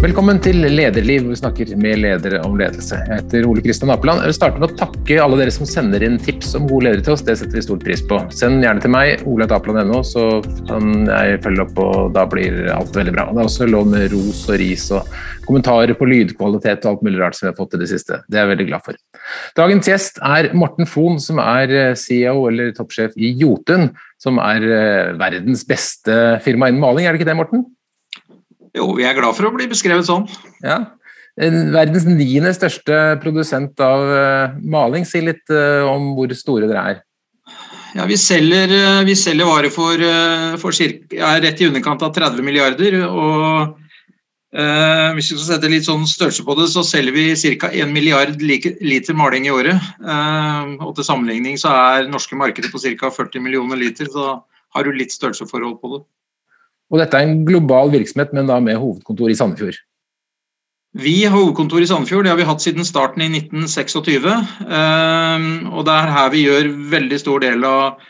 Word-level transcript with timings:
Velkommen 0.00 0.38
til 0.40 0.56
Lederliv, 0.64 1.26
hvor 1.26 1.34
vi 1.34 1.36
snakker 1.36 1.70
med 1.76 1.98
ledere 2.00 2.38
om 2.46 2.54
ledelse. 2.56 2.96
Jeg 3.04 3.18
heter 3.18 3.44
Ole 3.44 3.60
Kristian 3.60 3.90
Apeland. 3.92 4.22
Jeg 4.22 4.30
vil 4.30 4.36
starte 4.38 4.56
med 4.56 4.70
å 4.70 4.76
takke 4.78 5.18
alle 5.20 5.36
dere 5.36 5.52
som 5.52 5.66
sender 5.68 6.00
inn 6.06 6.14
tips 6.16 6.54
om 6.56 6.64
gode 6.70 6.86
ledere 6.86 7.02
til 7.04 7.12
oss. 7.12 7.24
Det 7.26 7.34
setter 7.36 7.58
vi 7.58 7.64
stor 7.66 7.80
pris 7.82 8.00
på. 8.08 8.16
Send 8.32 8.64
gjerne 8.64 8.80
til 8.80 8.94
meg, 8.94 9.26
oleatapeland.no, 9.28 9.98
så 10.08 10.22
kan 10.70 11.02
jeg 11.04 11.42
følge 11.44 11.66
opp, 11.66 11.82
og 11.84 12.14
da 12.14 12.24
blir 12.32 12.70
alt 12.72 12.96
veldig 12.96 13.12
bra. 13.12 13.26
Det 13.28 13.42
er 13.42 13.50
også 13.50 13.68
lov 13.68 13.90
med 13.92 14.06
ros 14.14 14.40
og 14.46 14.56
ris 14.62 14.86
og 14.96 15.10
kommentarer 15.44 15.92
på 15.98 16.08
lydkvalitet 16.08 16.86
og 16.86 16.94
alt 16.94 17.04
mulig 17.04 17.20
rart 17.20 17.36
som 17.36 17.44
vi 17.44 17.50
har 17.50 17.58
fått 17.58 17.76
i 17.76 17.80
det 17.82 17.88
siste. 17.90 18.22
Det 18.24 18.38
er 18.38 18.46
jeg 18.46 18.52
veldig 18.54 18.66
glad 18.70 18.86
for. 18.86 19.00
Dagens 19.60 19.90
gjest 19.90 20.22
er 20.30 20.48
Morten 20.56 20.88
Fon, 20.88 21.20
som 21.20 21.42
er 21.44 21.74
eh, 21.76 21.90
CEO 21.92 22.46
eller 22.48 22.72
toppsjef 22.72 23.20
i 23.20 23.34
Jotun, 23.42 23.90
som 24.16 24.40
er 24.40 24.64
eh, 24.64 25.12
verdens 25.20 25.66
beste 25.68 26.16
firma 26.46 26.72
innen 26.72 26.80
maling. 26.80 27.04
Er 27.04 27.12
det 27.12 27.20
ikke 27.20 27.28
det, 27.34 27.36
Morten? 27.42 27.66
Jo, 28.76 28.92
vi 28.94 29.06
er 29.06 29.16
glad 29.18 29.34
for 29.36 29.48
å 29.48 29.54
bli 29.54 29.66
beskrevet 29.70 30.06
sånn. 30.06 30.26
Ja. 30.62 30.80
Verdens 31.40 32.04
niende 32.04 32.52
største 32.52 32.96
produsent 33.22 33.78
av 33.82 34.02
uh, 34.10 34.58
maling. 34.60 35.06
Si 35.08 35.22
litt 35.24 35.46
uh, 35.52 35.86
om 35.88 36.12
hvor 36.16 36.32
store 36.36 36.68
dere 36.68 36.82
er. 36.92 37.00
Ja, 37.96 38.04
Vi 38.06 38.18
selger, 38.20 38.70
uh, 38.70 39.02
vi 39.06 39.16
selger 39.18 39.48
varer 39.48 39.72
for, 39.74 40.02
for 40.62 40.76
cirka, 40.76 41.16
ja, 41.16 41.32
rett 41.42 41.62
i 41.62 41.70
underkant 41.70 42.02
av 42.06 42.14
30 42.16 42.44
milliarder. 42.46 43.02
og 43.08 43.78
hvis 44.50 45.28
vi 45.30 45.36
skal 45.38 45.44
sette 45.46 45.68
litt 45.70 45.84
sånn 45.86 46.02
størrelse 46.10 46.42
på 46.42 46.56
det, 46.58 46.64
så 46.72 46.82
selger 46.82 47.14
vi 47.14 47.54
ca. 47.62 47.68
1 47.70 47.92
milliard 47.94 48.40
liter 48.42 49.14
maling 49.14 49.44
i 49.46 49.52
året. 49.54 49.78
og 50.02 50.90
Til 50.96 51.06
sammenligning 51.06 51.54
så 51.54 51.70
er 51.70 52.08
norske 52.10 52.34
markedet 52.34 52.72
på 52.72 52.82
ca. 52.82 53.12
40 53.14 53.44
millioner 53.44 53.78
liter. 53.78 54.10
Så 54.10 54.40
har 54.74 54.82
du 54.82 54.90
litt 54.90 55.14
størrelsesforhold 55.14 55.78
på 55.78 55.92
det. 55.94 56.00
Og 56.90 56.98
dette 56.98 57.16
er 57.16 57.28
en 57.28 57.44
global 57.46 57.92
virksomhet, 57.92 58.34
men 58.34 58.50
da 58.50 58.58
med 58.62 58.78
hovedkontor 58.80 59.30
i 59.30 59.38
Sandefjord? 59.38 59.78
Vi 60.98 61.20
har 61.22 61.30
hovedkontor 61.30 61.84
i 61.84 61.86
Sandefjord, 61.86 62.26
det 62.26 62.32
har 62.32 62.38
vi 62.40 62.48
hatt 62.48 62.64
siden 62.64 62.86
starten 62.86 63.22
i 63.22 63.28
1926. 63.30 64.24
Ehm, 64.66 65.44
og 65.70 65.84
det 65.86 65.94
er 65.94 66.14
her 66.16 66.32
vi 66.32 66.46
gjør 66.48 66.70
veldig 66.90 67.20
stor 67.22 67.44
del 67.44 67.62
av 67.66 68.00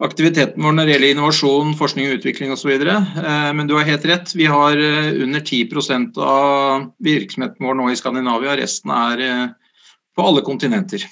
aktiviteten 0.00 0.62
vår 0.62 0.76
når 0.76 0.86
det 0.86 0.94
gjelder 0.94 1.14
innovasjon, 1.16 1.72
forskning 1.80 2.06
og 2.06 2.20
utvikling 2.20 2.54
osv. 2.54 2.70
Ehm, 2.78 3.58
men 3.58 3.66
du 3.66 3.74
har 3.74 3.88
helt 3.88 4.06
rett, 4.06 4.30
vi 4.38 4.46
har 4.46 4.78
eh, 4.78 5.10
under 5.24 5.42
10% 5.42 6.20
av 6.22 6.86
virksomheten 7.02 7.66
vår 7.66 7.80
nå 7.80 7.90
i 7.90 7.98
Skandinavia. 7.98 8.54
Resten 8.62 8.94
er 8.94 9.24
eh, 9.26 9.74
på 10.14 10.28
alle 10.30 10.46
kontinenter. 10.46 11.02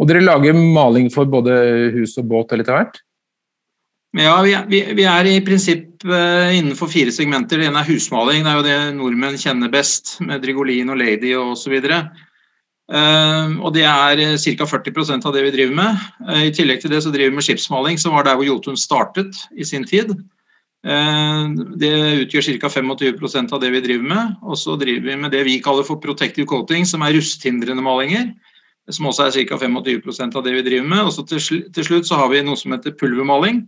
Og 0.00 0.08
dere 0.08 0.24
lager 0.24 0.56
maling 0.56 1.12
for 1.12 1.28
både 1.28 1.60
hus 1.92 2.16
og 2.22 2.32
båt 2.32 2.56
av 2.56 2.64
hvert? 2.64 3.02
Ja, 4.16 4.38
vi 4.42 4.54
vi, 4.68 4.80
vi 4.96 5.04
er, 5.04 5.26
i 5.28 5.40
prinsipp 5.44 6.04
uh, 6.08 6.48
innenfor 6.56 6.88
fire 6.88 7.12
segmenter. 7.12 7.60
Det 7.60 7.68
ene 7.68 7.82
er 7.82 7.90
husmaling, 7.90 8.40
det 8.44 8.52
er 8.52 8.56
jo 8.56 8.64
det 8.64 8.78
nordmenn 8.96 9.36
kjenner 9.36 9.68
best, 9.72 10.16
med 10.24 10.40
Drigolin 10.40 10.88
og 10.88 10.96
Lady 10.96 11.34
og 11.36 11.52
osv. 11.52 11.76
Uh, 12.88 13.58
og 13.60 13.74
det 13.76 13.84
er 13.84 14.22
uh, 14.32 14.38
ca. 14.40 14.70
40% 14.72 15.28
av 15.28 15.36
det 15.36 15.44
vi 15.44 15.52
driver 15.58 15.76
med. 15.76 16.08
I 16.48 16.54
tillegg 16.56 16.80
til 16.80 16.94
det 16.94 17.02
så 17.04 17.12
driver 17.12 17.34
vi 17.34 17.40
med 17.42 17.48
skipsmaling, 17.50 18.00
som 18.00 18.16
var 18.16 18.24
der 18.24 18.40
hvor 18.40 18.48
Jotun 18.48 18.80
startet 18.80 19.36
i 19.52 19.68
sin 19.68 19.84
tid. 19.84 20.16
Det 20.78 21.94
utgjør 22.22 22.46
ca. 22.62 22.68
25% 22.80 23.52
av 23.52 23.60
det 23.60 23.72
vi 23.74 23.82
driver 23.84 24.08
med. 24.08 24.36
Og 24.40 24.56
så 24.56 24.76
driver 24.80 25.10
vi 25.10 25.16
med 25.20 25.34
det 25.34 25.42
vi 25.44 25.58
kaller 25.60 25.84
for 25.84 26.00
protective 26.00 26.48
coating, 26.48 26.86
som 26.88 27.04
er 27.04 27.12
rusthindrende 27.18 27.84
malinger 27.84 28.30
som 28.94 29.08
også 29.10 29.26
er 29.26 29.34
ca. 29.50 29.58
25% 29.60 30.36
av 30.38 30.44
det 30.46 30.54
vi 30.56 30.64
driver 30.64 30.88
med. 30.88 31.02
Og 31.04 31.12
så 31.12 31.24
til 31.28 31.84
slutt 31.84 32.08
så 32.08 32.20
har 32.20 32.30
vi 32.32 32.40
noe 32.46 32.56
som 32.56 32.72
heter 32.72 32.96
pulvermaling, 32.96 33.66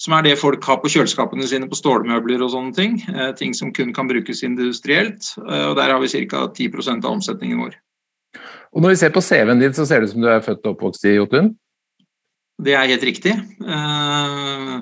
som 0.00 0.14
er 0.16 0.24
det 0.24 0.38
folk 0.40 0.64
har 0.64 0.78
på 0.80 0.88
kjøleskapene 0.94 1.44
sine 1.48 1.68
på 1.68 1.76
stålmøbler 1.76 2.40
og 2.40 2.54
sånne 2.54 2.76
ting. 2.76 2.96
Eh, 3.12 3.32
ting 3.36 3.52
som 3.56 3.72
kun 3.76 3.92
kan 3.96 4.08
brukes 4.08 4.40
industrielt. 4.46 5.34
Eh, 5.42 5.66
og 5.68 5.76
Der 5.76 5.92
har 5.92 6.00
vi 6.00 6.08
ca. 6.08 6.46
10% 6.48 7.04
av 7.04 7.12
omsetningen 7.12 7.60
vår. 7.60 7.76
Og 8.72 8.82
Når 8.82 8.88
vi 8.88 8.96
ser 8.96 9.10
på 9.10 9.20
CV-en 9.20 9.60
din, 9.60 9.74
så 9.74 9.84
ser 9.86 10.00
det 10.00 10.08
ut 10.08 10.14
som 10.14 10.22
du 10.22 10.28
er 10.28 10.40
født 10.40 10.64
og 10.64 10.76
oppvokst 10.76 11.04
i 11.04 11.18
Jotun? 11.18 11.54
Det 12.62 12.72
er 12.72 12.88
helt 12.88 13.04
riktig. 13.04 13.32
Eh, 13.60 14.80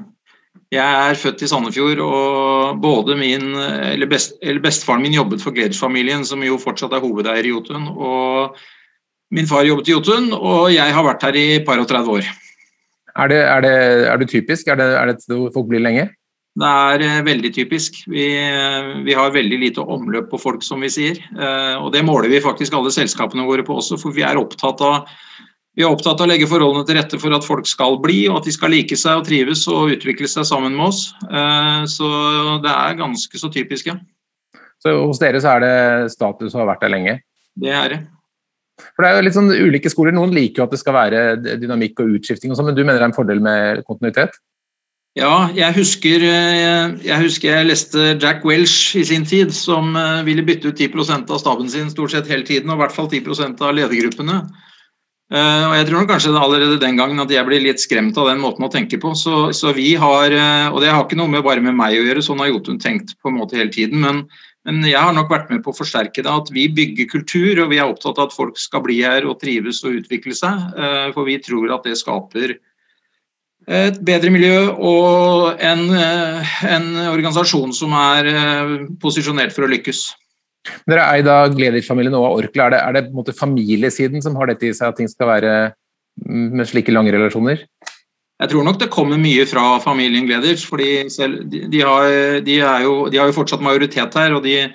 jeg 0.70 1.10
er 1.10 1.14
født 1.18 1.42
i 1.42 1.48
Sandefjord, 1.48 1.98
og 1.98 2.80
både 2.80 3.16
min, 3.16 3.54
eller, 3.56 4.06
best, 4.06 4.36
eller 4.42 4.60
bestefaren 4.60 5.02
min 5.02 5.16
jobbet 5.16 5.42
for 5.42 5.50
Gleders-familien, 5.50 6.24
som 6.24 6.42
jo 6.44 6.58
fortsatt 6.58 6.92
er 6.92 7.00
hovedeier 7.00 7.46
i 7.46 7.54
Jotun. 7.54 7.88
Og 7.88 8.58
min 9.32 9.48
far 9.48 9.64
jobbet 9.64 9.88
i 9.88 9.96
Jotun, 9.96 10.30
og 10.32 10.68
jeg 10.70 10.94
har 10.94 11.06
vært 11.06 11.24
her 11.24 11.34
i 11.40 11.64
par 11.64 11.80
og 11.80 11.88
30 11.88 12.20
år. 12.20 12.28
Er 13.18 13.30
det, 13.30 13.42
er 13.42 13.64
det, 13.64 13.74
er 14.12 14.20
det 14.20 14.30
typisk? 14.30 14.68
Er 14.70 14.78
det, 14.78 14.88
er 14.94 15.10
det 15.10 15.18
hvor 15.26 15.52
folk 15.54 15.68
blir 15.70 15.82
lenge? 15.82 16.08
Det 16.58 16.66
er 16.66 17.04
eh, 17.06 17.22
veldig 17.26 17.50
typisk. 17.54 18.00
Vi, 18.10 18.26
vi, 19.06 19.14
har 19.14 19.34
veldig 19.34 19.58
lite 19.62 19.84
omløp 19.84 20.30
på 20.32 20.40
folk, 20.42 20.64
som 20.66 20.82
vi 20.82 20.90
sier. 20.90 21.20
Eh, 21.34 21.74
og 21.78 21.92
det 21.94 22.04
måler 22.06 22.30
vi 22.32 22.42
faktisk 22.42 22.74
alle 22.74 22.92
selskapene 22.94 23.46
våre 23.46 23.66
på 23.66 23.76
også, 23.78 23.98
for 24.00 24.14
vi 24.16 24.26
er 24.26 24.40
opptatt 24.40 24.82
av 24.86 25.10
vi 25.78 25.84
er 25.86 25.92
opptatt 25.94 26.18
av 26.18 26.26
å 26.26 26.30
legge 26.32 26.48
forholdene 26.50 26.82
til 26.88 26.96
rette 26.98 27.18
for 27.22 27.30
at 27.36 27.44
folk 27.46 27.68
skal 27.70 28.00
bli, 28.02 28.24
og 28.26 28.40
at 28.40 28.48
de 28.48 28.54
skal 28.56 28.72
like 28.74 28.96
seg 28.98 29.20
og 29.20 29.28
trives 29.28 29.60
og 29.70 29.92
utvikle 29.94 30.26
seg 30.26 30.48
sammen 30.48 30.74
med 30.74 30.88
oss. 30.88 31.04
Eh, 31.22 31.84
så 31.86 32.08
det 32.64 32.72
er 32.72 32.98
ganske 32.98 33.38
så 33.38 33.50
typisk, 33.54 33.92
ja. 33.92 33.94
Så 34.82 34.94
hos 34.98 35.22
dere 35.22 35.38
så 35.42 35.54
er 35.54 35.62
det 35.62 35.76
status 36.14 36.56
å 36.56 36.64
ha 36.64 36.66
vært 36.72 36.82
der 36.82 36.94
lenge? 36.96 37.14
Det 37.58 37.70
er 37.74 37.94
det. 37.94 38.00
For 38.94 39.04
Det 39.04 39.08
er 39.10 39.16
jo 39.16 39.24
litt 39.26 39.36
sånn 39.36 39.50
ulike 39.54 39.90
skoler. 39.92 40.14
Noen 40.14 40.34
liker 40.34 40.62
jo 40.62 40.68
at 40.68 40.74
det 40.74 40.82
skal 40.82 40.96
være 40.96 41.24
dynamikk 41.60 42.04
og 42.04 42.18
utskifting, 42.18 42.52
og 42.52 42.58
sånn, 42.58 42.70
men 42.70 42.78
du 42.78 42.84
mener 42.84 43.00
det 43.00 43.08
er 43.08 43.10
en 43.12 43.16
fordel 43.16 43.42
med 43.44 43.82
kontinuitet? 43.88 44.38
Ja, 45.18 45.48
jeg 45.56 45.74
husker, 45.74 46.22
eh, 46.22 46.92
jeg 47.02 47.18
husker 47.24 47.50
jeg 47.50 47.66
leste 47.66 48.12
Jack 48.22 48.44
Welsh 48.46 48.94
i 49.00 49.04
sin 49.08 49.24
tid, 49.26 49.50
som 49.54 49.96
eh, 49.96 50.22
ville 50.26 50.44
bytte 50.46 50.70
ut 50.70 50.78
10 50.78 51.26
av 51.32 51.40
staben 51.40 51.70
sin 51.70 51.90
stort 51.90 52.12
sett 52.12 52.28
hele 52.30 52.46
tiden, 52.46 52.70
og 52.70 52.78
i 52.78 52.82
hvert 52.84 52.94
fall 52.94 53.08
10 53.10 53.56
av 53.64 53.74
ledergruppene. 53.74 54.36
Eh, 55.32 55.64
og 55.66 55.74
jeg 55.74 55.88
tror 55.88 56.06
kanskje 56.08 56.36
allerede 56.38 56.78
den 56.80 57.00
gangen 57.00 57.18
at 57.20 57.32
jeg 57.34 57.44
blir 57.48 57.64
litt 57.64 57.82
skremt 57.82 58.16
av 58.20 58.30
den 58.30 58.38
måten 58.40 58.64
å 58.64 58.70
tenke 58.70 59.00
på. 59.02 59.10
Så, 59.18 59.50
så 59.56 59.74
vi 59.74 59.94
har, 59.98 60.36
og 60.70 60.78
det 60.84 60.92
har 60.92 61.02
ikke 61.02 61.18
noe 61.18 61.32
med 61.32 61.42
bare 61.44 61.64
med 61.64 61.74
meg 61.76 61.98
å 61.98 62.04
gjøre, 62.06 62.22
sånn 62.22 62.44
har 62.44 62.52
Jotun 62.52 62.78
tenkt 62.78 63.16
på 63.18 63.32
en 63.32 63.40
måte 63.40 63.58
hele 63.58 63.74
tiden. 63.74 64.04
men 64.04 64.28
men 64.68 64.84
jeg 64.84 65.00
har 65.00 65.14
nok 65.16 65.30
vært 65.32 65.48
med 65.52 65.62
på 65.64 65.72
å 65.72 65.76
forsterke 65.76 66.20
det. 66.20 66.28
At 66.28 66.50
vi 66.52 66.66
bygger 66.68 67.08
kultur, 67.08 67.62
og 67.64 67.70
vi 67.72 67.78
er 67.80 67.88
opptatt 67.88 68.18
av 68.20 68.28
at 68.28 68.36
folk 68.36 68.58
skal 68.60 68.82
bli 68.84 69.00
her 69.00 69.24
og 69.28 69.38
trives 69.40 69.80
og 69.86 70.02
utvikle 70.02 70.36
seg. 70.36 70.66
Eh, 70.76 71.06
for 71.14 71.28
vi 71.28 71.38
tror 71.40 71.72
at 71.78 71.88
det 71.88 71.96
skaper 72.00 72.58
et 73.68 73.98
bedre 74.04 74.30
miljø 74.32 74.70
og 74.72 75.60
en, 75.64 75.82
eh, 75.96 76.54
en 76.68 76.88
organisasjon 77.08 77.72
som 77.76 77.92
er 77.96 78.30
eh, 78.32 78.76
posisjonert 79.00 79.56
for 79.56 79.66
å 79.66 79.72
lykkes. 79.72 80.04
Dere 80.88 81.04
er 81.04 81.18
eid 81.18 81.28
av 81.32 81.56
Gleditsch-familien 81.56 82.16
og 82.18 82.42
Orkla. 82.42 82.68
Er 82.68 82.76
det, 82.98 83.08
er 83.08 83.24
det 83.24 83.36
familiesiden 83.36 84.24
som 84.24 84.36
har 84.36 84.52
dette 84.52 84.68
i 84.68 84.74
seg, 84.76 84.92
at 84.92 85.00
ting 85.00 85.08
skal 85.08 85.30
være 85.32 85.52
mm, 86.24 86.48
med 86.60 86.68
slike 86.68 86.92
lange 86.92 87.14
relasjoner? 87.14 87.64
Jeg 88.38 88.52
tror 88.52 88.66
nok 88.66 88.78
det 88.78 88.92
kommer 88.94 89.18
mye 89.18 89.46
fra 89.50 89.80
familien 89.82 90.28
Gleders, 90.28 90.62
fordi 90.66 91.08
de, 91.50 91.64
de, 91.72 91.80
har, 91.82 92.06
de, 92.46 92.60
jo, 92.84 92.94
de, 93.10 93.18
har, 93.18 93.26
jo, 93.26 93.34
fortsatt 93.34 93.64
majoritet 93.64 94.14
her. 94.14 94.36
og 94.36 94.44
de, 94.46 94.68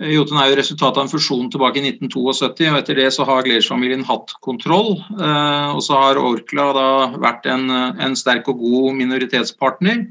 Jotun 0.00 0.38
er 0.40 0.48
jo 0.48 0.56
resultatet 0.56 0.96
av 1.00 1.06
en 1.06 1.12
fusjon 1.12 1.48
tilbake 1.52 1.80
i 1.80 1.84
1972. 1.84 2.68
og 2.70 2.78
Etter 2.78 2.96
det 2.96 3.08
så 3.12 3.26
har 3.28 3.44
Gleders-familien 3.44 4.04
hatt 4.08 4.32
kontroll. 4.44 4.94
Eh, 5.16 5.68
og 5.74 5.82
så 5.84 5.98
har 6.00 6.20
Orkla 6.20 6.66
da 6.76 6.88
vært 7.20 7.48
en, 7.52 7.68
en 7.72 8.16
sterk 8.16 8.48
og 8.52 8.62
god 8.64 8.96
minoritetspartner. 9.00 10.06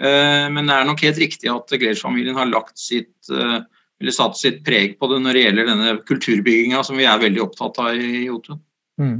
Eh, 0.00 0.46
men 0.52 0.68
det 0.68 0.76
er 0.76 0.88
nok 0.88 1.04
helt 1.04 1.20
riktig 1.20 1.52
at 1.52 1.72
Gleders-familien 1.72 2.36
har 2.36 2.48
lagt 2.48 2.80
sitt, 2.80 3.14
eh, 3.28 3.58
eller 4.00 4.16
satt 4.16 4.40
sitt 4.40 4.62
preg 4.64 4.96
på 5.00 5.08
det 5.12 5.20
når 5.24 5.36
det 5.36 5.44
gjelder 5.44 5.70
denne 5.72 5.96
kulturbygginga 6.08 6.84
som 6.84 7.00
vi 7.00 7.08
er 7.08 7.20
veldig 7.20 7.44
opptatt 7.44 7.80
av 7.84 7.96
i 7.96 8.26
Jotun. 8.26 8.60
Mm. 9.00 9.18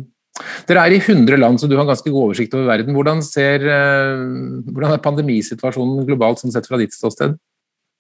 Dere 0.67 0.85
er 0.85 0.97
i 0.97 1.01
100 1.01 1.39
land, 1.41 1.61
så 1.61 1.69
du 1.71 1.77
har 1.79 1.87
ganske 1.89 2.11
god 2.11 2.31
oversikt 2.31 2.57
over 2.57 2.69
verden. 2.69 2.97
Hvordan, 2.97 3.23
ser, 3.25 3.63
eh, 3.63 4.25
hvordan 4.69 4.97
er 4.97 5.05
pandemisituasjonen 5.05 6.05
globalt 6.09 6.43
som 6.43 6.53
sett 6.53 6.69
fra 6.69 6.81
ditt 6.81 6.97
ståsted? 6.97 7.39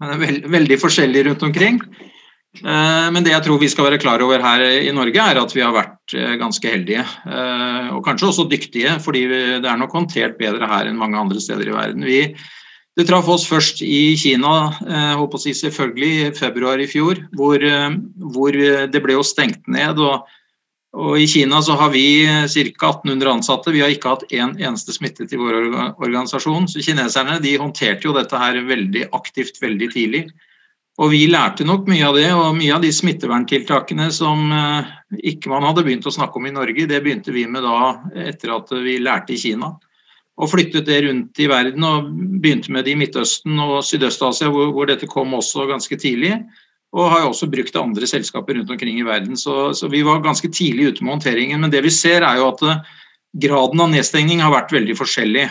Den 0.03 0.13
er 0.13 0.21
veld, 0.21 0.51
veldig 0.53 0.79
forskjellig 0.83 1.25
rundt 1.31 1.47
omkring. 1.47 1.81
Eh, 2.57 3.07
men 3.13 3.25
det 3.25 3.33
jeg 3.33 3.45
tror 3.47 3.61
vi 3.61 3.71
skal 3.73 3.89
være 3.89 4.01
klar 4.03 4.25
over 4.25 4.43
her 4.45 4.65
i 4.67 4.93
Norge, 4.97 5.17
er 5.17 5.41
at 5.41 5.57
vi 5.57 5.65
har 5.65 5.75
vært 5.77 6.17
eh, 6.17 6.37
ganske 6.41 6.75
heldige. 6.75 7.07
Og 7.97 8.05
kanskje 8.05 8.31
også 8.33 8.49
dyktige, 8.51 8.99
fordi 9.01 9.27
det 9.63 9.65
er 9.65 9.81
nok 9.81 9.97
håndtert 9.97 10.39
bedre 10.41 10.69
her 10.69 10.91
enn 10.91 11.01
mange 11.01 11.19
andre 11.21 11.41
steder 11.41 11.71
i 11.71 11.77
verden. 11.77 12.05
Vi, 12.05 12.23
det 12.97 13.05
traff 13.09 13.29
oss 13.29 13.45
først 13.49 13.83
i 13.85 14.17
Kina, 14.17 14.73
håper 15.21 15.37
å 15.37 15.41
si 15.41 15.53
selvfølgelig 15.57 16.13
i 16.17 16.33
februar 16.37 16.81
i 16.81 16.89
fjor, 16.89 17.21
hvor, 17.37 17.61
hvor 18.33 18.57
det 18.57 19.03
ble 19.05 19.17
jo 19.19 19.25
stengt 19.25 19.69
ned. 19.69 20.01
og 20.01 20.25
og 20.97 21.19
I 21.21 21.27
Kina 21.29 21.61
så 21.63 21.77
har 21.77 21.91
vi 21.93 22.25
ca. 22.25 22.89
1800 22.89 23.31
ansatte. 23.31 23.73
Vi 23.75 23.83
har 23.85 23.93
ikke 23.93 24.15
hatt 24.15 24.27
én 24.31 24.55
en 24.55 24.59
eneste 24.71 24.95
smittet 24.97 25.35
i 25.35 25.41
vår 25.41 25.59
organisasjon. 26.01 26.69
Så 26.73 26.81
kineserne 26.85 27.37
de 27.45 27.57
håndterte 27.61 28.09
jo 28.09 28.15
dette 28.17 28.41
her 28.41 28.63
veldig 28.65 29.11
aktivt 29.17 29.61
veldig 29.61 29.91
tidlig. 29.93 30.23
Og 30.97 31.13
vi 31.13 31.27
lærte 31.29 31.67
nok 31.69 31.91
mye 31.91 32.05
av 32.09 32.17
det, 32.17 32.29
og 32.33 32.55
mye 32.57 32.73
av 32.73 32.85
de 32.85 32.91
smitteverntiltakene 32.95 34.07
som 34.15 34.47
eh, 34.49 34.93
ikke 35.29 35.51
man 35.53 35.67
hadde 35.69 35.85
begynt 35.85 36.09
å 36.09 36.15
snakke 36.15 36.41
om 36.41 36.47
i 36.49 36.55
Norge, 36.55 36.87
det 36.89 37.03
begynte 37.05 37.35
vi 37.35 37.45
med 37.51 37.67
da 37.67 37.99
etter 38.17 38.55
at 38.55 38.73
vi 38.73 38.97
lærte 39.05 39.35
i 39.37 39.41
Kina. 39.41 39.75
Og 40.41 40.51
flyttet 40.53 40.89
det 40.89 41.03
rundt 41.05 41.41
i 41.41 41.49
verden 41.49 41.85
og 41.85 42.09
begynte 42.41 42.73
med 42.73 42.89
det 42.89 42.95
i 42.95 43.01
Midtøsten 43.01 43.61
og 43.61 43.83
Sydøst-Asia, 43.85 44.49
hvor, 44.53 44.73
hvor, 44.73 44.89
dette 44.89 45.09
kom 45.09 45.37
også 45.37 45.69
ganske 45.69 45.97
tidlig. 46.01 46.33
Og 46.95 47.11
har 47.11 47.27
også 47.27 47.49
brukt 47.51 47.77
andre 47.77 48.07
selskaper 48.09 48.57
rundt 48.57 48.71
omkring 48.71 49.01
i 49.01 49.07
verden. 49.07 49.37
Så, 49.37 49.73
så, 49.75 49.91
vi 49.93 50.05
var 50.07 50.23
ganske 50.25 50.49
tidlig 50.53 50.93
ute 50.93 51.05
med 51.05 51.17
håndteringen. 51.17 51.61
Men 51.61 51.73
det 51.73 51.83
vi 51.85 51.93
ser 51.93 52.25
er 52.25 52.39
jo 52.41 52.53
at 52.53 52.63
graden 53.37 53.83
av 53.83 53.91
nedstengning 53.93 54.41
har 54.45 54.55
vært 54.55 54.73
veldig 54.73 54.97
forskjellig. 54.97 55.49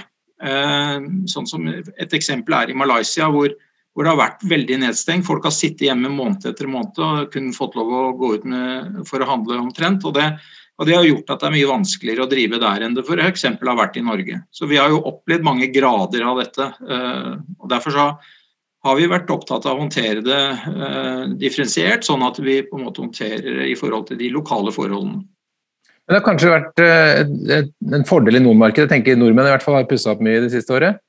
Sånn 1.30 1.48
som 1.48 1.68
Et 1.70 2.16
eksempel 2.18 2.56
er 2.58 2.72
i 2.72 2.78
Malaysia, 2.78 3.28
hvor 3.30 3.54
hvor 3.96 4.04
det 4.04 4.12
har 4.12 4.20
vært 4.20 4.44
veldig 4.52 4.82
nedstengt. 4.84 5.26
Folk 5.28 5.48
har 5.48 5.56
sittet 5.56 5.88
hjemme 5.88 6.12
måned 6.12 6.44
etter 6.50 6.68
måned 6.68 7.00
og 7.00 7.32
kun 7.32 7.54
fått 7.56 7.78
lov 7.80 7.94
å 7.96 8.04
gå 8.20 8.34
ut 8.36 8.48
med, 8.52 9.02
for 9.08 9.24
å 9.24 9.30
handle 9.30 9.62
omtrent. 9.62 10.04
Og 10.04 10.18
det, 10.18 10.26
og 10.76 10.90
det, 10.90 10.98
har 10.98 11.08
gjort 11.08 11.32
at 11.32 11.40
det 11.40 11.48
er 11.48 11.56
mye 11.56 11.70
vanskeligere 11.70 12.26
å 12.26 12.32
drive 12.32 12.60
der 12.60 12.84
enn 12.84 12.98
det 12.98 13.06
f.eks. 13.08 13.48
har 13.56 13.80
vært 13.80 13.96
i 13.96 14.04
Norge. 14.04 14.42
Så 14.52 14.68
vi 14.68 14.82
har 14.82 14.92
jo 14.92 15.00
opplevd 15.08 15.48
mange 15.48 15.72
grader 15.72 16.28
av 16.28 16.44
dette. 16.44 16.68
Eh, 16.84 17.32
og 17.56 17.72
Derfor 17.72 17.96
så 17.96 18.04
har 18.04 18.34
vi 18.94 19.08
vært 19.10 19.32
opptatt 19.34 19.66
av 19.66 19.80
å 19.80 19.82
håndtere 19.82 20.22
det 20.22 20.42
eh, 20.70 21.24
differensiert, 21.42 22.06
sånn 22.06 22.26
at 22.28 22.38
vi 22.38 22.60
på 22.68 22.78
en 22.78 22.86
måte 22.86 23.02
håndterer 23.02 23.64
det 23.64 23.72
i 23.72 23.80
forhold 23.80 24.12
til 24.12 24.20
de 24.22 24.30
lokale 24.36 24.74
forholdene. 24.76 25.24
Men 26.06 26.14
Det 26.14 26.20
har 26.20 26.28
kanskje 26.28 26.54
vært 26.54 26.84
eh, 26.86 27.66
en 27.98 28.06
fordel 28.06 28.38
i 28.38 28.44
noen 28.44 28.62
markeder. 28.62 28.92
Tenker 28.92 29.18
Nordmenn 29.18 29.50
i 29.50 29.56
hvert 29.56 29.66
fall 29.66 29.80
har 29.80 29.90
pussa 29.90 30.14
opp 30.14 30.22
mye 30.22 30.44
det 30.44 30.54
siste 30.54 30.76
året? 30.78 31.02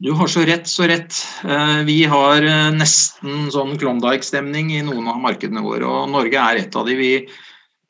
Du 0.00 0.14
har 0.16 0.30
så 0.32 0.42
rett, 0.48 0.66
så 0.68 0.88
rett. 0.88 1.12
Eh, 1.44 1.82
vi 1.84 2.00
har 2.08 2.40
eh, 2.40 2.72
nesten 2.72 3.50
sånn 3.52 3.76
Klondyke-stemning 3.78 4.72
i 4.72 4.82
noen 4.82 5.06
av 5.12 5.20
markedene 5.20 5.60
våre, 5.60 5.84
og 5.84 6.08
Norge 6.08 6.40
er 6.40 6.62
et 6.62 6.76
av 6.76 6.88
de. 6.88 6.96
Vi, 6.96 7.10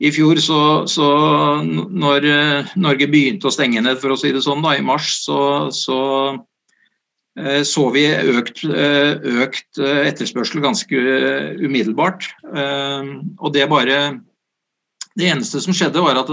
I 0.03 0.11
fjor, 0.11 0.41
så, 0.43 0.59
så 0.91 1.07
når 1.63 2.27
eh, 2.27 2.73
Norge 2.83 3.07
begynte 3.07 3.47
å 3.47 3.55
stenge 3.55 3.79
ned, 3.81 4.01
for 4.03 4.11
å 4.11 4.19
si 4.19 4.33
det 4.35 4.43
sånn, 4.43 4.61
da, 4.65 4.75
i 4.75 4.83
mars, 4.83 5.21
så, 5.23 5.39
så, 5.71 5.97
så 7.63 7.85
vi 7.95 8.03
økt, 8.11 8.65
økt, 8.67 9.79
etterspørsel 9.79 10.59
ganske 10.63 10.99
umiddelbart. 11.63 12.27
Og 12.51 13.53
det 13.55 13.69
bare 13.71 13.99
det 15.19 15.27
eneste 15.27 15.59
som 15.63 15.75
skjedde, 15.75 16.03
var 16.03 16.19
at 16.19 16.29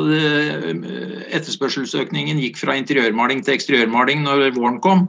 etterspørselsøkningen 1.38 2.38
gikk 2.42 2.58
fra 2.60 2.76
interiørmaling 2.78 3.42
til 3.46 3.56
eksteriørmaling 3.56 4.22
når 4.26 4.52
våren 4.58 4.78
kom. 4.82 5.06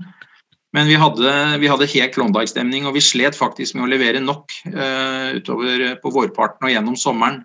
Men 0.74 0.90
vi 0.90 0.98
hadde, 1.02 1.34
vi 1.62 1.70
hadde 1.70 1.90
helt 1.90 2.14
Klondyke-stemning, 2.14 2.86
og 2.86 2.94
vi 2.98 3.02
slet 3.02 3.38
faktisk 3.38 3.78
med 3.78 3.88
å 3.88 3.92
levere 3.94 4.22
nok 4.22 4.54
utover 5.40 5.96
på 6.02 6.14
vårparten 6.14 6.70
og 6.70 6.74
gjennom 6.74 6.98
sommeren. 6.98 7.44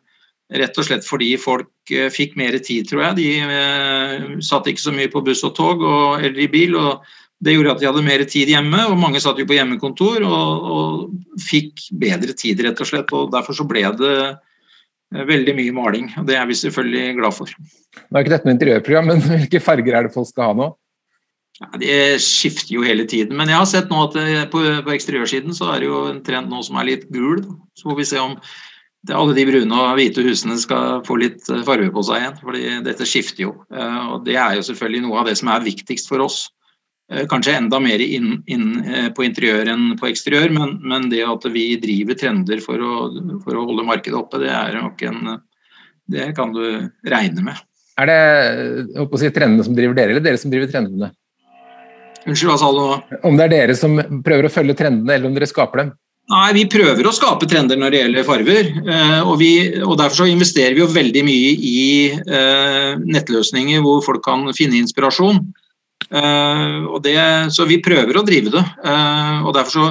Rett 0.52 0.76
og 0.76 0.84
slett 0.84 1.06
fordi 1.08 1.30
folk 1.40 1.92
fikk 2.12 2.36
mer 2.36 2.56
tid, 2.60 2.84
tror 2.88 3.06
jeg. 3.08 3.16
De 3.20 4.40
satt 4.44 4.68
ikke 4.68 4.84
så 4.84 4.92
mye 4.92 5.12
på 5.12 5.24
buss 5.24 5.44
og 5.46 5.54
tog 5.56 5.80
og, 5.80 6.20
eller 6.20 6.44
i 6.44 6.50
bil. 6.52 6.76
og 6.76 7.04
Det 7.44 7.54
gjorde 7.54 7.74
at 7.74 7.82
de 7.82 7.88
hadde 7.90 8.06
mer 8.06 8.24
tid 8.30 8.50
hjemme, 8.52 8.86
og 8.88 9.00
mange 9.00 9.20
satt 9.22 9.40
jo 9.40 9.46
på 9.48 9.56
hjemmekontor 9.56 10.24
og, 10.24 10.68
og 10.74 11.42
fikk 11.44 11.88
bedre 12.00 12.36
tid, 12.36 12.62
rett 12.64 12.80
og 12.80 12.88
slett. 12.88 13.12
og 13.16 13.32
Derfor 13.34 13.56
så 13.56 13.66
ble 13.68 13.84
det 13.98 14.16
veldig 15.14 15.54
mye 15.58 15.74
maling, 15.74 16.08
og 16.18 16.26
det 16.28 16.38
er 16.38 16.48
vi 16.48 16.56
selvfølgelig 16.58 17.18
glad 17.20 17.36
for. 17.36 17.52
Nå 17.54 18.16
er 18.18 18.24
ikke 18.24 18.34
dette 18.34 18.48
noe 18.48 18.56
interiørprogram, 18.56 19.12
men 19.12 19.22
hvilke 19.28 19.62
farger 19.62 19.98
er 19.98 20.08
det 20.08 20.14
folk 20.16 20.30
skal 20.30 20.50
ha 20.50 20.58
nå? 20.62 20.70
Ja, 21.60 21.70
De 21.78 21.96
skifter 22.22 22.74
jo 22.74 22.84
hele 22.86 23.06
tiden. 23.06 23.36
Men 23.38 23.50
jeg 23.52 23.60
har 23.60 23.68
sett 23.70 23.90
nå 23.92 24.00
at 24.08 24.16
eh, 24.18 24.46
på, 24.50 24.62
på 24.86 24.94
eksteriørsiden 24.94 25.54
så 25.54 25.70
er 25.74 25.84
det 25.84 25.90
jo 25.90 26.06
en 26.10 26.22
trend 26.26 26.50
nå 26.50 26.62
som 26.66 26.80
er 26.80 26.88
litt 26.90 27.04
gul. 27.14 27.44
Så 27.78 27.90
får 27.90 28.00
vi 28.00 28.08
se 28.10 28.22
om 28.22 28.34
det, 29.04 29.14
alle 29.14 29.36
de 29.36 29.44
brune 29.46 29.78
og 29.78 29.94
hvite 29.98 30.24
husene 30.24 30.56
skal 30.58 31.04
få 31.06 31.18
litt 31.20 31.46
eh, 31.52 31.62
farge 31.66 31.92
på 31.94 32.04
seg 32.08 32.22
igjen. 32.22 32.40
fordi 32.42 32.64
dette 32.88 33.06
skifter 33.08 33.46
jo. 33.46 33.54
Eh, 33.70 34.02
og 34.16 34.26
Det 34.26 34.34
er 34.34 34.58
jo 34.58 34.66
selvfølgelig 34.66 35.04
noe 35.06 35.22
av 35.22 35.30
det 35.30 35.36
som 35.38 35.52
er 35.54 35.66
viktigst 35.68 36.10
for 36.10 36.24
oss. 36.26 36.48
Kanskje 37.28 37.52
enda 37.58 37.76
mer 37.84 38.00
inn, 38.00 38.38
inn 38.48 38.68
på 39.12 39.26
interiør 39.26 39.68
enn 39.74 39.90
på 40.00 40.08
eksteriør, 40.08 40.48
men, 40.56 40.70
men, 40.88 41.10
det 41.12 41.20
at 41.28 41.44
vi 41.52 41.66
driver 41.82 42.16
trender 42.16 42.62
for 42.64 42.80
å, 42.80 42.94
for 43.44 43.58
å 43.60 43.64
holde 43.68 43.84
markedet 43.84 44.16
oppe, 44.16 44.40
det 44.40 44.48
er 44.48 44.78
nok 44.78 45.04
en 45.10 45.34
Det 46.08 46.30
kan 46.36 46.52
du 46.52 46.64
regne 47.04 47.44
med. 47.44 47.60
Er 48.00 48.08
det 48.08 49.02
å 49.04 49.20
si, 49.20 49.28
trendene 49.30 49.66
som 49.66 49.76
driver 49.76 49.94
dere, 49.96 50.14
eller 50.14 50.24
dere 50.24 50.40
som 50.40 50.50
driver 50.52 50.72
trendene? 50.72 51.12
Unnskyld, 52.24 52.50
hva 52.50 52.56
sa 52.58 52.70
du 52.72 52.80
nå? 52.80 53.20
Om 53.28 53.36
det 53.36 53.44
er 53.44 53.52
dere 53.52 53.76
som 53.78 54.00
prøver 54.24 54.48
å 54.48 54.52
følge 54.52 54.76
trendene, 54.78 55.12
eller 55.14 55.28
om 55.28 55.36
dere 55.36 55.48
skaper 55.50 55.82
dem? 55.82 55.92
Nei, 56.32 56.54
Vi 56.56 56.64
prøver 56.72 57.04
å 57.04 57.12
skape 57.12 57.46
trender 57.48 57.76
når 57.76 57.92
det 57.92 58.00
gjelder 58.00 58.26
farver. 58.26 58.70
Eh, 58.80 59.18
og, 59.20 59.34
vi, 59.42 59.50
og 59.84 59.98
Derfor 60.00 60.22
så 60.22 60.28
investerer 60.30 60.76
vi 60.78 60.86
veldig 60.88 61.24
mye 61.26 61.50
i 61.52 61.82
eh, 62.16 62.94
nettløsninger 63.04 63.84
hvor 63.84 64.00
folk 64.06 64.24
kan 64.24 64.48
finne 64.56 64.80
inspirasjon. 64.80 65.42
Eh, 66.10 66.98
det, 67.04 67.16
så 67.54 67.68
vi 67.68 67.82
prøver 67.84 68.18
å 68.18 68.26
drive 68.26 68.52
det. 68.54 68.64
og 69.44 69.54
Derfor 69.56 69.74
så 69.76 69.86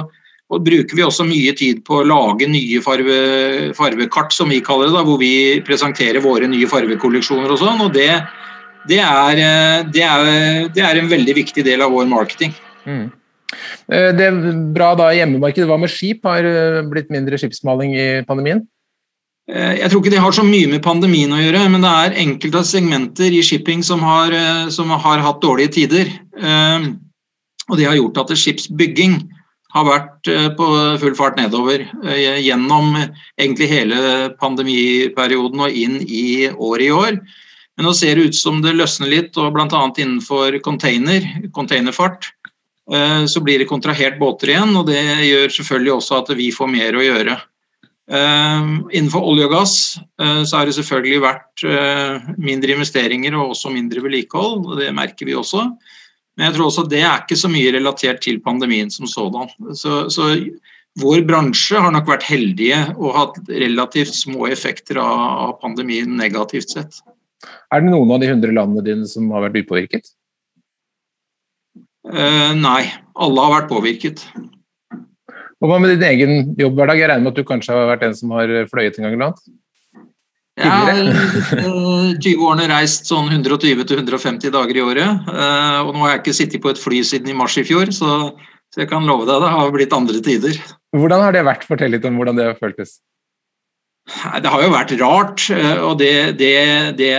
og 0.52 0.60
bruker 0.60 0.92
vi 0.92 1.02
også 1.02 1.24
mye 1.24 1.54
tid 1.56 1.78
på 1.86 2.02
å 2.02 2.06
lage 2.06 2.46
nye 2.46 2.78
farve, 2.84 3.14
farvekart, 3.74 4.34
som 4.36 4.50
vi 4.52 4.60
kaller 4.62 4.90
det, 4.90 4.94
da, 4.94 5.00
hvor 5.06 5.16
vi 5.18 5.60
presenterer 5.64 6.20
våre 6.22 6.46
nye 6.46 6.68
farvekolleksjoner 6.68 7.50
og 7.50 7.62
sånn. 7.62 7.80
og 7.80 7.94
det 7.96 8.10
det 8.84 9.00
er, 9.00 9.40
eh, 9.40 9.86
det, 9.88 10.04
er, 10.04 10.68
det 10.74 10.82
er, 10.84 11.00
en 11.00 11.10
veldig 11.10 11.34
viktig 11.38 11.64
del 11.64 11.84
av 11.84 11.92
vår 11.94 12.08
marketing. 12.10 12.52
Mm. 12.84 13.06
Eh, 13.88 14.10
det 14.16 14.26
er 14.28 14.58
bra 14.76 14.92
da 14.98 15.10
hjemmemarkedet. 15.16 15.68
Hva 15.70 15.78
med 15.80 15.92
skip? 15.92 16.24
Har 16.28 16.44
eh, 16.44 16.82
blitt 16.90 17.12
mindre 17.12 17.40
skipsmaling 17.40 17.94
i 17.96 18.06
pandemien? 18.28 18.64
Jeg 19.44 19.90
tror 19.90 20.00
ikke 20.00 20.12
det 20.14 20.22
har 20.24 20.32
så 20.32 20.42
mye 20.46 20.70
med 20.70 20.80
pandemien 20.84 21.32
å 21.36 21.38
gjøre, 21.38 21.66
men 21.68 21.82
det 21.84 21.90
er 21.92 22.14
enkelte 22.22 22.62
segmenter 22.64 23.34
i 23.34 23.42
shipping 23.44 23.82
som 23.84 24.00
har, 24.00 24.32
som 24.72 24.88
har 24.88 25.20
hatt 25.20 25.42
dårlige 25.42 25.74
tider. 25.74 26.12
Og 27.68 27.76
det 27.76 27.84
har 27.84 27.98
gjort 27.98 28.22
at 28.22 28.32
skipsbygging 28.40 29.18
har 29.76 29.84
vært 29.84 30.32
på 30.56 30.68
full 31.02 31.16
fart 31.18 31.36
nedover 31.36 31.84
gjennom 32.40 32.96
egentlig 32.96 33.68
hele 33.68 34.00
pandemiperioden 34.40 35.66
og 35.66 35.76
inn 35.76 36.00
i 36.08 36.48
året 36.48 36.86
i 36.88 36.94
år. 36.96 37.20
Men 37.76 37.88
nå 37.88 37.94
ser 37.96 38.16
det 38.16 38.30
ut 38.30 38.38
som 38.38 38.60
det 38.62 38.76
løsner 38.76 39.10
litt, 39.10 39.36
og 39.40 39.54
bl.a. 39.54 39.66
innenfor 39.98 40.60
container, 40.62 41.26
containerfart 41.54 42.28
eh, 42.92 43.24
så 43.30 43.42
blir 43.42 43.62
det 43.62 43.70
kontrahert 43.70 44.20
båter 44.20 44.54
igjen, 44.54 44.76
og 44.78 44.86
det 44.90 45.02
gjør 45.26 45.56
selvfølgelig 45.56 45.94
også 45.96 46.20
at 46.20 46.32
vi 46.38 46.52
får 46.54 46.70
mer 46.70 46.98
å 46.98 47.04
gjøre. 47.04 47.36
Eh, 48.04 48.62
innenfor 48.92 49.24
olje 49.24 49.46
og 49.48 49.54
gass 49.54 49.74
eh, 50.20 50.42
så 50.44 50.58
har 50.58 50.68
det 50.68 50.76
selvfølgelig 50.76 51.22
vært 51.24 51.64
mindre 52.36 52.76
investeringer 52.76 53.36
og 53.38 53.54
også 53.54 53.72
mindre 53.72 54.02
vedlikehold, 54.04 54.66
og 54.68 54.80
det 54.82 54.92
merker 54.96 55.30
vi 55.30 55.36
også. 55.38 55.68
Men 56.34 56.48
jeg 56.48 56.56
tror 56.56 56.68
også 56.68 56.86
det 56.90 57.02
er 57.06 57.22
ikke 57.22 57.38
så 57.38 57.50
mye 57.50 57.72
relatert 57.76 58.22
til 58.24 58.40
pandemien 58.42 58.90
som 58.90 59.06
sådan. 59.08 59.52
Så, 59.78 60.08
så 60.10 60.32
vår 61.00 61.24
bransje 61.26 61.80
har 61.80 61.90
nok 61.94 62.06
vært 62.10 62.26
heldige 62.28 62.78
og 62.94 63.16
hatt 63.16 63.38
relativt 63.50 64.14
små 64.14 64.48
effekter 64.50 65.00
av 65.02 65.56
pandemien 65.62 66.12
negativt 66.18 66.74
sett. 66.74 67.00
Er 67.74 67.82
det 67.82 67.90
noen 67.90 68.12
av 68.14 68.22
de 68.22 68.30
100 68.30 68.54
landene 68.54 68.84
dine 68.86 69.08
som 69.10 69.26
har 69.34 69.48
vært 69.48 69.64
upåvirket? 69.64 70.12
Uh, 72.04 72.52
nei, 72.54 72.84
alle 73.16 73.46
har 73.46 73.54
vært 73.56 73.70
påvirket. 73.72 74.22
Og 75.62 75.70
Hva 75.70 75.80
med 75.80 75.94
din 75.94 76.08
egen 76.08 76.54
jobbhverdag? 76.58 77.00
Jeg 77.00 77.10
regner 77.10 77.26
med 77.26 77.34
at 77.34 77.38
du 77.38 77.46
kanskje 77.48 77.76
har 77.76 77.92
vært 77.92 78.08
en 78.08 78.16
som 78.18 78.34
har 78.36 78.50
fløyet 78.70 78.98
en 78.98 79.06
gang 79.06 79.14
iblant? 79.16 79.38
Jeg 80.54 80.70
har 80.70 80.90
uh, 80.94 82.10
20 82.24 82.42
årene 82.46 82.68
reist 82.70 83.08
sånn 83.10 83.30
120-150 83.32 84.52
dager 84.54 84.78
i 84.78 84.84
året. 84.84 85.30
Uh, 85.30 85.80
og 85.82 85.94
nå 85.94 86.04
har 86.04 86.14
jeg 86.14 86.22
ikke 86.22 86.36
sittet 86.36 86.62
på 86.62 86.70
et 86.70 86.80
fly 86.80 87.02
siden 87.06 87.32
i 87.32 87.38
mars 87.38 87.56
i 87.58 87.66
fjor, 87.66 87.90
så, 87.94 88.34
jeg 88.74 88.90
kan 88.90 89.06
love 89.06 89.26
deg 89.26 89.42
det 89.42 89.50
har 89.54 89.74
blitt 89.74 89.92
andre 89.94 90.20
tider. 90.22 90.56
Hvordan 90.94 91.22
har 91.22 91.34
det 91.34 91.44
vært? 91.46 91.66
Fortell 91.66 91.94
litt 91.94 92.06
om 92.06 92.16
hvordan 92.18 92.38
det 92.38 92.48
har 92.50 92.56
føltes. 92.58 92.98
Det 94.04 94.50
har 94.50 94.62
jo 94.64 94.72
vært 94.72 94.94
rart. 95.00 95.44
Eh, 95.54 95.78
og 95.80 95.94
det, 96.00 96.36
det, 96.40 96.56
det, 96.98 97.12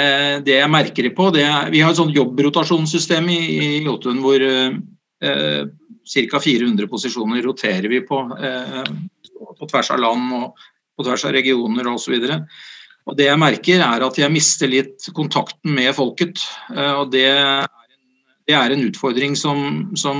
det 0.45 0.59
jeg 0.59 0.71
merker 0.71 1.07
det 1.07 1.15
på 1.17 1.31
det 1.33 1.45
er, 1.47 1.71
Vi 1.73 1.81
har 1.81 1.95
et 1.95 1.99
sånt 1.99 2.15
jobbrotasjonssystem 2.15 3.31
i, 3.33 3.39
i 3.55 3.69
Jotun 3.87 4.19
hvor 4.23 4.43
eh, 4.43 4.75
ca. 6.05 6.39
400 6.39 6.87
posisjoner 6.91 7.43
roterer 7.45 7.89
vi 7.91 8.01
på. 8.05 8.21
Eh, 8.39 8.83
på 9.59 9.67
tvers 9.69 9.91
av 9.91 10.01
land 10.01 10.33
og 10.37 10.65
på 10.95 11.05
tvers 11.05 11.25
av 11.27 11.35
regioner 11.35 11.87
osv. 11.91 12.15
Og 13.05 13.17
det 13.17 13.27
jeg 13.27 13.41
merker 13.41 13.83
er 13.85 14.05
at 14.05 14.19
jeg 14.19 14.33
mister 14.33 14.71
litt 14.71 15.09
kontakten 15.17 15.75
med 15.75 15.93
folket. 15.97 16.41
Eh, 16.73 16.93
og 17.01 17.11
det 17.13 17.25
er, 17.29 17.67
det 18.49 18.57
er 18.57 18.73
en 18.73 18.85
utfordring 18.87 19.35
som, 19.37 19.91
som 19.97 20.17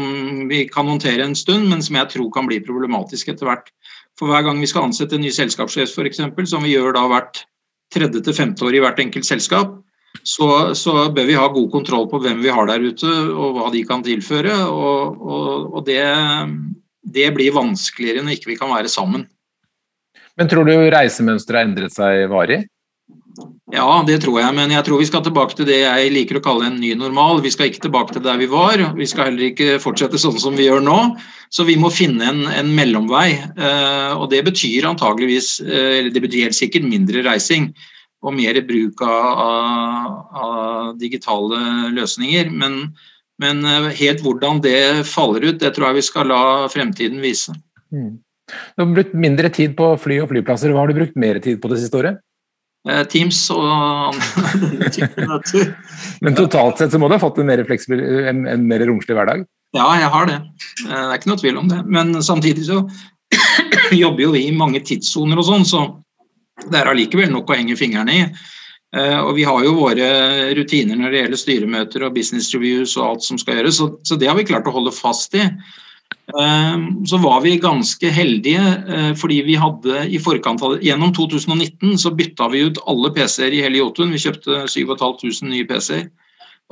vi 0.52 0.66
kan 0.70 0.90
håndtere 0.90 1.26
en 1.26 1.38
stund, 1.38 1.70
men 1.72 1.84
som 1.86 1.98
jeg 2.02 2.14
tror 2.16 2.30
kan 2.34 2.50
bli 2.50 2.62
problematisk 2.66 3.34
etter 3.34 3.50
hvert. 3.50 3.72
For 4.20 4.32
hver 4.32 4.46
gang 4.48 4.62
vi 4.62 4.70
skal 4.70 4.88
ansette 4.88 5.18
en 5.18 5.26
ny 5.26 5.34
selskapssjef, 5.34 5.92
f.eks., 5.92 6.22
som 6.50 6.64
vi 6.64 6.76
gjør 6.76 6.96
da 6.96 7.08
hvert 7.12 7.44
tredje 7.94 8.22
til 8.24 8.36
femte 8.36 8.66
år 8.66 8.78
i 8.78 8.84
hvert 8.84 9.00
enkelt 9.02 9.28
selskap, 9.28 9.76
så, 10.24 10.76
så, 10.78 10.96
bør 11.14 11.28
vi 11.28 11.38
ha 11.38 11.48
god 11.52 11.70
kontroll 11.74 12.08
på 12.12 12.22
hvem 12.24 12.44
vi 12.44 12.54
har 12.54 12.70
der 12.70 12.84
ute 12.84 13.10
og 13.10 13.58
hva 13.58 13.72
de 13.74 13.84
kan 13.88 14.04
tilføre. 14.06 14.54
Og, 14.70 15.18
og, 15.22 15.74
og 15.76 15.88
det, 15.88 16.04
det, 17.02 17.32
blir 17.36 17.56
vanskeligere 17.56 18.24
når 18.26 18.38
ikke 18.38 18.54
vi 18.54 18.60
kan 18.62 18.74
være 18.74 18.92
sammen. 18.92 19.28
Men 20.36 20.52
tror 20.52 20.68
du 20.68 20.76
reisemønsteret 20.92 21.62
har 21.62 21.70
endret 21.70 21.96
seg 21.96 22.26
varig? 22.32 22.66
Ja, 23.74 23.88
det 24.08 24.20
tror 24.24 24.38
jeg, 24.40 24.54
men 24.56 24.72
jeg 24.72 24.86
tror 24.86 25.02
vi 25.02 25.08
skal 25.10 25.24
tilbake 25.26 25.58
til 25.58 25.68
det 25.68 25.80
jeg 25.82 26.12
liker 26.14 26.38
å 26.40 26.44
kalle 26.44 26.68
en 26.70 26.78
ny 26.80 26.94
normal. 26.96 27.42
Vi 27.44 27.52
skal 27.52 27.72
ikke 27.72 27.88
tilbake 27.88 28.16
til 28.16 28.24
der 28.24 28.38
vi 28.40 28.48
var, 28.52 28.80
vi 28.96 29.08
skal 29.10 29.32
heller 29.32 29.50
ikke 29.50 29.80
fortsette 29.84 30.22
sånn 30.22 30.38
som 30.40 30.56
vi 30.56 30.68
gjør 30.70 30.86
nå. 30.86 31.00
Så 31.52 31.66
vi 31.68 31.76
må 31.80 31.90
finne 31.92 32.30
en, 32.30 32.46
en 32.52 32.70
mellomvei. 32.78 33.28
Eh, 33.36 34.14
og 34.16 34.30
det 34.32 34.44
betyr 34.48 34.88
antageligvis, 34.92 35.58
eh, 35.66 36.08
det 36.14 36.24
betyr 36.24 36.48
helt 36.48 36.58
sikkert 36.58 36.88
mindre 36.88 37.26
reising 37.26 37.72
og 38.26 38.34
mer 38.36 38.60
bruk 38.66 39.02
av, 39.06 39.42
av, 40.42 40.92
digitale 41.00 41.92
løsninger. 41.94 42.52
Men, 42.52 42.80
men, 43.42 43.64
eh, 43.70 43.90
helt 44.02 44.24
hvordan 44.26 44.62
det 44.66 45.06
faller 45.10 45.46
ut, 45.46 45.60
det 45.62 45.76
tror 45.76 45.90
jeg 45.90 46.02
vi 46.02 46.06
skal 46.10 46.32
la 46.34 46.44
fremtiden 46.72 47.22
vise. 47.24 47.56
Mm. 47.94 48.16
Du 48.76 48.84
har 48.84 48.94
brukt 48.94 49.18
mindre 49.18 49.50
tid 49.54 49.74
på 49.78 49.92
fly 50.02 50.22
og 50.24 50.30
flyplasser. 50.32 50.74
Hva 50.74 50.84
har 50.84 50.92
du 50.92 51.00
brukt 51.00 51.18
mer 51.18 51.40
tid 51.42 51.62
på 51.62 51.72
det 51.72 51.82
siste 51.82 52.02
året? 52.02 52.22
Eh, 52.86 53.02
Teams 53.10 53.40
og 53.50 54.14
Men 56.26 56.38
totalt 56.38 56.78
sett 56.78 56.94
så 56.94 57.02
må 57.02 57.10
du 57.10 57.16
ha 57.16 57.22
fått 57.22 57.40
en 57.42 57.50
mer 57.50 57.64
en, 57.66 58.46
en 58.46 58.68
mer 58.70 58.86
romslig 58.86 59.18
hverdag? 59.18 59.46
Ja, 59.76 59.88
jeg 60.00 60.12
har 60.14 60.30
det. 60.30 60.40
Eh, 60.86 60.94
det 60.94 61.04
er 61.10 61.18
ikke 61.18 61.32
noe 61.34 61.42
tvil 61.42 61.62
om 61.62 61.72
det. 61.72 61.82
Men 61.90 62.14
samtidig 62.24 62.68
så 62.70 62.84
jobber 64.04 64.28
jo 64.28 64.34
vi 64.36 64.46
i 64.48 64.56
mange 64.56 64.82
tidssoner 64.86 65.42
og 65.42 65.48
sånn, 65.50 65.66
så 65.68 65.86
det 66.64 66.80
er 66.80 66.92
allikevel 66.92 67.32
nok 67.34 67.50
å 67.52 67.58
henge 67.58 67.78
fingrene 67.80 68.20
i. 68.20 68.28
Eh, 68.96 69.18
og 69.20 69.34
vi 69.36 69.44
har 69.48 69.64
jo 69.66 69.76
våre 69.76 70.10
rutiner 70.56 71.00
når 71.00 71.12
det 71.12 71.24
gjelder 71.24 71.42
styremøter 71.42 72.06
og 72.08 72.14
business 72.16 72.54
reviews 72.56 72.96
og 72.96 73.10
alt 73.10 73.26
som 73.26 73.40
skal 73.42 73.60
gjøres, 73.60 73.82
så, 73.82 74.16
det 74.20 74.30
har 74.30 74.38
vi 74.40 74.48
klart 74.48 74.70
å 74.70 74.76
holde 74.76 74.96
fast 74.96 75.36
i. 75.36 75.44
Ehm, 76.40 77.06
så 77.06 77.18
var 77.22 77.42
vi 77.44 77.58
ganske 77.62 78.10
heldige 78.14 78.62
eh, 78.62 79.12
fordi 79.18 79.40
vi 79.46 79.58
hadde 79.62 80.08
i 80.10 80.20
forkant 80.22 80.62
av 80.66 80.80
Gjennom 80.82 81.12
2019 81.14 82.00
så 82.02 82.12
bytta 82.18 82.48
vi 82.54 82.64
ut 82.66 82.80
alle 82.90 83.12
PC-er 83.14 83.54
i 83.54 83.64
hele 83.66 83.82
Jotun. 83.82 84.14
Vi 84.14 84.22
kjøpte 84.24 84.64
7500 84.72 85.52
nye 85.52 85.68
PC-er. 85.70 86.08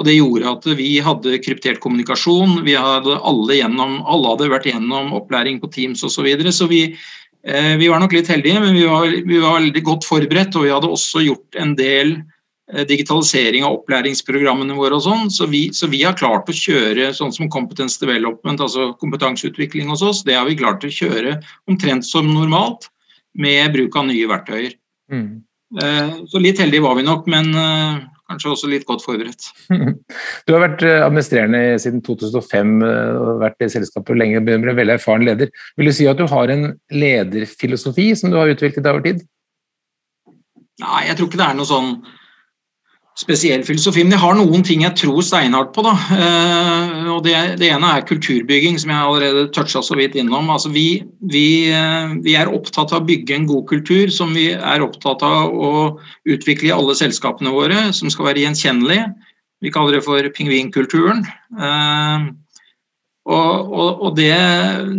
Og 0.01 0.07
Det 0.07 0.15
gjorde 0.15 0.49
at 0.49 0.63
vi 0.77 0.95
hadde 1.05 1.37
kryptert 1.45 1.81
kommunikasjon. 1.83 2.63
vi 2.65 2.73
hadde 2.73 3.19
Alle, 3.21 3.59
gjennom, 3.59 3.99
alle 4.09 4.31
hadde 4.31 4.49
vært 4.49 4.65
gjennom 4.71 5.13
opplæring 5.13 5.59
på 5.61 5.69
Teams 5.69 6.01
osv. 6.01 6.15
Så, 6.15 6.25
videre. 6.25 6.51
så 6.51 6.65
vi, 6.67 6.81
eh, 6.89 6.97
vi 7.43 7.87
var 7.91 7.99
nok 7.99 8.13
litt 8.15 8.29
heldige, 8.31 8.59
men 8.63 8.77
vi 8.77 8.85
var, 8.87 9.09
vi 9.27 9.39
var 9.41 9.57
veldig 9.57 9.81
godt 9.83 10.05
forberedt. 10.07 10.55
Og 10.55 10.63
vi 10.63 10.71
hadde 10.71 10.91
også 10.95 11.25
gjort 11.25 11.57
en 11.59 11.73
del 11.75 12.13
Eh, 12.71 12.85
digitalisering 12.87 13.65
av 13.67 13.75
opplæringsprogrammene 13.75 14.75
våre 14.77 14.95
og 14.95 15.03
sånn. 15.03 15.31
Så 15.33 15.49
vi, 15.51 15.65
så 15.75 15.89
vi, 15.91 15.99
har 16.07 16.15
klart 16.15 16.47
å 16.47 16.55
kjøre 16.55 17.11
sånn 17.15 17.33
som 17.35 17.49
competence 17.51 17.99
development, 17.99 18.63
altså 18.63 18.93
kompetanseutvikling 19.01 19.91
hos 19.91 20.01
oss, 20.05 20.23
det 20.23 20.37
har 20.37 20.47
vi 20.47 20.55
klart 20.57 20.85
å 20.87 20.91
kjøre 20.91 21.41
omtrent 21.69 22.07
som 22.07 22.29
normalt 22.31 22.87
med 23.35 23.75
bruk 23.75 23.97
av 23.99 24.07
nye 24.07 24.29
verktøyer. 24.31 24.77
Mm. 25.11 25.43
Eh, 25.83 26.15
så 26.31 26.39
litt 26.39 26.61
heldige 26.63 26.85
var 26.85 26.95
vi 26.95 27.05
nok, 27.05 27.27
men 27.29 27.51
eh, 27.51 27.99
kanskje 28.29 28.51
også 28.53 28.69
litt 28.71 28.87
godt 28.87 29.03
forberedt. 29.05 29.49
Du 30.47 30.55
har 30.55 30.63
vært 30.65 30.83
administrerende 30.85 31.77
siden 31.81 32.01
2005 32.05 32.73
og 32.83 33.43
vært 33.43 33.63
i 33.63 33.69
selskapet 33.71 34.19
lenge, 34.19 34.41
ble 34.45 34.75
veldig 34.75 34.97
erfaren 34.97 35.25
leder. 35.27 35.51
Vil 35.79 35.89
du 35.89 35.95
si 35.95 36.07
at 36.09 36.19
du 36.19 36.25
har 36.29 36.51
en 36.53 36.71
lederfilosofi 36.93 38.09
som 38.19 38.33
du 38.33 38.39
har 38.39 38.51
utviklet 38.53 38.89
over 38.89 39.05
tid? 39.05 39.23
Nei, 40.81 41.05
jeg 41.07 41.17
tror 41.17 41.29
ikke 41.29 41.39
det 41.39 41.47
er 41.47 41.57
noe 41.57 41.69
sånn 41.69 41.95
spesiell 43.19 43.61
filosofi. 43.65 44.03
Men 44.03 44.15
jeg 44.15 44.23
har 44.23 44.37
noen 44.37 44.63
ting 44.65 44.83
jeg 44.85 44.97
tror 44.97 45.21
steinhardt 45.25 45.73
på. 45.75 45.83
Da. 45.85 45.93
Eh, 46.17 47.09
og 47.13 47.21
det, 47.27 47.35
det, 47.61 47.69
ene 47.73 47.91
er 47.93 48.05
kulturbygging, 48.09 48.79
som 48.81 48.93
jeg 48.93 49.07
allerede 49.07 49.47
toucha 49.53 49.83
så 49.85 49.97
vidt 49.99 50.17
innom. 50.19 50.49
Altså, 50.53 50.71
vi, 50.73 51.03
vi, 51.31 51.47
eh, 51.69 52.15
vi, 52.25 52.37
er 52.39 52.51
opptatt 52.51 52.93
av 52.93 53.03
å 53.03 53.09
bygge 53.09 53.37
en 53.37 53.49
god 53.49 53.67
kultur 53.69 54.13
som 54.13 54.33
vi 54.35 54.49
er 54.55 54.85
opptatt 54.85 55.25
av 55.25 55.53
å 55.53 55.73
utvikle 56.29 56.71
i 56.71 56.75
alle 56.75 56.97
selskapene 56.97 57.53
våre, 57.53 57.89
som 57.95 58.11
skal 58.13 58.31
være 58.31 58.47
gjenkjennelig. 58.47 59.03
Vi 59.63 59.71
kaller 59.71 59.99
det 59.99 60.05
for 60.07 60.33
pingvinkulturen. 60.35 61.21
Eh, 61.53 62.31
og, 63.23 63.69
og, 63.71 64.01
og 64.03 64.17
det, 64.17 64.33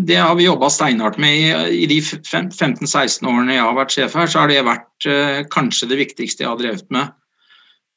det, 0.08 0.16
har 0.16 0.32
vi 0.38 0.46
jobba 0.46 0.70
steinhardt 0.72 1.18
med 1.20 1.34
i, 1.34 1.82
i 1.82 1.88
de 1.90 1.98
15-16 2.00 3.26
årene 3.28 3.58
jeg 3.58 3.66
har 3.66 3.76
vært 3.76 3.98
sjef 3.98 4.16
her. 4.16 4.30
Så 4.30 4.40
har 4.40 4.48
det 4.48 4.62
vært 4.64 5.08
kanskje 5.52 5.90
det 5.90 5.98
viktigste 6.00 6.46
jeg 6.46 6.48
har 6.48 6.62
drevet 6.62 6.88
med. 6.94 7.12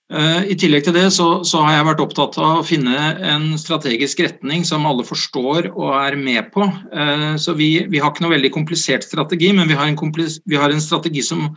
Eh, 0.08 0.46
I 0.54 0.56
tillegg 0.56 0.86
til 0.86 0.96
det 0.96 1.10
så, 1.12 1.42
så, 1.44 1.60
har 1.66 1.74
jeg 1.76 1.88
vært 1.90 2.02
opptatt 2.06 2.38
av 2.40 2.62
å 2.62 2.66
finne 2.66 2.96
en 3.28 3.50
strategisk 3.60 4.22
retning 4.24 4.64
som 4.68 4.86
alle 4.88 5.04
forstår 5.08 5.68
og 5.74 5.90
er 6.00 6.16
med 6.20 6.48
på. 6.54 6.64
Eh, 6.96 7.34
så 7.42 7.56
vi, 7.58 7.74
vi 7.92 8.00
har 8.00 8.14
ikke 8.14 8.24
noe 8.24 8.38
veldig 8.38 8.54
komplisert 8.56 9.04
strategi, 9.04 9.52
men 9.56 9.68
vi 9.68 9.76
har 9.76 9.90
en, 9.92 10.00
vi 10.00 10.60
har 10.60 10.72
en 10.72 10.84
strategi 10.84 11.26
som, 11.28 11.50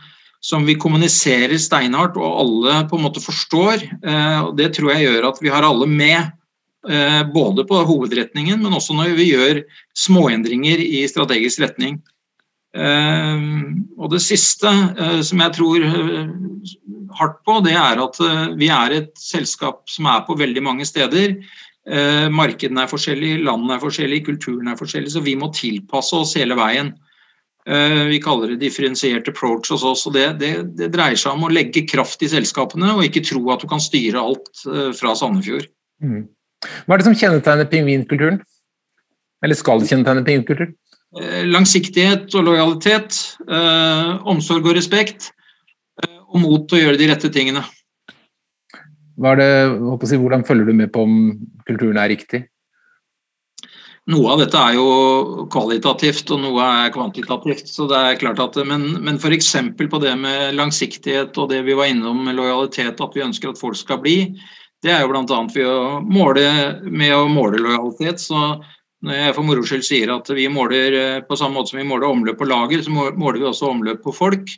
som, 0.43 0.67
vi 0.67 0.75
kommuniserer 0.75 1.55
steinhardt 1.63 2.19
og 2.19 2.41
alle 2.43 2.83
på 2.91 2.99
en 2.99 3.07
måte 3.07 3.23
forstår. 3.23 3.87
Eh, 3.87 4.39
og 4.43 4.57
Det 4.59 4.73
tror 4.75 4.91
jeg 4.93 5.07
gjør 5.07 5.31
at 5.31 5.41
vi 5.43 5.55
har 5.55 5.67
alle 5.67 5.87
med. 5.89 6.37
Både 7.29 7.61
på 7.69 7.77
hovedretningen, 7.85 8.57
men 8.57 8.73
også 8.73 8.95
når 8.97 9.11
vi 9.13 9.27
gjør 9.27 9.59
småendringer 10.01 10.79
i 10.81 11.03
strategisk 11.05 11.61
retning. 11.61 11.99
Og 12.71 14.05
det 14.13 14.21
siste 14.23 14.69
som 15.27 15.41
jeg 15.43 15.55
tror 15.57 15.83
hardt 17.17 17.41
på, 17.47 17.59
det 17.65 17.75
er 17.77 18.01
at 18.01 18.19
eh, 18.23 18.47
vi 18.59 18.71
er 18.73 18.97
et 19.01 19.11
selskap 19.19 19.83
som 19.91 20.09
er 20.11 20.23
på 20.27 20.37
veldig 20.39 20.63
mange 20.65 20.87
steder. 20.87 21.37
Eh, 21.89 22.27
markedene 22.33 22.85
er 22.85 22.91
forskjellige, 22.91 23.41
landene 23.45 23.77
er 23.77 23.83
forskjellige, 23.83 24.27
kulturen 24.29 24.71
er 24.71 24.79
forskjellig, 24.79 25.13
så 25.13 25.23
vi 25.25 25.37
må 25.39 25.51
tilpasse 25.55 26.17
oss 26.17 26.35
hele 26.39 26.57
veien. 26.59 26.93
Eh, 27.67 28.03
vi 28.09 28.21
kaller 28.23 28.53
det 28.53 28.61
differensiert 28.63 29.29
approach 29.29 29.71
hos 29.73 29.85
oss. 29.87 30.05
og 30.09 30.15
det, 30.17 30.27
det, 30.41 30.53
det, 30.77 30.91
dreier 30.93 31.19
seg 31.19 31.35
om 31.35 31.47
å 31.47 31.53
legge 31.53 31.85
kraft 31.89 32.23
i 32.25 32.31
selskapene 32.31 32.95
og 32.95 33.05
ikke 33.07 33.25
tro 33.27 33.43
at 33.53 33.63
du 33.63 33.69
kan 33.69 33.83
styre 33.83 34.21
alt 34.21 34.65
fra 34.97 35.15
Sandefjord. 35.17 35.67
Mm. 36.01 36.23
Hva 36.85 36.95
er 36.95 37.01
det 37.01 37.09
som 37.09 37.17
kjennetegner 37.17 37.69
pingvinkulturen? 37.69 38.41
Eller 39.41 39.57
skal 39.57 39.81
det 39.81 39.89
kjennetegne 39.89 40.25
pingvinkulturen? 40.25 40.75
Langsiktighet 41.11 42.31
og 42.39 42.45
lojalitet, 42.47 43.17
omsorg 44.31 44.69
og 44.69 44.77
respekt 44.77 45.33
og 46.31 46.39
mot 46.39 46.69
til 46.69 46.77
å 46.77 46.81
gjøre 46.85 46.99
de 47.01 47.09
rette 47.11 47.31
tingene. 47.33 47.65
Det, 49.21 49.49
si, 50.07 50.17
hvordan 50.17 50.45
følger 50.47 50.71
du 50.71 50.77
med 50.77 50.91
på 50.93 51.03
om 51.03 51.17
kulturen 51.67 51.99
er 51.99 52.13
riktig? 52.13 52.45
Noe 54.09 54.31
av 54.33 54.39
dette 54.41 54.57
er 54.57 54.79
jo 54.79 55.45
kvalitativt, 55.53 56.31
og 56.33 56.41
noe 56.41 56.63
er 56.65 56.93
kvantitativt. 56.95 57.67
så 57.69 57.85
det 57.91 57.99
er 57.99 58.17
klart 58.17 58.39
at, 58.41 58.57
Men, 58.65 59.03
men 59.03 59.19
f.eks. 59.21 59.51
på 59.77 59.99
det 60.01 60.15
med 60.17 60.55
langsiktighet 60.57 61.37
og 61.37 61.51
det 61.51 61.61
vi 61.67 61.77
var 61.77 61.91
innom 61.91 62.23
med 62.25 62.35
lojalitet, 62.35 62.97
at 62.99 63.15
vi 63.15 63.21
ønsker 63.27 63.51
at 63.51 63.61
folk 63.61 63.77
skal 63.77 64.01
bli, 64.01 64.33
det 64.81 64.89
er 64.95 65.03
jo 65.03 65.11
bl.a. 65.11 65.41
ved 65.53 65.67
å 65.69 65.99
måle 66.01 66.47
med 66.89 67.13
å 67.13 67.27
måle 67.29 67.61
lojalitet. 67.61 68.19
så 68.19 68.63
når 69.01 69.17
jeg 69.17 69.35
for 69.37 69.47
moro 69.47 69.63
skyld 69.65 69.85
sier 69.85 70.11
at 70.13 70.27
vi 70.35 70.49
måler 70.51 70.97
eh, 70.97 71.21
på 71.25 71.37
samme 71.39 71.57
måte 71.57 71.73
som 71.73 71.81
vi 71.81 71.87
måler 71.87 72.09
omløp 72.09 72.37
på 72.37 72.49
lager, 72.49 72.83
så 72.85 72.93
måler 72.93 73.39
vi 73.39 73.47
også 73.49 73.71
omløp 73.71 74.03
på 74.03 74.13
folk. 74.15 74.53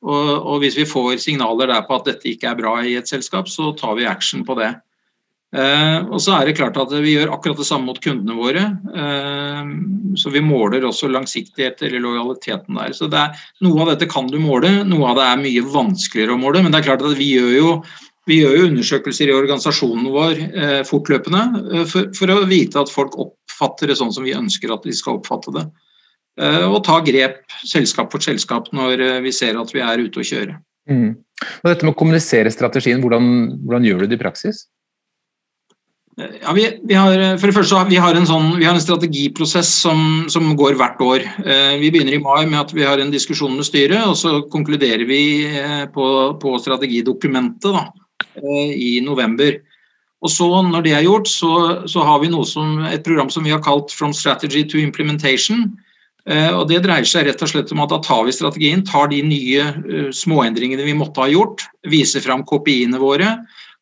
Og, 0.00 0.28
og, 0.38 0.54
hvis 0.62 0.78
vi 0.78 0.88
får 0.88 1.18
signaler 1.20 1.68
der 1.68 1.82
på 1.84 1.98
at 1.98 2.06
dette 2.08 2.30
ikke 2.30 2.48
er 2.48 2.60
bra 2.60 2.78
i 2.86 2.94
et 2.96 3.10
selskap, 3.10 3.50
så 3.52 3.74
tar 3.76 3.98
vi 3.98 4.08
action 4.08 4.46
på 4.48 4.56
det. 4.56 4.70
Eh, 5.50 5.98
og 6.06 6.20
så 6.22 6.36
er 6.36 6.46
det 6.46 6.54
klart 6.60 6.76
at 6.78 6.92
Vi 7.02 7.16
gjør 7.16 7.32
akkurat 7.34 7.58
det 7.58 7.66
samme 7.66 7.90
mot 7.90 7.98
kundene 8.00 8.36
våre. 8.38 8.62
Eh, 8.94 9.72
så 10.20 10.30
Vi 10.30 10.42
måler 10.44 10.86
også 10.86 11.10
langsiktighet 11.10 11.82
eller 11.82 12.04
lojaliteten 12.06 12.78
der. 12.78 12.94
så 12.94 13.10
er, 13.10 13.34
Noe 13.60 13.82
av 13.82 13.90
dette 13.94 14.10
kan 14.10 14.30
du 14.30 14.38
måle, 14.38 14.84
noe 14.84 15.10
av 15.10 15.18
det 15.18 15.26
er 15.26 15.42
mye 15.42 15.66
vanskeligere 15.66 16.36
å 16.36 16.40
måle. 16.40 16.62
Men 16.62 16.72
det 16.72 16.80
er 16.80 16.88
klart 16.92 17.02
at 17.02 17.18
vi 17.18 17.34
gjør 17.34 17.56
jo, 17.56 17.74
vi 18.30 18.40
gjør 18.40 18.56
jo 18.56 18.68
undersøkelser 18.70 19.28
i 19.28 19.34
organisasjonen 19.34 20.10
vår 20.14 20.38
eh, 20.38 20.80
fortløpende 20.86 21.44
eh, 21.74 21.86
for, 21.88 22.12
for, 22.16 22.30
å 22.30 22.46
vite 22.46 22.80
at 22.80 22.92
folk 22.92 23.18
oppfatter 23.60 23.90
det 23.90 23.98
sånn 24.00 24.12
som 24.12 24.24
vi 24.24 24.36
ønsker 24.36 24.72
at 24.72 24.84
de 24.86 24.96
skal 24.96 25.20
oppfatte 25.20 25.52
det. 25.54 25.68
Eh, 26.40 26.64
og 26.64 26.82
ta 26.86 27.00
grep 27.04 27.42
selskap 27.66 28.12
for 28.12 28.22
selskap 28.24 28.70
når 28.72 29.00
eh, 29.00 29.20
vi 29.24 29.32
ser 29.34 29.58
at 29.60 29.72
vi 29.74 29.84
er 29.84 30.00
ute 30.00 30.22
å 30.22 30.26
kjøre. 30.26 30.58
Mm. 30.90 31.14
Og 31.62 31.68
dette 31.68 31.86
med 31.86 31.94
å 31.94 31.98
kommunisere 31.98 32.52
strategien, 32.52 33.00
hvordan, 33.02 33.24
hvordan 33.64 33.88
gjør 33.88 34.04
du 34.04 34.10
det 34.10 34.16
i 34.16 34.22
praksis? 34.22 34.64
Eh, 36.16 36.38
ja, 36.40 36.54
vi, 36.56 36.64
vi, 36.86 36.96
har, 36.96 37.20
for 37.36 37.50
det 37.50 37.56
første, 37.58 37.82
vi 37.90 38.00
har 38.00 38.16
en, 38.16 38.28
sånn, 38.30 38.54
vi 38.56 38.68
har 38.68 38.78
en 38.78 38.84
strategiprosess 38.84 39.74
som, 39.84 40.04
som, 40.32 40.48
går 40.56 40.78
hvert 40.80 41.02
år. 41.04 41.26
Vi 41.82 41.92
begynner 41.92 42.16
i 42.16 42.22
mai 42.22 42.46
med 42.46 42.60
at 42.62 42.72
vi 42.76 42.86
har 42.88 43.02
en 43.02 43.12
diskusjon 43.12 43.58
med 43.58 43.68
styret, 43.68 44.00
og 44.06 44.16
så 44.16 44.38
konkluderer 44.52 45.04
vi 45.08 45.22
på, 45.92 46.06
på 46.40 46.56
strategidokumentet 46.62 47.76
da, 47.76 47.88
i 48.40 49.00
november. 49.04 49.60
Og 50.20 50.28
så 50.28 50.46
Når 50.62 50.82
det 50.84 50.92
er 50.92 51.06
gjort, 51.06 51.28
så, 51.28 51.86
så 51.88 52.04
har 52.04 52.20
vi 52.20 52.28
som, 52.44 52.84
et 52.84 53.04
program 53.04 53.30
som 53.30 53.44
vi 53.44 53.50
har 53.50 53.62
kalt 53.62 53.88
'From 53.88 54.12
Strategy 54.12 54.64
to 54.68 54.78
Implementation'. 54.78 55.72
Eh, 56.28 56.52
og 56.52 56.68
Det 56.68 56.82
dreier 56.84 57.04
seg 57.08 57.26
rett 57.26 57.42
og 57.42 57.48
slett 57.48 57.72
om 57.72 57.80
at 57.80 57.90
da 57.90 57.98
tar 58.04 58.24
vi 58.26 58.32
strategien, 58.32 58.84
tar 58.84 59.08
de 59.08 59.22
nye 59.24 59.62
uh, 59.64 60.10
småendringene 60.12 60.84
vi 60.84 60.96
måtte 60.96 61.22
ha 61.22 61.28
gjort, 61.30 61.64
viser 61.88 62.20
fram 62.20 62.44
kopiene 62.44 63.00
våre, 63.00 63.38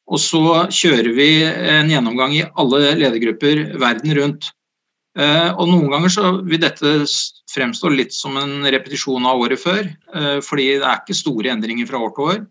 og 0.08 0.20
så 0.22 0.68
kjører 0.70 1.10
vi 1.16 1.42
en 1.44 1.90
gjennomgang 1.90 2.36
i 2.36 2.46
alle 2.56 2.94
ledergrupper 2.94 3.74
verden 3.82 4.14
rundt. 4.16 4.52
Uh, 5.18 5.50
og 5.58 5.66
Noen 5.66 5.90
ganger 5.90 6.14
så 6.14 6.30
vil 6.46 6.62
dette 6.62 7.02
fremstå 7.50 7.90
litt 7.90 8.14
som 8.14 8.38
en 8.38 8.62
repetisjon 8.70 9.26
av 9.26 9.42
året 9.42 9.58
før, 9.58 9.88
fordi 10.44 10.66
det 10.78 10.84
er 10.84 11.00
ikke 11.00 11.16
store 11.16 11.50
endringer 11.50 11.88
fra 11.88 11.98
år 12.04 12.12
til 12.14 12.26
år. 12.28 12.42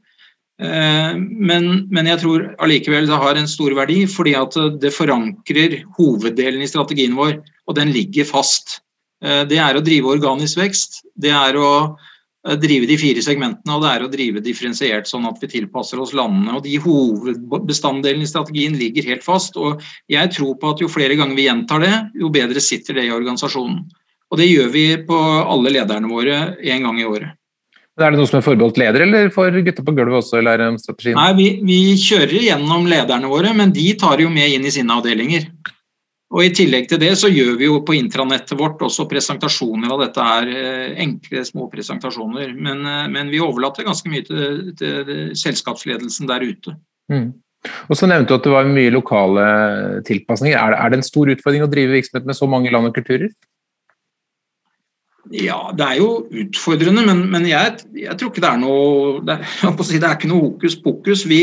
Men, 0.58 1.66
men, 1.94 2.08
jeg 2.10 2.18
tror 2.24 2.48
allikevel 2.66 3.06
det 3.06 3.20
har 3.22 3.38
en 3.38 3.50
stor 3.50 3.76
verdi, 3.78 4.00
fordi 4.10 4.34
at 4.40 4.56
det 4.82 4.90
forankrer 4.96 5.76
hoveddelen 6.00 6.64
i 6.66 6.70
strategien 6.70 7.14
vår, 7.18 7.36
og 7.70 7.78
den 7.78 7.92
ligger 7.94 8.26
fast. 8.26 8.80
Det 9.22 9.60
er 9.62 9.78
å 9.78 9.84
drive 9.86 10.10
organisk 10.16 10.58
vekst. 10.58 11.04
Det 11.14 11.30
er 11.30 11.60
å 11.62 11.70
drive 12.56 12.88
de 12.88 12.98
fire 13.00 13.22
segmentene, 13.24 13.76
og 13.76 13.84
det 13.84 13.92
er 13.92 14.04
å 14.06 14.10
drive 14.12 14.44
differensiert 14.44 15.10
sånn 15.10 15.26
at 15.28 15.40
vi 15.42 15.50
tilpasser 15.52 16.00
oss 16.00 16.14
landene. 16.16 16.56
og 16.56 16.64
De 16.64 16.78
hovedbestanddelene 16.84 18.24
i 18.24 18.30
strategien 18.30 18.78
ligger 18.78 19.10
helt 19.12 19.26
fast. 19.26 19.58
og 19.58 19.84
Jeg 20.12 20.32
tror 20.36 20.56
på 20.60 20.72
at 20.72 20.84
jo 20.84 20.92
flere 20.92 21.18
ganger 21.20 21.36
vi 21.36 21.48
gjentar 21.48 21.84
det, 21.84 21.96
jo 22.16 22.32
bedre 22.34 22.64
sitter 22.64 23.00
det 23.00 23.08
i 23.08 23.16
organisasjonen. 23.16 23.82
Og 24.32 24.38
Det 24.38 24.48
gjør 24.48 24.72
vi 24.72 24.86
på 25.08 25.18
alle 25.18 25.74
lederne 25.74 26.12
våre 26.12 26.40
én 26.62 26.84
gang 26.84 27.00
i 27.00 27.08
året. 27.08 27.37
Er 27.98 28.14
det 28.14 28.20
noe 28.20 28.30
som 28.30 28.38
er 28.38 28.46
forbeholdt 28.46 28.78
leder, 28.78 29.04
eller 29.08 29.32
for 29.34 29.54
gutta 29.66 29.82
på 29.86 29.94
gulvet 29.98 30.20
også 30.20 30.42
lære 30.46 30.68
om 30.70 30.78
strategien? 30.78 31.18
Nei, 31.18 31.32
vi, 31.38 31.48
vi 31.66 31.80
kjører 31.98 32.44
gjennom 32.46 32.86
lederne 32.90 33.32
våre, 33.32 33.56
men 33.58 33.74
de 33.74 33.88
tar 33.98 34.22
jo 34.22 34.30
med 34.30 34.54
inn 34.54 34.68
i 34.70 34.74
sine 34.74 35.00
avdelinger. 35.00 35.48
Og 36.36 36.44
I 36.44 36.52
tillegg 36.52 36.90
til 36.92 37.00
det 37.00 37.14
så 37.18 37.30
gjør 37.32 37.54
vi 37.58 37.70
jo 37.70 37.80
på 37.88 37.96
intranettet 37.96 38.58
vårt 38.60 38.82
også 38.84 39.08
presentasjoner 39.08 39.94
av 39.96 40.04
dette 40.04 40.28
her. 40.28 40.50
Eh, 40.52 40.98
enkle, 41.06 41.44
små 41.48 41.70
presentasjoner. 41.72 42.52
Men, 42.54 42.84
eh, 42.84 43.06
men 43.14 43.32
vi 43.32 43.40
overlater 43.42 43.88
ganske 43.88 44.12
mye 44.12 44.26
til, 44.28 44.74
til 44.78 45.12
selskapsledelsen 45.40 46.28
der 46.30 46.44
ute. 46.44 46.76
Mm. 47.10 47.32
Og 47.88 47.98
så 47.98 48.10
nevnte 48.12 48.34
du 48.34 48.38
at 48.38 48.46
det 48.46 48.54
var 48.54 48.68
mye 48.70 48.94
lokale 48.94 49.46
tilpasninger. 50.08 50.60
Er 50.60 50.76
det, 50.76 50.82
er 50.84 50.92
det 50.92 51.00
en 51.00 51.08
stor 51.08 51.32
utfordring 51.32 51.64
å 51.66 51.72
drive 51.72 51.96
virksomhet 51.96 52.28
med 52.28 52.38
så 52.38 52.50
mange 52.52 52.76
land 52.76 52.92
og 52.92 53.00
kulturer? 53.00 53.32
Ja, 55.36 55.58
det 55.76 55.84
er 55.84 55.98
jo 56.00 56.10
utfordrende, 56.44 57.04
men, 57.08 57.26
men 57.32 57.48
jeg, 57.50 57.82
jeg, 57.98 58.16
tror 58.16 58.32
ikke 58.32 58.44
det 58.44 58.52
er 58.54 58.62
noe 58.62 59.20
det 59.28 59.38
si, 59.88 60.00
det 60.00 60.08
er 60.08 60.16
ikke 60.16 60.32
noe 60.32 60.46
hokus 60.46 60.78
pokus. 60.80 61.26
Vi, 61.28 61.42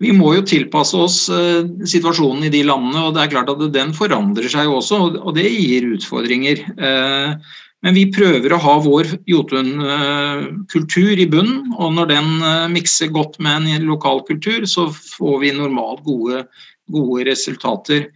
vi 0.00 0.12
må 0.16 0.32
jo 0.38 0.44
tilpasse 0.48 0.96
oss 0.96 1.18
eh, 1.32 1.66
situasjonen 1.84 2.46
i 2.48 2.52
de 2.52 2.62
landene, 2.64 3.02
og 3.04 3.16
det 3.16 3.24
er 3.24 3.34
klart 3.34 3.52
at 3.52 3.66
den 3.74 3.92
forandrer 3.96 4.48
seg 4.52 4.68
jo 4.68 4.78
også, 4.78 5.02
og 5.20 5.34
det 5.36 5.48
gir 5.52 5.90
utfordringer. 5.92 6.64
Eh, 6.80 7.52
men 7.84 7.96
vi 7.96 8.06
prøver 8.12 8.52
å 8.52 8.60
ha 8.60 8.74
vår 8.84 9.14
Jotun-kultur 9.28 11.12
eh, 11.12 11.24
i 11.24 11.28
bunnen, 11.28 11.74
og 11.76 11.94
når 11.98 12.10
den 12.14 12.34
mikser 12.72 13.12
godt 13.12 13.38
med 13.44 13.68
en 13.68 13.88
lokal 13.88 14.24
kultur, 14.28 14.64
så 14.68 14.88
får 14.92 15.40
vi 15.44 15.54
normalt 15.56 16.04
gode, 16.08 16.46
gode 16.92 17.28
resultater. 17.28 18.08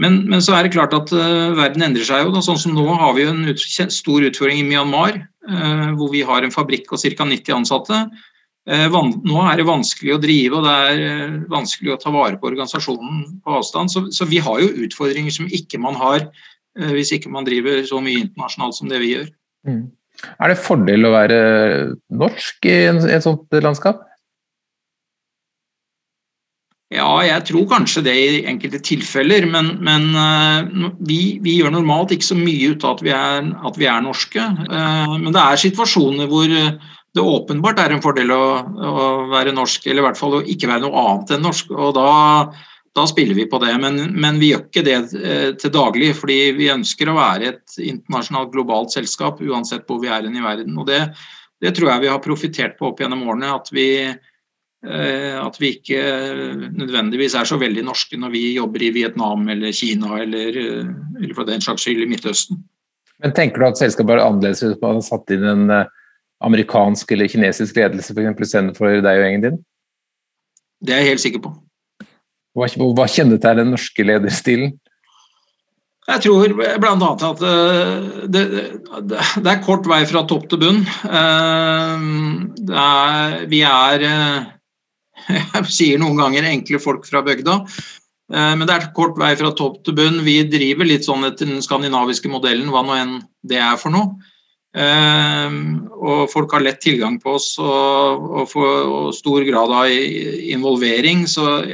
Men, 0.00 0.22
men, 0.30 0.40
så 0.44 0.56
er 0.56 0.64
det 0.64 0.72
klart 0.74 0.94
at 0.96 1.12
verden 1.12 1.84
endrer 1.84 2.06
seg 2.08 2.24
jo. 2.24 2.40
Sånn 2.40 2.58
som 2.60 2.72
nå 2.76 2.86
har 2.88 3.12
vi 3.16 3.26
en 3.28 3.42
ut, 3.50 3.60
stor 3.92 4.24
utfordring 4.24 4.62
i 4.62 4.66
Myanmar, 4.66 5.18
hvor 5.98 6.08
vi 6.12 6.22
har 6.24 6.44
en 6.44 6.54
fabrikk 6.54 6.92
og 6.94 7.02
ca. 7.02 7.26
90 7.28 7.56
ansatte. 7.58 7.98
Eh, 8.70 8.86
nå 8.92 9.42
er 9.44 9.60
det 9.60 9.66
vanskelig 9.68 10.14
å 10.14 10.20
drive 10.22 10.58
og 10.58 10.66
det 10.66 10.74
er 10.92 11.36
vanskelig 11.50 11.94
å 11.94 11.98
ta 12.00 12.12
vare 12.14 12.38
på 12.40 12.48
organisasjonen 12.48 13.22
på 13.44 13.56
avstand. 13.58 13.92
Så, 13.92 14.06
så 14.14 14.28
vi 14.30 14.40
har 14.44 14.60
jo 14.62 14.72
utfordringer 14.86 15.36
som 15.36 15.48
ikke 15.52 15.80
man 15.82 15.98
har 16.00 16.28
hvis 16.80 17.10
ikke 17.16 17.32
man 17.32 17.44
driver 17.44 17.80
så 17.84 17.98
mye 18.00 18.22
internasjonalt 18.22 18.76
som 18.76 18.88
det 18.88 19.00
vi 19.02 19.14
gjør. 19.16 19.26
Mm. 19.66 19.88
Er 20.40 20.52
det 20.52 20.60
fordel 20.60 21.08
å 21.08 21.12
være 21.14 21.40
norsk 22.20 22.68
i 22.68 22.76
et 22.92 23.24
sånt 23.24 23.58
landskap? 23.64 24.04
Ja, 26.90 27.10
jeg 27.22 27.44
tror 27.46 27.68
kanskje 27.70 28.02
det 28.02 28.14
i 28.18 28.38
enkelte 28.50 28.80
tilfeller, 28.82 29.44
men, 29.46 29.76
men 29.86 30.08
vi, 31.06 31.38
vi, 31.38 31.52
gjør 31.60 31.76
normalt 31.76 32.10
ikke 32.16 32.26
så 32.32 32.38
mye 32.38 32.72
ut 32.72 32.82
av 32.82 32.96
at 32.96 33.04
vi 33.06 33.12
er, 33.14 33.52
at 33.70 33.78
vi 33.78 33.86
er 33.86 34.02
norske. 34.02 34.46
Men 34.66 35.28
det 35.30 35.44
er 35.44 35.62
situasjoner 35.62 36.26
hvor 36.32 36.50
det 37.14 37.22
åpenbart 37.22 37.80
er 37.82 37.94
en 37.94 38.02
fordel 38.02 38.30
å, 38.34 38.42
å, 38.62 39.06
være 39.32 39.54
norsk, 39.54 39.86
eller 39.86 40.02
i 40.02 40.06
hvert 40.06 40.20
fall 40.20 40.38
å 40.38 40.44
ikke 40.46 40.70
være 40.70 40.84
noe 40.84 41.06
annet 41.06 41.34
enn 41.34 41.42
norsk. 41.42 41.72
og 41.74 41.94
da, 41.96 42.10
da 42.96 43.06
spiller 43.10 43.34
vi 43.38 43.48
på 43.50 43.58
det, 43.62 43.72
men, 43.82 43.98
men, 44.14 44.38
vi 44.42 44.52
gjør 44.52 44.62
ikke 44.68 44.86
det 44.86 44.98
eh, 45.18 45.48
til 45.58 45.74
daglig. 45.74 46.12
fordi 46.18 46.38
vi 46.58 46.70
ønsker 46.70 47.10
å 47.10 47.18
være 47.18 47.50
et 47.50 47.78
internasjonalt, 47.82 48.52
globalt 48.54 48.94
selskap 48.94 49.42
uansett 49.42 49.86
hvor 49.90 50.02
vi 50.02 50.12
er 50.12 50.26
i 50.26 50.44
verden. 50.44 50.78
og 50.78 50.86
Det, 50.86 51.02
det 51.60 51.74
tror 51.74 51.92
jeg 51.92 52.06
vi 52.06 52.12
har 52.14 52.22
profitert 52.22 52.78
på 52.78 52.92
opp 52.92 53.02
gjennom 53.02 53.26
årene. 53.26 53.56
At 53.58 53.74
vi, 53.74 53.88
eh, 54.06 54.14
at 54.80 55.58
vi 55.60 55.74
ikke 55.76 56.00
nødvendigvis 56.72 57.34
er 57.36 57.48
så 57.48 57.58
veldig 57.60 57.82
norske 57.84 58.16
når 58.16 58.32
vi 58.32 58.44
jobber 58.54 58.82
i 58.86 58.92
Vietnam 58.94 59.48
eller 59.52 59.74
Kina 59.76 60.22
eller, 60.22 60.56
eh, 60.56 60.92
eller 61.20 61.34
for 61.36 61.44
den 61.44 61.60
slags 61.60 61.84
skyld 61.84 62.02
i 62.06 62.08
Midtøsten. 62.08 62.62
Men 63.20 63.34
Tenker 63.36 63.60
du 63.60 63.66
at 63.68 63.80
selskapet 63.80 64.16
er 64.16 64.24
annerledes 64.24 64.64
hvis 64.64 64.78
man 64.80 64.96
har 64.96 65.04
satt 65.04 65.34
inn 65.36 65.44
en 65.44 65.64
amerikansk 66.40 67.12
eller 67.12 67.28
kinesisk 67.28 67.76
ledelse 67.76 68.16
for 68.16 68.44
istedenfor 68.46 69.02
deg 69.04 69.10
og 69.10 69.26
gjengen 69.26 69.44
din? 69.44 69.58
Det 70.80 70.94
er 70.94 71.02
jeg 71.02 71.12
helt 71.12 71.24
sikker 71.26 71.42
på. 71.44 71.52
Hva, 72.56 72.70
hva 72.96 73.06
kjennetegner 73.06 73.62
den 73.62 73.74
norske 73.76 74.06
lederstilen? 74.06 74.78
Jeg 76.10 76.22
tror 76.24 76.54
bl.a. 76.56 76.94
at 77.28 77.42
eh, 77.46 78.06
det, 78.26 78.44
det, 78.50 79.18
det, 79.44 79.50
er 79.52 79.60
kort 79.62 79.86
vei 79.86 80.00
fra 80.08 80.24
topp 80.26 80.48
til 80.50 80.62
bunn. 80.62 80.80
Eh, 81.06 82.06
er, 82.72 83.36
vi 83.52 83.60
er 83.68 84.06
eh, 84.08 84.48
Jeg 85.54 85.72
sier 85.72 86.02
noen 86.02 86.18
ganger 86.20 86.48
enkle 86.50 86.80
folk 86.82 87.08
fra 87.08 87.24
bygda. 87.26 87.60
Men 88.30 88.62
det 88.62 88.74
er 88.76 88.84
kort 88.94 89.16
vei 89.18 89.32
fra 89.34 89.48
topp 89.58 89.80
til 89.82 89.96
bunn. 89.98 90.20
Vi 90.22 90.36
driver 90.46 90.86
litt 90.86 91.02
sånn 91.02 91.26
etter 91.26 91.48
den 91.50 91.64
skandinaviske 91.64 92.30
modellen, 92.30 92.68
hva 92.70 92.84
nå 92.86 92.94
enn 92.94 93.16
det 93.42 93.58
er 93.58 93.74
for 93.80 93.90
noe. 93.90 94.20
Ehm, 94.78 95.88
og 95.98 96.28
folk 96.30 96.52
har 96.54 96.62
lett 96.62 96.78
tilgang 96.84 97.16
på 97.18 97.32
oss 97.40 97.56
og, 97.58 98.52
og 98.54 99.08
stor 99.16 99.42
grad 99.48 99.74
av 99.74 99.90
involvering, 99.90 101.24
så 101.26 101.64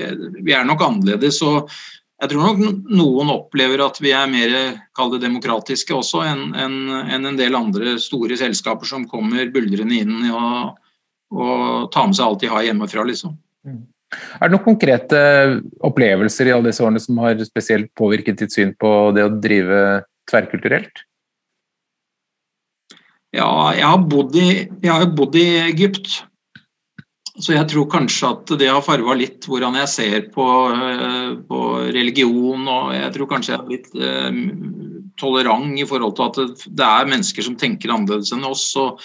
vi 0.40 0.56
er 0.56 0.64
nok 0.64 0.86
annerledes. 0.86 1.42
og 1.44 1.68
jeg 2.16 2.32
tror 2.32 2.46
nok 2.46 2.86
noen 2.96 3.28
opplever 3.34 3.82
at 3.84 4.00
vi 4.00 4.14
er 4.16 4.30
mer 4.32 4.54
det, 4.54 5.20
demokratiske 5.20 5.92
også 5.92 6.22
enn 6.24 6.46
en, 6.56 6.76
en, 7.04 7.26
en, 7.28 7.36
del 7.36 7.58
andre 7.58 7.98
store 8.00 8.38
selskaper 8.40 8.88
som 8.88 9.04
kommer 9.10 9.52
buldrende 9.52 9.98
inn 10.00 10.30
og, 10.30 10.78
og 11.34 11.90
ta 11.94 12.06
med 12.06 12.18
seg 12.18 12.26
alt 12.26 12.42
de 12.44 12.50
har 12.52 12.66
hjemmefra. 12.66 13.04
Liksom. 13.08 13.34
Mm. 13.66 13.82
Er 14.14 14.46
det 14.46 14.54
noen 14.54 14.66
konkrete 14.66 15.20
opplevelser 15.84 16.50
i 16.50 16.54
alle 16.54 16.70
disse 16.70 16.84
årene 16.84 17.02
som 17.02 17.18
har 17.24 17.40
spesielt 17.46 17.90
påvirket 17.98 18.38
ditt 18.42 18.54
syn 18.54 18.72
på 18.78 18.92
det 19.16 19.26
å 19.26 19.34
drive 19.34 19.82
tverrkulturelt? 20.30 21.02
Ja, 23.34 23.50
jeg 23.76 23.84
har 23.84 24.06
bodd 24.06 24.38
i, 24.38 24.48
har 24.86 25.10
bodd 25.16 25.36
i 25.36 25.48
Egypt. 25.66 26.22
Så 27.36 27.52
jeg 27.52 27.68
tror 27.68 27.88
kanskje 27.92 28.30
at 28.32 28.52
det 28.62 28.70
har 28.70 28.84
farga 28.84 29.12
litt 29.18 29.44
hvordan 29.44 29.74
jeg 29.82 29.92
ser 29.92 30.28
på, 30.32 30.46
eh, 30.72 31.34
på, 31.48 31.62
religion. 31.92 32.62
Og 32.64 32.94
jeg 32.96 33.12
tror 33.12 33.30
kanskje 33.34 33.52
jeg 33.52 33.60
er 33.60 33.74
litt 33.74 33.90
eh, 34.00 34.38
tolerant 35.20 35.76
i 35.76 35.84
forhold 35.88 36.16
til 36.16 36.30
at 36.30 36.66
det 36.80 36.86
er 36.86 37.10
mennesker 37.12 37.44
som 37.44 37.58
tenker 37.60 37.92
annerledes 37.92 38.32
enn 38.32 38.46
oss. 38.48 38.70
Og, 38.80 39.02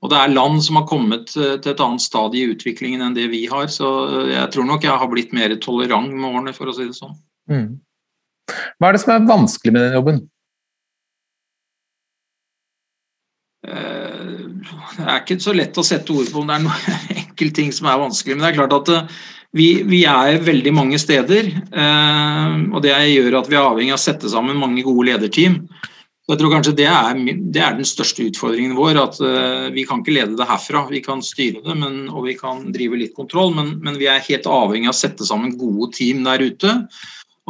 og, 0.00 0.08
det 0.12 0.16
er 0.16 0.32
land 0.32 0.62
som 0.64 0.80
har 0.80 0.88
kommet 0.88 1.28
til 1.34 1.58
et 1.58 1.84
annet 1.84 2.04
stadie 2.04 2.46
i 2.46 2.54
utviklingen 2.54 3.04
enn 3.04 3.16
det 3.16 3.28
vi 3.32 3.44
har. 3.50 3.68
Så 3.68 3.86
jeg 4.30 4.48
tror 4.54 4.64
nok 4.68 4.86
jeg 4.86 4.96
har 5.02 5.12
blitt 5.12 5.34
mer 5.36 5.52
tolerant 5.60 6.12
med 6.14 6.28
årene, 6.30 6.54
for 6.56 6.72
å 6.72 6.76
si 6.76 6.88
det 6.88 6.96
sånn. 6.96 7.18
Mm. 7.52 7.68
Hva 8.80 8.88
er 8.88 8.96
det 8.96 9.02
som 9.04 9.12
er 9.14 9.28
vanskelig 9.28 9.74
med 9.76 9.84
den 9.84 9.98
jobben? 9.98 10.22
det 15.00 15.06
er 15.06 15.20
ikke 15.22 15.38
så 15.42 15.54
lett 15.56 15.78
å 15.78 15.84
sette 15.86 16.14
ord 16.14 16.30
på 16.30 16.42
om 16.42 16.48
det 16.48 16.56
er 16.56 16.64
noen 16.64 16.96
enkeltting 17.22 17.70
som 17.74 17.90
er 17.90 18.00
vanskelig. 18.00 18.36
Men 18.36 18.46
det 18.46 18.50
er 18.52 18.58
klart 18.58 18.76
at 18.76 18.92
eh, 18.94 19.20
vi, 19.56 19.68
vi 19.88 20.02
er 20.08 20.40
veldig 20.46 20.74
mange 20.76 21.00
steder. 21.02 21.50
Eh, 21.50 22.58
og 22.70 22.82
det 22.84 22.94
gjør 22.94 23.40
at 23.40 23.50
vi 23.50 23.58
er 23.58 23.64
avhengig 23.64 23.94
av 23.94 24.00
å 24.00 24.04
sette 24.04 24.32
sammen 24.32 24.60
mange 24.60 24.84
gode 24.86 25.08
lederteam. 25.10 25.62
Jeg 26.30 26.38
tror 26.38 26.52
kanskje 26.52 26.74
det 26.78 26.86
er, 26.86 27.20
det 27.54 27.62
er 27.62 27.74
den 27.74 27.88
største 27.88 28.28
utfordringen 28.28 28.76
vår. 28.78 28.98
At 29.02 29.16
eh, 29.24 29.70
vi 29.74 29.84
kan 29.88 30.02
ikke 30.02 30.14
lede 30.14 30.38
det 30.38 30.46
herfra. 30.46 30.84
Vi 30.90 31.02
kan 31.04 31.24
styre 31.26 31.62
det 31.64 31.76
men, 31.78 32.04
og 32.12 32.28
vi 32.28 32.36
kan 32.38 32.68
drive 32.74 33.00
litt 33.00 33.16
kontroll, 33.16 33.54
men, 33.56 33.74
men 33.82 33.98
vi 33.98 34.06
er 34.10 34.22
helt 34.28 34.46
avhengig 34.46 34.90
av 34.90 34.94
å 34.94 35.00
sette 35.00 35.26
sammen 35.26 35.56
gode 35.58 35.90
team 35.98 36.22
der 36.28 36.44
ute. 36.46 36.76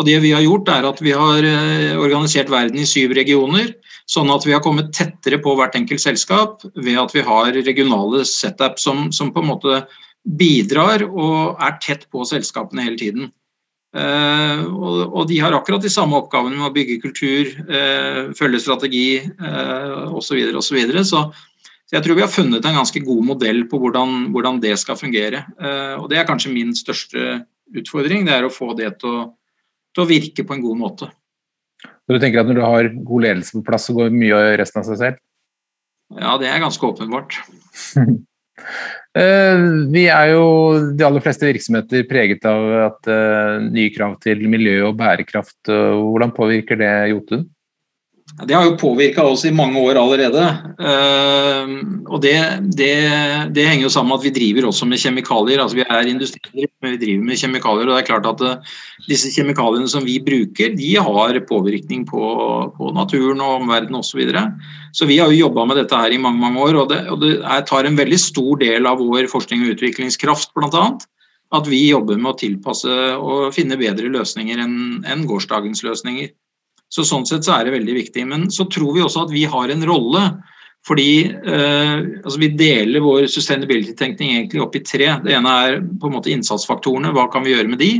Og 0.01 0.07
det 0.09 0.16
vi 0.25 0.33
har 0.33 0.40
gjort 0.40 0.71
er 0.73 0.87
at 0.88 1.01
vi 1.05 1.12
har 1.12 1.45
organisert 2.01 2.49
verden 2.49 2.81
i 2.81 2.88
syv 2.88 3.12
regioner. 3.19 3.75
Sånn 4.09 4.31
at 4.33 4.47
vi 4.47 4.55
har 4.55 4.62
kommet 4.64 4.95
tettere 4.97 5.38
på 5.43 5.53
hvert 5.59 5.77
enkelt 5.79 6.03
selskap 6.03 6.64
ved 6.73 6.97
at 6.99 7.12
vi 7.14 7.23
har 7.27 7.53
regionale 7.53 8.25
setup 8.27 8.81
som, 8.81 9.11
som 9.12 9.35
på 9.35 9.43
en 9.43 9.51
måte 9.53 9.83
bidrar 10.25 11.05
og 11.07 11.61
er 11.62 11.77
tett 11.85 12.09
på 12.11 12.25
selskapene 12.29 12.85
hele 12.87 12.99
tiden. 13.01 13.29
Uh, 13.90 14.61
og, 14.70 14.98
og, 15.09 15.22
de 15.26 15.40
har 15.42 15.55
akkurat 15.57 15.83
de 15.83 15.90
samme 15.90 16.14
oppgavene 16.20 16.55
med 16.55 16.68
å 16.68 16.74
bygge 16.74 17.00
kultur, 17.03 17.48
uh, 17.66 18.31
følge 18.38 18.61
strategi 18.62 19.07
uh, 19.42 20.12
osv. 20.14 20.38
Så, 20.55 20.62
så, 20.68 20.76
videre. 20.76 21.03
så 21.07 21.24
så 21.90 21.96
jeg 21.96 22.05
tror 22.05 22.20
vi 22.20 22.22
har 22.22 22.31
funnet 22.31 22.66
en 22.66 22.76
ganske 22.79 23.00
god 23.03 23.24
modell 23.33 23.64
på 23.66 23.81
hvordan, 23.83 24.29
hvordan 24.31 24.61
det 24.62 24.76
skal 24.79 24.94
fungere. 24.94 25.40
Og 25.98 26.05
det 26.07 26.20
er 26.20 26.29
kanskje 26.29 26.53
min 26.55 26.70
største 26.79 27.40
utfordring, 27.81 28.29
det 28.29 28.37
er 28.37 28.46
å 28.46 28.53
få 28.55 28.76
det 28.79 28.92
til 29.00 29.11
å, 29.11 29.24
til 29.90 30.05
å 30.05 30.07
virke 30.07 30.44
på 30.46 30.55
en 30.55 30.62
god 30.62 30.79
måte. 30.79 31.09
Så 31.83 32.14
du 32.14 32.22
tenker 32.22 32.44
at 32.44 32.46
når 32.46 32.61
du 32.61 32.62
har 32.62 32.92
god 32.94 33.26
ledelse 33.26 33.57
på 33.57 33.64
plass, 33.66 33.88
så 33.88 33.96
går 33.96 34.14
mye 34.14 34.38
av 34.38 34.53
resten 34.62 34.85
av 34.85 34.87
seg 34.87 35.00
selv? 35.03 35.18
Ja, 36.14 36.37
det 36.38 36.46
er 36.53 36.62
ganske 36.62 36.92
åpenbart. 36.92 37.40
Vi 39.11 40.03
er 40.07 40.27
jo 40.31 40.44
de 40.94 41.03
aller 41.03 41.23
fleste 41.25 41.49
virksomheter 41.49 42.05
preget 42.07 42.44
av 42.46 42.66
at 42.85 43.09
nye 43.66 43.90
krav 43.90 44.14
til 44.23 44.44
miljø 44.46 44.85
og 44.87 44.99
bærekraft. 45.01 45.59
Hvordan 45.66 46.31
påvirker 46.37 46.79
det 46.79 46.92
Jotun? 47.11 47.49
Det 48.46 48.55
har 48.57 48.64
jo 48.64 48.76
påvirka 48.81 49.24
oss 49.26 49.42
i 49.44 49.53
mange 49.53 49.81
år 49.81 49.98
allerede. 50.00 50.44
Uh, 50.81 51.72
og 52.09 52.22
det, 52.24 52.35
det, 52.76 52.94
det, 53.53 53.66
henger 53.68 53.85
jo 53.85 53.92
sammen 53.92 54.12
med 54.12 54.20
at 54.20 54.26
vi 54.29 54.33
driver 54.37 54.68
også 54.70 54.88
med 54.88 55.00
kjemikalier. 55.03 55.61
altså 55.61 55.79
Vi 55.79 55.85
er 55.85 56.09
industridrift, 56.09 56.72
men 56.81 56.94
vi 56.94 57.00
driver 57.05 57.26
med 57.29 57.40
kjemikalier. 57.42 57.88
og 57.88 57.94
det 57.94 58.00
er 58.00 58.09
klart 58.09 58.31
at 58.31 58.44
uh, 58.46 58.72
Disse 59.09 59.33
kjemikaliene 59.35 59.88
som 59.90 60.05
vi 60.07 60.18
bruker, 60.24 60.74
de 60.76 60.90
har 60.96 61.40
påvirkning 61.48 62.07
på, 62.09 62.24
på 62.76 62.90
naturen 62.96 63.40
og 63.44 63.62
omverdenen 63.62 64.00
osv. 64.00 64.11
Så, 64.11 64.18
videre. 64.18 64.42
så 64.92 65.07
vi 65.07 65.20
har 65.20 65.31
jo 65.31 65.46
jobba 65.46 65.64
med 65.70 65.81
dette 65.81 65.96
her 65.96 66.12
i 66.12 66.20
mange 66.20 66.40
mange 66.40 66.61
år. 66.64 66.83
Og 66.83 66.90
det, 66.90 67.00
og 67.12 67.22
det 67.22 67.37
er, 67.40 67.64
tar 67.68 67.88
en 67.88 67.98
veldig 67.98 68.20
stor 68.20 68.61
del 68.61 68.88
av 68.88 69.00
vår 69.00 69.31
forskning 69.33 69.64
og 69.64 69.76
utviklingskraft, 69.76 70.55
bl.a. 70.57 70.85
At 71.50 71.66
vi 71.66 71.88
jobber 71.88 72.16
med 72.16 72.33
å 72.33 72.38
tilpasse 72.38 72.98
og 73.18 73.50
finne 73.55 73.79
bedre 73.81 74.11
løsninger 74.12 74.61
enn, 74.62 75.03
enn 75.03 75.26
gårsdagens 75.26 75.83
løsninger. 75.83 76.31
Så 76.90 77.05
Sånn 77.07 77.26
sett 77.29 77.46
så 77.46 77.55
er 77.57 77.68
det 77.68 77.76
veldig 77.76 77.94
viktig. 77.94 78.24
Men 78.26 78.48
så 78.50 78.66
tror 78.70 78.96
vi 78.96 79.05
også 79.05 79.26
at 79.26 79.35
vi 79.35 79.44
har 79.48 79.70
en 79.70 79.87
rolle. 79.87 80.24
Fordi 80.87 81.12
eh, 81.29 81.98
altså 82.24 82.38
Vi 82.40 82.55
deler 82.57 83.05
vår 83.05 83.29
sustainability-tenkning 83.31 84.35
egentlig 84.35 84.64
opp 84.64 84.76
i 84.79 84.85
tre. 84.85 85.12
Det 85.24 85.37
ene 85.37 85.55
er 85.66 85.79
på 85.81 86.09
en 86.09 86.16
måte 86.16 86.33
innsatsfaktorene. 86.33 87.12
Hva 87.16 87.29
kan 87.33 87.44
vi 87.46 87.55
gjøre 87.55 87.70
med 87.70 87.83
de? 87.83 87.92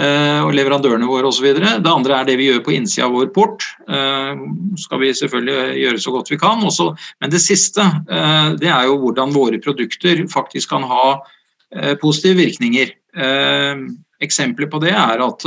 Eh, 0.00 0.40
og 0.40 0.54
leverandørene 0.56 1.08
våre 1.08 1.28
osv. 1.28 1.50
Det 1.52 1.90
andre 1.90 2.18
er 2.18 2.28
det 2.28 2.38
vi 2.40 2.48
gjør 2.48 2.62
på 2.66 2.74
innsida 2.74 3.06
av 3.06 3.14
vår 3.16 3.30
port. 3.36 3.66
Eh, 3.86 4.44
skal 4.82 5.02
vi 5.02 5.12
selvfølgelig 5.20 5.78
gjøre 5.82 6.02
så 6.04 6.16
godt 6.16 6.32
vi 6.32 6.40
kan. 6.42 6.64
Også. 6.68 6.90
Men 7.22 7.32
det 7.32 7.42
siste 7.44 7.86
eh, 7.86 8.50
det 8.60 8.72
er 8.72 8.88
jo 8.90 8.98
hvordan 9.04 9.36
våre 9.36 9.62
produkter 9.62 10.24
faktisk 10.32 10.74
kan 10.74 10.88
ha 10.88 11.06
eh, 11.14 11.94
positive 12.02 12.40
virkninger. 12.40 12.92
Eh, 13.14 13.86
eksempler 14.22 14.70
på 14.72 14.82
det 14.82 14.94
er 14.96 15.22
at 15.22 15.44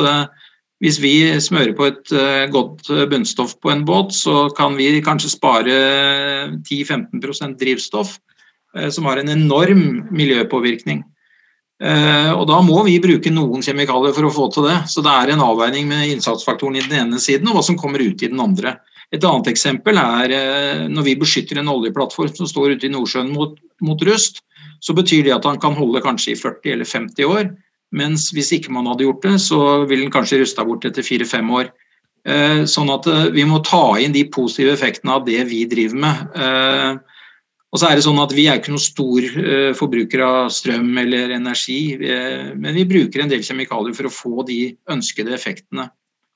hvis 0.84 1.00
vi 1.00 1.14
smører 1.40 1.74
på 1.76 1.88
et 1.88 2.12
uh, 2.12 2.46
godt 2.52 2.90
eh, 2.92 3.06
bunnstoff 3.08 3.56
på 3.64 3.72
en 3.72 3.86
båt, 3.88 4.12
så 4.16 4.50
kan 4.56 4.76
vi 4.76 4.90
kanskje 5.04 5.32
spare 5.32 5.76
10-15% 6.68 7.56
drivstoff, 7.62 8.18
uh, 8.76 8.90
som 8.92 9.08
har 9.08 9.22
en 9.22 9.32
enorm 9.38 9.86
miljøpåvirkning. 10.12 11.06
Og 11.76 12.46
Da 12.48 12.58
må 12.64 12.86
vi 12.86 12.94
bruke 13.04 13.28
noen 13.36 13.60
kjemikalier 13.60 14.14
for 14.16 14.24
å 14.24 14.30
få 14.32 14.46
til 14.48 14.64
det. 14.64 14.78
Så 14.88 15.02
det 15.04 15.12
er 15.12 15.34
en 15.34 15.42
avveining 15.44 15.90
med 15.90 16.06
innsatsfaktoren 16.08 16.78
i 16.80 16.84
den 16.86 17.02
ene 17.02 17.20
siden 17.20 17.50
og 17.52 17.58
hva 17.58 17.64
som 17.68 17.76
kommer 17.76 18.00
ut 18.00 18.24
i 18.24 18.30
den 18.32 18.40
andre. 18.40 18.78
Et 19.12 19.28
annet 19.28 19.50
eksempel 19.52 20.00
er 20.00 20.88
når 20.88 21.04
vi 21.04 21.18
beskytter 21.20 21.60
en 21.60 21.74
oljeplattform 21.74 22.32
som 22.38 22.48
står 22.48 22.78
ute 22.78 22.88
i 22.88 22.94
Nordsjøen 22.94 23.28
mot, 23.36 23.60
mot 23.84 24.08
rust, 24.08 24.40
så 24.80 24.96
betyr 24.96 25.28
det 25.28 25.36
at 25.36 25.50
han 25.50 25.60
kan 25.60 25.76
holde 25.76 26.00
kanskje 26.06 26.32
i 26.32 26.40
40 26.40 26.78
eller 26.78 26.88
50 26.88 27.28
år. 27.28 27.52
Mens 27.96 28.28
hvis 28.36 28.52
ikke 28.58 28.74
man 28.76 28.90
hadde 28.92 29.08
gjort 29.08 29.24
det, 29.24 29.38
så 29.44 29.60
ville 29.88 30.04
den 30.04 30.14
kanskje 30.14 30.42
rusta 30.42 30.66
bort 30.68 30.86
etter 30.88 31.06
fire-fem 31.06 31.50
år. 31.56 31.72
Eh, 32.26 32.64
sånn 32.66 32.90
at 32.90 33.06
eh, 33.06 33.28
vi 33.36 33.44
må 33.46 33.60
ta 33.66 34.00
inn 34.02 34.16
de 34.16 34.24
positive 34.34 34.74
effektene 34.74 35.14
av 35.14 35.28
det 35.28 35.44
vi 35.52 35.62
driver 35.70 36.00
med. 36.08 36.24
Eh, 36.34 36.96
og 37.76 37.82
så 37.82 37.90
er 37.90 37.98
det 37.98 38.06
sånn 38.06 38.22
at 38.24 38.32
Vi 38.34 38.48
er 38.48 38.58
ikke 38.62 38.72
noen 38.72 38.82
stor 38.82 39.26
forbruker 39.76 40.22
av 40.24 40.46
strøm 40.54 40.94
eller 41.02 41.34
energi, 41.36 41.98
men 42.00 42.72
vi 42.78 42.86
bruker 42.88 43.20
en 43.20 43.28
del 43.28 43.44
kjemikalier 43.44 43.98
for 43.98 44.08
å 44.08 44.14
få 44.16 44.46
de 44.48 44.60
ønskede 44.94 45.34
effektene. 45.36 45.90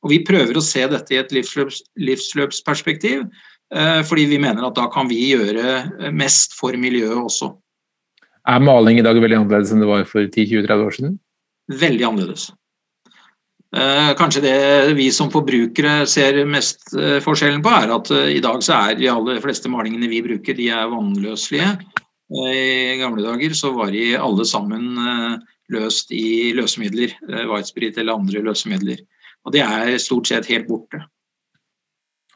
Og 0.04 0.12
Vi 0.12 0.18
prøver 0.28 0.60
å 0.60 0.66
se 0.66 0.84
dette 0.92 1.16
i 1.16 1.22
et 1.22 1.32
livsløps, 1.32 1.80
livsløpsperspektiv, 1.96 3.24
fordi 4.10 4.26
vi 4.34 4.42
mener 4.44 4.68
at 4.68 4.76
da 4.76 4.90
kan 4.92 5.08
vi 5.08 5.30
gjøre 5.30 6.12
mest 6.12 6.60
for 6.60 6.76
miljøet 6.76 7.24
også. 7.24 7.54
Er 8.44 8.60
maling 8.60 9.00
i 9.00 9.08
dag 9.08 9.16
veldig 9.16 9.40
annerledes 9.40 9.72
enn 9.72 9.80
det 9.80 9.88
var 9.88 10.04
for 10.12 10.28
10-20-30 10.28 10.88
år 10.90 11.00
siden? 11.00 11.18
Veldig 11.70 12.06
annerledes. 12.08 12.50
Eh, 13.70 14.12
kanskje 14.18 14.42
det 14.42 14.94
vi 14.98 15.12
som 15.14 15.30
forbrukere 15.30 16.08
ser 16.10 16.40
mest 16.50 16.90
eh, 16.98 17.20
forskjellen 17.22 17.62
på, 17.62 17.70
er 17.70 17.92
at 17.94 18.10
eh, 18.16 18.32
i 18.40 18.42
dag 18.42 18.64
så 18.66 18.80
er 18.90 18.98
de 18.98 19.12
aller 19.12 19.38
fleste 19.44 19.70
malingene 19.70 20.10
vi 20.10 20.24
bruker, 20.26 20.58
de 20.58 20.72
er 20.74 20.90
vannløselige. 20.90 21.76
I 22.30 22.98
gamle 23.02 23.26
dager 23.26 23.54
så 23.58 23.72
var 23.74 23.90
de 23.94 24.12
alle 24.18 24.44
sammen 24.46 25.00
løst 25.74 26.12
i 26.14 26.52
løsemidler, 26.54 27.16
white 27.50 27.72
spirit 27.72 27.98
eller 27.98 28.20
andre 28.20 28.44
løsemidler. 28.46 29.00
Og 29.50 29.56
det 29.56 29.64
er 29.66 29.96
stort 29.98 30.30
sett 30.30 30.46
helt 30.52 30.68
borte. 30.70 31.02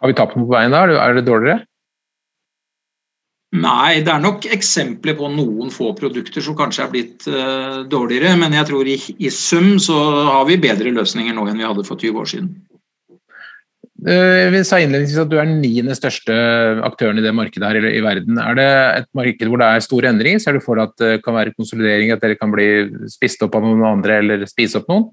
Har 0.01 0.09
vi 0.09 0.15
tapt 0.17 0.33
noe 0.33 0.49
på 0.49 0.55
veien 0.55 0.73
da? 0.73 0.81
Er 0.97 1.13
det 1.13 1.27
dårligere? 1.27 1.67
Nei, 3.53 4.01
det 4.01 4.09
er 4.09 4.21
nok 4.21 4.47
eksempler 4.49 5.13
på 5.17 5.27
noen 5.29 5.69
få 5.73 5.91
produkter 5.97 6.41
som 6.41 6.55
kanskje 6.57 6.85
er 6.87 6.93
blitt 6.93 7.25
uh, 7.29 7.83
dårligere. 7.85 8.33
Men 8.41 8.55
jeg 8.57 8.69
tror 8.69 8.87
i, 8.89 8.97
i, 8.97 9.29
sum 9.29 9.75
så 9.81 9.97
har 10.29 10.47
vi 10.49 10.61
bedre 10.61 10.93
løsninger 10.95 11.35
nå 11.37 11.45
enn 11.49 11.59
vi 11.61 11.67
hadde 11.67 11.85
for 11.85 12.01
20 12.01 12.23
år 12.23 12.31
siden. 12.31 12.53
Uh, 14.03 14.49
vi 14.51 14.63
sa 14.65 14.79
innledningsvis 14.81 15.21
at 15.21 15.29
du 15.29 15.37
er 15.37 15.45
den 15.45 15.61
niende 15.61 15.93
største 15.95 16.33
aktøren 16.83 17.21
i 17.21 17.25
det 17.25 17.35
markedet 17.37 17.69
her 17.69 17.77
i, 17.77 17.93
i 17.99 18.01
verden. 18.03 18.41
Er 18.41 18.57
det 18.57 18.71
et 19.03 19.09
marked 19.21 19.45
hvor 19.51 19.61
det 19.61 19.69
er 19.69 19.85
store 19.85 20.09
endringer? 20.09 20.41
Ser 20.41 20.57
du 20.57 20.63
for 20.65 20.81
deg 20.81 20.89
at 20.89 21.05
det 21.05 21.13
kan 21.21 21.37
være 21.37 21.53
konsolidering, 21.53 22.15
at 22.15 22.25
dere 22.25 22.39
kan 22.39 22.51
bli 22.55 22.67
spist 23.13 23.45
opp 23.45 23.59
av 23.59 23.69
noen 23.69 23.85
andre 23.99 24.17
eller 24.23 24.49
spise 24.49 24.81
opp 24.81 24.89
noen? 24.89 25.11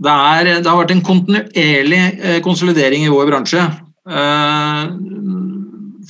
Det, 0.00 0.10
er, 0.10 0.56
det 0.58 0.66
har 0.66 0.80
vært 0.80 0.96
en 0.96 1.06
kontinuerlig 1.06 2.02
eh, 2.18 2.38
konsolidering 2.42 3.04
i 3.04 3.12
vår 3.12 3.30
bransje. 3.30 3.62
Uh, 4.08 4.88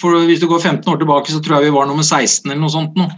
for 0.01 0.17
Hvis 0.27 0.41
du 0.41 0.49
går 0.51 0.61
15 0.61 0.89
år 0.93 1.01
tilbake, 1.01 1.33
så 1.33 1.41
tror 1.43 1.59
jeg 1.59 1.69
vi 1.71 1.77
var 1.77 1.89
nummer 1.89 2.07
16 2.07 2.49
eller 2.51 2.63
noe 2.63 2.73
sånt 2.73 2.97
nå. 2.99 3.09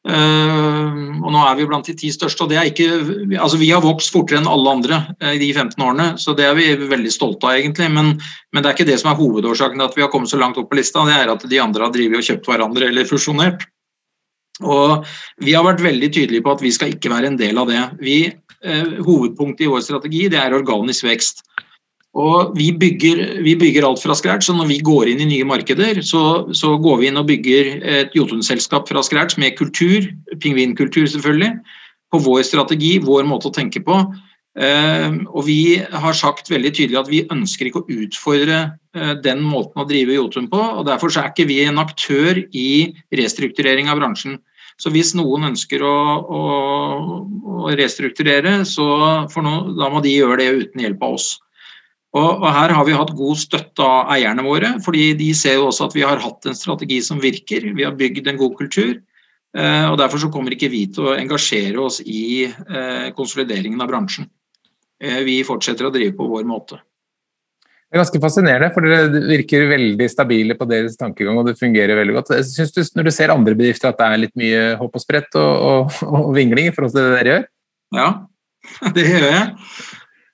Uh, 0.00 1.20
og 1.20 1.28
nå 1.28 1.40
er 1.44 1.58
vi 1.58 1.66
blant 1.68 1.84
de 1.84 1.92
ti 1.92 2.08
største. 2.08 2.46
og 2.46 2.48
det 2.48 2.56
er 2.56 2.70
ikke, 2.70 2.86
altså 3.36 3.58
Vi 3.60 3.68
har 3.68 3.82
vokst 3.84 4.14
fortere 4.14 4.38
enn 4.40 4.48
alle 4.48 4.72
andre 4.72 5.00
uh, 5.20 5.34
i 5.34 5.40
de 5.42 5.50
15 5.52 5.76
årene, 5.76 6.06
så 6.16 6.32
det 6.36 6.46
er 6.48 6.56
vi 6.56 6.70
veldig 6.88 7.12
stolte 7.12 7.50
av, 7.50 7.58
egentlig. 7.58 7.90
Men, 7.92 8.14
men, 8.16 8.62
det 8.62 8.70
er 8.70 8.78
ikke 8.78 8.88
det 8.88 8.96
som 9.02 9.10
er 9.12 9.20
hovedårsaken 9.20 9.76
til 9.76 9.88
at 9.90 9.98
vi 9.98 10.06
har 10.06 10.12
kommet 10.12 10.32
så 10.32 10.40
langt 10.40 10.56
opp 10.60 10.70
på 10.70 10.78
lista. 10.80 11.04
Det 11.04 11.18
er 11.18 11.34
at 11.34 11.44
de 11.52 11.60
andre 11.60 11.84
har 11.84 11.92
drevet 11.92 12.22
og 12.22 12.26
kjøpt 12.30 12.48
hverandre 12.48 12.88
eller 12.88 13.10
fusjonert. 13.10 13.68
Og 14.60 15.04
Vi 15.40 15.52
har 15.56 15.64
vært 15.64 15.84
veldig 15.84 16.10
tydelige 16.12 16.44
på 16.44 16.56
at 16.56 16.64
vi 16.64 16.72
skal 16.72 16.96
ikke 16.96 17.12
være 17.12 17.32
en 17.32 17.38
del 17.40 17.60
av 17.60 17.68
det. 17.68 17.84
Vi, 18.00 18.18
uh, 18.64 18.96
hovedpunktet 19.04 19.66
i 19.66 19.72
vår 19.74 19.84
strategi 19.84 20.30
det 20.32 20.40
er 20.40 20.56
organisk 20.56 21.04
vekst. 21.10 21.44
Og 22.18 22.56
vi 22.58 22.72
bygger, 22.74 23.42
vi 23.44 23.54
bygger, 23.54 23.84
alt 23.86 24.02
fra 24.02 24.16
scratch, 24.18 24.48
så 24.48 24.54
når 24.56 24.66
vi 24.66 24.80
går 24.82 25.12
inn 25.12 25.20
i 25.22 25.28
nye 25.30 25.46
markeder, 25.46 26.00
så, 26.02 26.50
så 26.50 26.74
går 26.82 26.96
vi 26.98 27.06
inn 27.06 27.20
og 27.20 27.28
bygger 27.28 27.68
et 27.86 28.16
Jotun-selskap 28.18 28.88
fra 28.90 29.02
scratch 29.06 29.38
med 29.38 29.54
kultur, 29.58 30.08
pingvinkultur 30.42 31.06
selvfølgelig, 31.06 31.52
på 32.10 32.18
vår 32.24 32.42
strategi, 32.48 32.96
vår 32.98 33.28
måte 33.30 33.46
å 33.50 33.54
tenke 33.54 33.82
på. 33.86 34.00
Uh, 34.58 35.22
og 35.30 35.44
vi 35.46 35.78
har 35.78 36.16
sagt 36.18 36.50
veldig 36.50 36.72
tydelig 36.74 36.98
at 36.98 37.08
vi 37.08 37.20
ønsker 37.30 37.68
ikke 37.68 37.84
å 37.84 37.98
utfordre 38.02 38.56
uh, 38.98 39.12
den 39.22 39.44
måten 39.46 39.78
å 39.78 39.86
drive 39.86 40.16
Jotun 40.16 40.48
på. 40.50 40.58
og 40.58 40.88
Derfor 40.88 41.14
er 41.14 41.30
ikke 41.30 41.46
vi 41.46 41.60
en 41.62 41.78
aktør 41.78 42.42
i 42.50 42.90
restrukturering 43.14 43.86
av 43.92 44.02
bransjen. 44.02 44.40
Så 44.80 44.90
hvis 44.90 45.12
noen 45.14 45.52
ønsker 45.52 45.84
å, 45.86 45.94
å, 46.24 46.42
å 47.62 47.70
restrukturere, 47.78 48.64
så 48.66 48.88
no, 49.44 49.54
da 49.78 49.92
må 49.92 50.02
de 50.02 50.16
gjøre 50.16 50.40
det 50.42 50.50
uten 50.64 50.82
hjelp 50.82 51.06
av 51.06 51.20
oss. 51.20 51.30
Og, 52.18 52.42
Her 52.42 52.72
har 52.74 52.86
vi 52.88 52.96
hatt 52.96 53.12
god 53.14 53.38
støtte 53.38 53.86
av 53.86 54.10
eierne 54.10 54.42
våre, 54.42 54.72
fordi 54.82 55.12
de 55.18 55.30
ser 55.36 55.60
jo 55.60 55.68
også 55.68 55.86
at 55.86 55.94
vi 55.94 56.02
har 56.02 56.18
hatt 56.18 56.48
en 56.50 56.58
strategi 56.58 56.98
som 57.06 57.22
virker. 57.22 57.68
Vi 57.76 57.86
har 57.86 57.94
bygd 57.94 58.26
en 58.26 58.40
god 58.40 58.56
kultur. 58.58 58.98
Eh, 59.56 59.86
og 59.86 59.96
Derfor 59.98 60.22
så 60.22 60.30
kommer 60.30 60.54
ikke 60.54 60.70
vi 60.70 60.84
til 60.90 61.06
å 61.10 61.16
engasjere 61.18 61.78
oss 61.82 62.00
i 62.02 62.46
eh, 62.46 63.10
konsolideringen 63.14 63.82
av 63.82 63.90
bransjen. 63.90 64.26
Eh, 65.00 65.22
vi 65.26 65.40
fortsetter 65.46 65.86
å 65.86 65.92
drive 65.94 66.16
på 66.18 66.26
vår 66.30 66.46
måte. 66.50 66.80
Det 67.90 67.98
er 67.98 68.04
ganske 68.04 68.20
fascinerende, 68.22 68.70
for 68.70 68.86
dere 68.86 69.22
virker 69.26 69.64
veldig 69.66 70.06
stabile 70.10 70.54
på 70.54 70.66
deres 70.70 70.94
tankegang 70.98 71.40
og 71.40 71.48
det 71.48 71.56
fungerer 71.58 71.98
veldig 71.98 72.14
godt. 72.20 72.28
Syns 72.46 72.70
du 72.74 72.84
når 72.94 73.08
du 73.08 73.12
ser 73.14 73.32
andre 73.34 73.56
bedrifter 73.58 73.90
at 73.90 73.98
det 73.98 74.06
er 74.06 74.20
litt 74.22 74.36
mye 74.38 74.60
hopp 74.78 74.94
og 74.94 75.02
sprett 75.02 75.34
og, 75.40 75.64
og, 75.66 76.04
og 76.06 76.28
vingling 76.36 76.70
i 76.70 76.74
forhold 76.76 76.94
til 76.94 77.02
det 77.02 77.16
dere 77.16 77.32
gjør? 77.32 77.48
Ja, 77.98 78.06
det 78.94 79.08
gjør 79.08 79.26
jeg. 79.26 79.42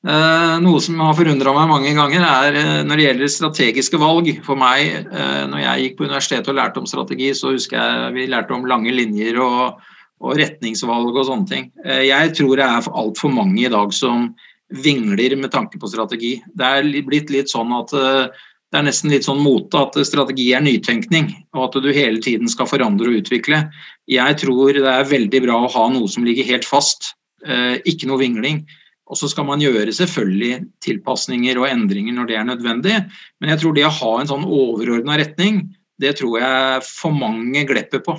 Eh, 0.07 0.57
noe 0.63 0.79
som 0.79 1.01
har 1.03 1.17
forundra 1.19 1.51
meg 1.57 1.67
mange 1.67 1.93
ganger, 1.97 2.23
er 2.23 2.57
eh, 2.61 2.83
når 2.87 3.01
det 3.01 3.07
gjelder 3.09 3.31
strategiske 3.33 3.99
valg. 3.99 4.29
For 4.47 4.59
meg, 4.59 5.03
eh, 5.03 5.43
når 5.51 5.63
jeg 5.65 5.83
gikk 5.83 5.97
på 5.99 6.07
universitetet 6.07 6.51
og 6.53 6.59
lærte 6.61 6.83
om 6.83 6.87
strategi, 6.87 7.33
så 7.35 7.51
husker 7.57 7.81
jeg 7.81 8.13
vi 8.15 8.27
lærte 8.31 8.55
om 8.55 8.69
lange 8.71 8.95
linjer 8.95 9.41
og, 9.43 9.81
og 10.23 10.37
retningsvalg 10.39 11.11
og 11.11 11.27
sånne 11.27 11.51
ting. 11.51 11.67
Jeg 11.83 12.37
tror 12.39 12.55
det 12.55 12.69
er 12.69 12.91
altfor 13.03 13.35
mange 13.35 13.65
i 13.65 13.73
dag 13.73 13.91
som 13.95 14.31
vingler 14.71 15.35
med 15.41 15.51
tanke 15.55 15.81
på 15.83 15.91
strategi. 15.91 16.37
Det 16.55 16.71
er 16.79 16.87
blitt 17.07 17.35
litt 17.35 17.51
sånn 17.51 17.75
at 17.75 17.91
det 17.93 18.79
er 18.79 18.87
nesten 18.87 19.11
litt 19.11 19.27
sånn 19.27 19.43
mote 19.43 19.79
at 19.79 19.99
strategi 20.07 20.49
er 20.55 20.65
nytenkning, 20.65 21.29
og 21.55 21.69
at 21.69 21.83
du 21.83 21.91
hele 21.95 22.23
tiden 22.23 22.51
skal 22.51 22.71
forandre 22.71 23.11
og 23.11 23.21
utvikle. 23.21 23.65
Jeg 24.11 24.39
tror 24.43 24.75
det 24.75 24.91
er 24.91 25.13
veldig 25.13 25.45
bra 25.45 25.61
å 25.65 25.71
ha 25.77 25.87
noe 25.93 26.11
som 26.11 26.27
ligger 26.27 26.49
helt 26.49 26.67
fast, 26.67 27.13
ikke 27.47 28.11
noe 28.11 28.23
vingling. 28.23 28.65
Og 29.07 29.19
så 29.19 29.29
skal 29.31 29.47
man 29.47 29.63
gjøre 29.63 29.95
selvfølgelig 29.95 30.65
tilpasninger 30.83 31.61
og 31.61 31.69
endringer 31.71 32.17
når 32.17 32.31
det 32.31 32.39
er 32.39 32.49
nødvendig. 32.49 32.97
Men 33.41 33.53
jeg 33.53 33.63
tror 33.63 33.77
det 33.77 33.87
å 33.87 33.97
ha 34.01 34.15
en 34.21 34.31
sånn 34.33 34.47
overordna 34.47 35.19
retning, 35.21 35.63
det 36.03 36.17
tror 36.19 36.41
jeg 36.43 36.89
for 36.89 37.15
mange 37.15 37.63
glepper 37.69 38.03
på. 38.05 38.17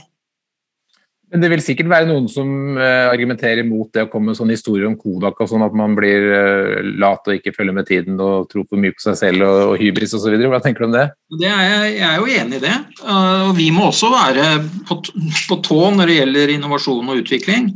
Men 1.27 1.43
det 1.43 1.49
vil 1.51 1.59
sikkert 1.63 1.89
være 1.91 2.07
noen 2.07 2.29
som 2.31 2.47
uh, 2.79 3.09
argumenterer 3.11 3.65
mot 3.67 3.89
det 3.91 4.05
å 4.05 4.09
komme 4.11 4.31
med 4.31 4.37
sånne 4.39 4.55
historier 4.55 4.87
om 4.87 4.95
Kodak 4.95 5.41
og 5.43 5.49
sånn 5.51 5.65
at 5.65 5.73
man 5.75 5.95
blir 5.97 6.23
uh, 6.23 6.77
lat 7.03 7.27
og 7.27 7.35
ikke 7.35 7.51
følger 7.57 7.75
med 7.75 7.89
tiden 7.89 8.15
og 8.23 8.47
tror 8.51 8.63
for 8.69 8.79
mye 8.79 8.95
på 8.95 9.03
seg 9.03 9.17
selv 9.19 9.43
og, 9.43 9.73
og 9.73 9.81
hybris 9.81 10.15
osv. 10.15 10.37
Hva 10.39 10.61
tenker 10.63 10.85
du 10.85 10.87
om 10.87 10.95
det? 10.95 11.03
det 11.41 11.49
er 11.51 11.65
jeg, 11.67 11.91
jeg, 11.97 12.07
er 12.07 12.21
jo 12.21 12.39
enig 12.39 12.61
i 12.61 12.63
det. 12.63 12.77
Uh, 13.01 13.49
og 13.49 13.51
vi 13.59 13.67
må 13.75 13.89
også 13.89 14.13
være 14.13 14.47
på, 14.87 15.01
på, 15.03 15.59
tå 15.67 15.81
når 15.97 16.07
det 16.07 16.17
gjelder 16.21 16.55
innovasjon 16.55 17.11
og 17.11 17.21
utvikling. 17.25 17.73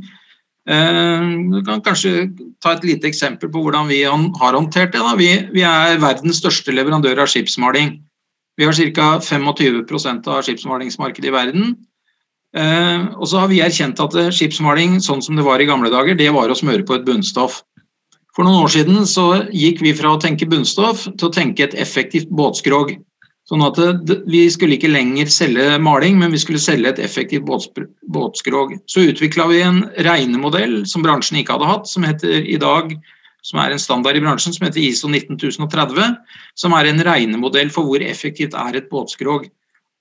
Du 0.72 1.58
kan 1.68 1.82
kanskje 1.84 2.30
ta 2.64 2.78
et 2.78 2.86
lite 2.88 3.10
eksempel 3.10 3.50
på 3.52 3.60
hvordan 3.66 3.90
vi 3.90 4.06
har 4.06 4.56
håndtert 4.56 4.94
det. 4.96 5.02
Vi, 5.20 5.30
vi, 5.52 5.66
er 5.68 6.00
verdens 6.00 6.40
største 6.40 6.72
leverandør 6.72 7.20
av 7.26 7.32
skipsmaling. 7.32 7.98
Vi 8.56 8.68
har 8.68 8.78
ca. 8.96 9.08
25% 9.20 10.30
av 10.32 10.46
skipsmalingsmarkedet 10.48 11.28
i 11.28 11.34
verden. 11.36 11.74
Eh, 12.52 13.04
og 13.16 13.28
så 13.32 13.44
har 13.44 13.52
vi 13.52 13.62
erkjent 13.64 14.00
at 14.04 14.16
eh, 14.20 14.32
skipsmaling 14.36 15.00
sånn 15.04 15.24
som 15.24 15.38
det 15.40 15.46
var 15.48 15.64
i 15.64 15.68
gamle 15.70 15.92
dager, 15.92 16.18
det 16.20 16.32
var 16.36 16.52
å 16.52 16.58
smøre 16.58 16.84
på 16.88 16.98
et 16.98 17.06
bunnstoff. 17.08 17.62
For 18.36 18.48
noen 18.48 18.66
år 18.66 18.72
siden 18.72 19.08
så 19.08 19.46
gikk 19.56 19.82
vi 19.84 19.94
fra 19.96 20.14
å 20.14 20.20
tenke 20.20 20.48
bunnstoff 20.52 21.06
til 21.08 21.28
å 21.28 21.34
tenke 21.36 21.66
et 21.66 21.76
effektivt 21.80 22.32
båtskrog. 22.32 22.94
Sånn 23.52 23.66
at 23.66 23.80
det, 24.08 24.22
vi 24.32 24.46
skulle 24.48 24.78
ikke 24.78 24.92
lenger 24.92 25.28
selge 25.34 25.76
maling, 25.84 26.16
men 26.22 26.32
vi 26.32 26.40
skulle 26.40 26.62
selge 26.64 26.94
et 26.94 27.02
effektivt 27.04 27.44
båtskrog. 27.46 28.78
Så 28.88 29.04
utvikla 29.12 29.50
vi 29.52 29.64
en 29.66 29.82
regnemodell 30.08 30.86
som 30.88 31.04
bransjen 31.04 31.42
ikke 31.42 31.58
hadde 31.58 31.68
hatt, 31.68 31.90
som 31.92 32.08
heter 32.08 32.48
i 32.48 32.60
dag 32.62 32.96
som 33.42 33.60
er 33.62 33.74
en 33.74 33.82
standard 33.82 34.18
i 34.18 34.22
bransjen, 34.22 34.54
som 34.54 34.68
heter 34.68 34.84
ISO 34.84 35.10
19030. 35.10 36.18
Som 36.58 36.76
er 36.78 36.90
en 36.90 37.04
regnemodell 37.06 37.72
for 37.74 37.90
hvor 37.90 38.04
effektivt 38.06 38.58
er 38.58 38.78
et 38.78 38.90
båtskrog. 38.92 39.48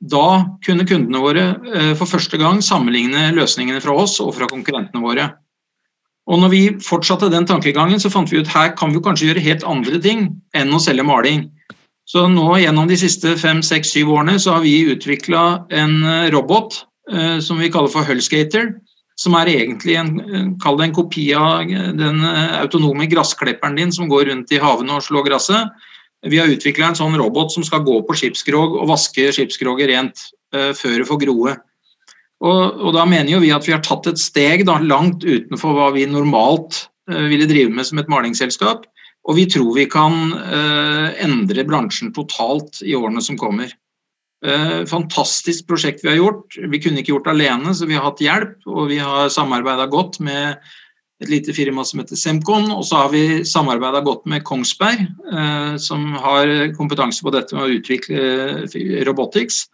Da 0.00 0.26
kunne 0.64 0.86
kundene 0.88 1.20
våre 1.20 1.46
eh, 1.74 1.92
for 1.98 2.08
første 2.08 2.40
gang 2.40 2.62
sammenligne 2.64 3.30
løsningene 3.36 3.82
fra 3.84 3.96
oss 4.00 4.18
og 4.24 4.34
fra 4.36 4.48
konkurrentene 4.48 5.04
våre. 5.04 5.28
Og 6.30 6.40
når 6.40 6.52
vi 6.52 6.62
fortsatte 6.84 7.30
den 7.32 7.48
tankegangen, 7.48 8.00
så 8.00 8.12
fant 8.12 8.30
vi 8.30 8.40
ut 8.40 8.52
her 8.52 8.74
kan 8.78 8.92
vi 8.94 9.02
kanskje 9.04 9.30
gjøre 9.30 9.44
helt 9.44 9.66
andre 9.68 10.00
ting 10.00 10.28
enn 10.56 10.72
å 10.72 10.80
selge 10.80 11.04
maling. 11.04 11.48
Så 12.10 12.24
nå 12.26 12.46
gjennom 12.58 12.88
de 12.90 12.96
siste 12.98 13.36
fem, 13.38 13.60
seks, 13.62 13.92
syv 13.94 14.10
årene 14.16 14.38
så 14.42 14.56
har 14.56 14.64
vi 14.64 14.80
utvikla 14.90 15.42
en 15.70 16.00
eh, 16.02 16.30
robot 16.34 16.80
eh, 17.12 17.38
som 17.44 17.60
vi 17.62 17.70
kaller 17.70 17.92
for 17.92 18.08
Hullskater. 18.08 18.72
Som 19.20 19.36
er 19.36 19.50
egentlig 19.52 19.98
en, 20.00 20.14
kall 20.62 20.78
det 20.80 20.86
en 20.88 20.96
kopi 20.96 21.26
av 21.36 21.68
den 21.68 22.22
autonome 22.24 23.04
gressklipperen 23.04 23.76
din 23.76 23.90
som 23.92 24.08
går 24.08 24.30
rundt 24.30 24.54
i 24.56 24.60
havene 24.62 24.94
og 24.96 25.04
slår 25.04 25.26
gresset. 25.26 25.74
Vi 26.26 26.38
har 26.38 26.50
utvikla 26.52 26.90
en 26.90 26.98
sånn 26.98 27.16
robot 27.16 27.52
som 27.54 27.64
skal 27.64 27.84
gå 27.86 27.96
på 28.04 28.16
skipskrog 28.18 28.76
og 28.76 28.88
vaske 28.90 29.30
skipskroget 29.32 29.88
rent 29.88 30.26
eh, 30.54 30.72
før 30.76 30.98
det 31.00 31.08
får 31.08 31.20
groe. 31.22 31.54
Og, 32.40 32.60
og, 32.80 32.90
da 32.96 33.06
mener 33.08 33.34
jo 33.34 33.40
vi 33.40 33.52
at 33.52 33.66
vi 33.68 33.72
har 33.72 33.82
tatt 33.84 34.08
et 34.10 34.20
steg 34.20 34.64
da, 34.68 34.78
langt 34.80 35.24
utenfor 35.24 35.76
hva 35.76 35.90
vi 35.96 36.06
normalt 36.08 36.86
eh, 37.10 37.24
ville 37.32 37.48
drive 37.48 37.72
med 37.72 37.88
som 37.88 38.00
et 38.00 38.12
malingsselskap. 38.12 38.84
Og 39.28 39.36
vi 39.36 39.44
tror 39.52 39.74
vi 39.76 39.84
kan 39.90 40.14
uh, 40.32 41.10
endre 41.20 41.66
bransjen 41.68 42.12
totalt 42.16 42.80
i 42.86 42.96
årene 42.96 43.22
som 43.24 43.38
kommer. 43.40 43.76
fantastisk 44.88 45.66
prosjekt 45.68 46.00
vi 46.00 46.08
har 46.08 46.16
gjort. 46.16 46.54
Vi 46.56 46.78
kunne 46.80 47.02
ikke 47.02 47.12
gjort 47.12 47.26
det 47.26 47.34
alene, 47.34 47.74
så 47.76 47.84
vi 47.84 47.98
har 47.98 48.06
hatt 48.06 48.22
hjelp. 48.24 48.54
Og 48.72 48.86
vi 48.88 48.96
har 48.96 49.28
samarbeida 49.28 49.84
godt 49.92 50.16
med 50.24 50.56
et 51.20 51.28
lite 51.28 51.52
firma 51.52 51.84
som 51.84 52.00
heter 52.00 52.18
Semcon. 52.18 52.70
Og 52.72 52.84
så 52.88 53.02
har 53.02 53.12
vi 53.12 53.42
samarbeida 53.48 54.00
godt 54.04 54.26
med 54.30 54.44
Kongsberg, 54.48 55.04
eh, 55.32 55.76
som 55.76 56.12
har 56.16 56.72
kompetanse 56.76 57.24
på 57.24 57.32
dette 57.34 57.56
med 57.56 57.66
å 57.66 57.78
utvikle 57.78 58.26
eh, 58.64 59.04
robotics. 59.08 59.66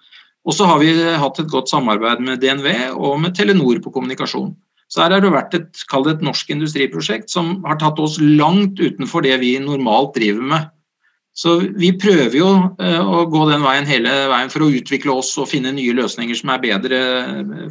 Og 0.46 0.54
så 0.54 0.66
har 0.68 0.82
vi 0.82 0.92
hatt 0.94 1.40
et 1.42 1.50
godt 1.50 1.70
samarbeid 1.70 2.22
med 2.22 2.42
DNV 2.42 2.68
og 2.94 3.18
med 3.22 3.34
Telenor 3.34 3.80
på 3.82 3.92
kommunikasjon. 3.94 4.52
Så 4.86 5.02
her 5.02 5.16
har 5.16 5.22
det 5.24 5.34
vært 5.34 5.56
et, 5.58 5.82
et 5.82 6.24
norsk 6.24 6.50
industriprosjekt 6.54 7.32
som 7.32 7.56
har 7.66 7.78
tatt 7.80 7.98
oss 8.02 8.20
langt 8.22 8.78
utenfor 8.78 9.24
det 9.26 9.34
vi 9.42 9.56
normalt 9.62 10.14
driver 10.14 10.46
med. 10.54 10.72
Så 11.36 11.58
vi 11.76 11.90
prøver 12.00 12.38
jo 12.38 12.50
eh, 12.80 13.00
å 13.02 13.26
gå 13.28 13.42
den 13.50 13.64
veien 13.66 13.88
hele 13.88 14.12
veien 14.30 14.52
for 14.52 14.64
å 14.64 14.70
utvikle 14.72 15.18
oss 15.18 15.34
og 15.36 15.50
finne 15.50 15.74
nye 15.74 15.96
løsninger 15.98 16.38
som 16.38 16.54
er 16.54 16.62
bedre 16.62 17.00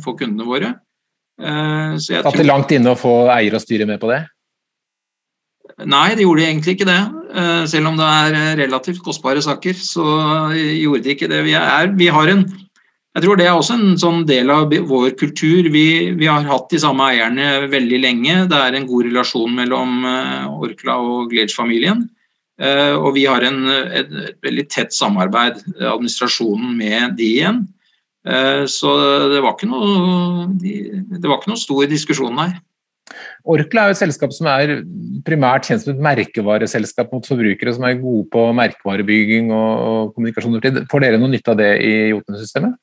for 0.03 0.19
kundene 0.19 0.45
våre. 0.45 0.75
Uh, 1.41 1.97
Tatt 1.97 2.37
det 2.37 2.45
langt 2.45 2.69
inne 2.71 2.93
å 2.93 2.99
få 2.99 3.25
eier 3.33 3.57
og 3.57 3.63
styre 3.63 3.87
med 3.89 3.99
på 3.99 4.07
det? 4.07 4.21
Nei, 5.83 6.13
det 6.15 6.23
gjorde 6.23 6.45
egentlig 6.45 6.77
ikke 6.77 6.87
det. 6.87 7.01
Selv 7.67 7.89
om 7.89 7.97
det 7.99 8.05
er 8.05 8.37
eh, 8.37 8.53
relativt 8.61 9.01
kostbare 9.03 9.41
saker, 9.43 9.75
så 9.75 10.05
gjorde 10.53 11.01
de 11.03 11.15
ikke 11.15 11.27
det. 11.31 11.41
Vi, 11.47 11.55
er, 11.57 11.89
vi 11.97 12.07
har 12.13 12.31
en 12.31 12.45
jeg 13.15 13.23
tror 13.23 13.39
det 13.39 13.45
er 13.47 13.55
også 13.55 13.77
en 13.77 13.93
sånn 13.99 14.25
del 14.27 14.51
av 14.51 14.73
vår 14.89 15.13
kultur. 15.19 15.69
Vi, 15.71 15.85
vi, 16.19 16.27
har 16.27 16.43
hatt 16.49 16.67
de 16.71 16.81
samme 16.83 17.07
eierne 17.13 17.69
veldig 17.71 17.99
lenge. 18.03 18.41
Det 18.51 18.59
er 18.59 18.75
en 18.75 18.87
god 18.89 19.07
relasjon 19.07 19.55
mellom 19.55 20.03
Orkla 20.59 20.97
og 20.99 21.31
Gledge-familien. 21.31 22.03
Og 22.59 23.07
vi 23.15 23.23
har 23.27 23.43
en, 23.47 23.61
et, 23.71 24.11
et, 24.11 24.35
veldig 24.43 24.67
tett 24.71 24.93
samarbeid, 24.95 25.63
administrasjonen 25.79 26.75
med 26.75 27.15
de 27.19 27.31
igjen. 27.37 27.63
Eh, 28.25 28.63
så 28.69 28.93
det 29.29 29.41
var 29.45 29.53
ikke 29.53 29.69
noe, 29.69 30.47
det 30.57 31.27
var 31.27 31.37
ikke 31.37 31.51
noe 31.51 31.61
stor 31.61 31.85
diskusjon 31.89 32.39
der. 32.41 32.55
Orkla 33.45 33.83
er 33.83 33.91
jo 33.91 33.95
et 33.95 33.99
selskap 33.99 34.31
som 34.33 34.47
er 34.49 34.79
primært 35.27 35.67
kjent 35.69 35.83
som 35.83 35.93
et 35.93 36.01
merkevareselskap 36.07 37.11
mot 37.13 37.27
forbrukere, 37.27 37.75
som 37.75 37.85
er 37.85 37.99
gode 38.01 38.25
på 38.33 38.47
merkevarebygging 38.57 39.51
og 39.53 40.15
kommunikasjon. 40.15 40.57
Får 40.89 41.05
dere 41.05 41.21
noe 41.21 41.29
nytte 41.29 41.53
av 41.53 41.59
det 41.61 41.69
i 41.85 41.93
Jotun-systemet? 42.15 42.79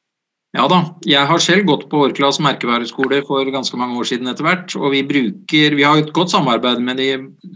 Ja 0.52 0.66
da, 0.68 0.82
jeg 1.08 1.24
har 1.30 1.40
selv 1.40 1.64
gått 1.64 1.86
på 1.88 2.02
Orklas 2.04 2.36
merkevareskole 2.44 3.22
for 3.24 3.48
ganske 3.48 3.78
mange 3.80 3.96
år 3.96 4.08
siden 4.10 4.28
etter 4.28 4.44
hvert. 4.44 4.74
Og 4.76 4.90
vi 4.92 5.00
bruker, 5.08 5.78
vi 5.78 5.86
har 5.86 6.00
et 6.00 6.12
godt 6.12 6.34
samarbeid 6.34 6.82
med 6.84 7.00
de 7.00 7.06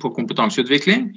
på 0.01 0.15
kompetanseutvikling. 0.17 1.11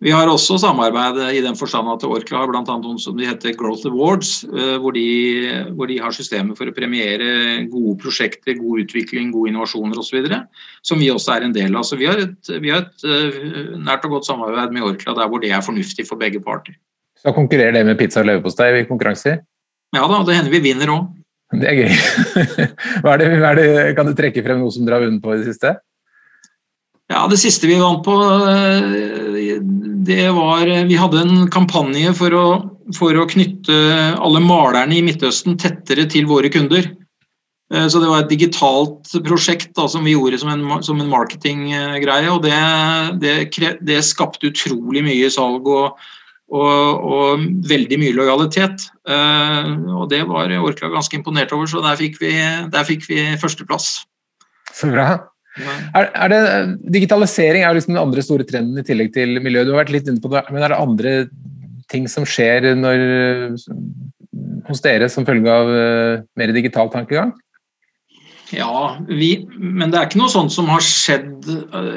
Vi 0.00 0.14
har 0.16 0.30
også 0.32 0.56
samarbeid 0.62 1.18
i 1.36 1.42
den 1.44 1.58
forstand 1.60 1.90
at 1.92 2.06
Orkla 2.08 2.40
har 2.40 2.48
bl.a. 2.48 2.62
noe 2.64 2.96
som 3.02 3.18
de 3.18 3.26
heter 3.28 3.52
Growth 3.52 3.84
Awards, 3.90 4.30
eh, 4.48 4.78
hvor 4.80 4.96
de, 4.96 5.04
hvor 5.76 5.90
de, 5.92 5.98
har 6.00 6.16
systemer 6.16 6.56
for 6.56 6.70
å 6.70 6.72
premiere 6.72 7.66
gode 7.68 7.98
prosjekter, 8.00 8.56
god 8.56 8.86
utvikling, 8.86 9.28
gode 9.34 9.52
innovasjoner 9.52 10.00
osv. 10.00 10.24
Som 10.80 11.04
vi 11.04 11.12
også 11.12 11.36
er 11.36 11.50
en 11.50 11.52
del 11.52 11.76
av. 11.76 11.84
Så 11.84 12.00
vi 12.00 12.08
har, 12.08 12.16
et, 12.16 12.52
vi 12.64 12.72
har 12.72 12.86
et 12.86 13.04
eh, 13.04 13.76
nært 13.76 14.08
og 14.08 14.16
godt 14.16 14.30
samarbeid 14.30 14.72
med 14.72 14.88
Orkla 14.88 15.18
der 15.20 15.28
hvor 15.28 15.44
det 15.44 15.52
er 15.52 15.68
fornuftig 15.68 16.08
for 16.08 16.16
begge 16.16 16.40
parter. 16.40 16.80
Så 17.20 17.36
konkurrerer 17.36 17.76
det 17.76 17.84
med 17.84 18.00
pizza 18.00 18.24
og 18.24 18.30
leverpostei 18.30 18.72
i 18.78 18.88
konkurranser? 18.88 19.42
Ja 19.96 20.06
da, 20.06 20.22
det 20.26 20.36
hender 20.38 20.54
vi 20.54 20.62
vinner 20.64 20.92
òg. 20.94 21.08
Det 21.60 21.66
er 21.66 21.78
gøy. 21.80 21.94
Hva 23.02 23.16
er 23.16 23.22
det, 23.22 23.30
hva 23.40 23.48
er 23.50 23.58
det, 23.58 23.70
kan 23.98 24.06
du 24.06 24.14
trekke 24.14 24.44
frem 24.46 24.60
noe 24.62 24.70
som 24.70 24.84
dere 24.86 25.00
har 25.00 25.08
vunnet 25.08 25.22
på 25.24 25.34
i 25.34 25.40
det 25.40 25.48
siste? 25.50 25.74
Ja, 27.10 27.24
Det 27.26 27.40
siste 27.42 27.66
vi 27.66 27.80
vant 27.80 28.04
på, 28.06 28.14
eh, 28.14 29.56
det 30.06 30.28
var 30.30 30.62
Vi 30.86 30.98
hadde 30.98 31.24
en 31.24 31.48
kampanje 31.50 32.12
for 32.14 32.36
å, 32.38 32.44
for 32.94 33.18
å 33.18 33.26
knytte 33.26 33.74
alle 34.14 34.42
malerne 34.44 34.94
i 34.94 35.02
Midtøsten 35.02 35.58
tettere 35.58 36.06
til 36.06 36.30
våre 36.30 36.52
kunder. 36.54 36.86
Eh, 37.74 37.86
så 37.90 37.98
det 38.02 38.10
var 38.10 38.24
et 38.24 38.30
digitalt 38.30 39.10
prosjekt 39.26 39.74
da, 39.78 39.88
som 39.90 40.06
vi 40.06 40.14
gjorde 40.14 40.38
som 40.42 40.52
en, 40.54 40.64
som 40.86 41.02
en 41.02 41.10
marketinggreie. 41.10 42.30
Og 42.30 42.42
det, 42.46 42.56
det, 43.22 43.76
det, 43.82 44.00
skapte 44.06 44.50
utrolig 44.50 45.04
mye 45.06 45.30
salg 45.34 45.66
og, 45.66 45.98
og, 46.50 47.04
og, 47.14 47.42
veldig 47.70 47.98
mye 48.02 48.14
lojalitet. 48.16 48.86
Eh, 49.06 49.72
og 49.94 50.08
det 50.10 50.24
var 50.28 50.52
Orkla 50.58 50.90
ganske 50.92 51.18
imponert 51.18 51.52
over, 51.54 51.70
så 51.70 51.82
der 51.84 51.98
fikk 52.00 52.18
vi, 52.22 52.32
der 52.72 52.88
fikk 52.88 53.06
vi 53.10 53.26
førsteplass. 53.40 54.00
Så 54.74 54.90
bra. 54.90 55.12
Er, 55.58 56.08
er, 56.14 56.30
det, 56.30 56.40
digitalisering 56.94 57.64
er 57.66 57.74
liksom 57.74 57.94
den 57.94 58.02
andre 58.02 58.22
store 58.24 58.46
trenden 58.48 58.80
i 58.80 58.86
tillegg 58.86 59.12
til 59.14 59.40
miljø. 59.42 59.64
Du 59.66 59.74
har 59.74 59.82
vært 59.82 59.94
litt 59.94 60.10
inne 60.10 60.22
på 60.22 60.30
det, 60.32 60.44
men 60.50 60.62
er 60.62 60.72
det 60.72 60.80
andre 60.80 61.14
ting 61.90 62.06
som 62.10 62.26
skjer 62.28 62.70
når, 62.78 63.00
hos 64.68 64.82
dere 64.84 65.10
som 65.10 65.26
følge 65.26 65.50
av 65.50 65.70
uh, 65.70 66.22
mer 66.38 66.54
digital 66.54 66.90
tankegang? 66.92 67.34
Ja, 68.50 68.98
vi, 69.06 69.46
men 69.54 69.92
det 69.92 69.98
er 69.98 70.08
ikke 70.08 70.18
noe 70.18 70.32
sånt 70.32 70.50
som 70.50 70.66
har 70.72 70.82
skjedd 70.82 71.46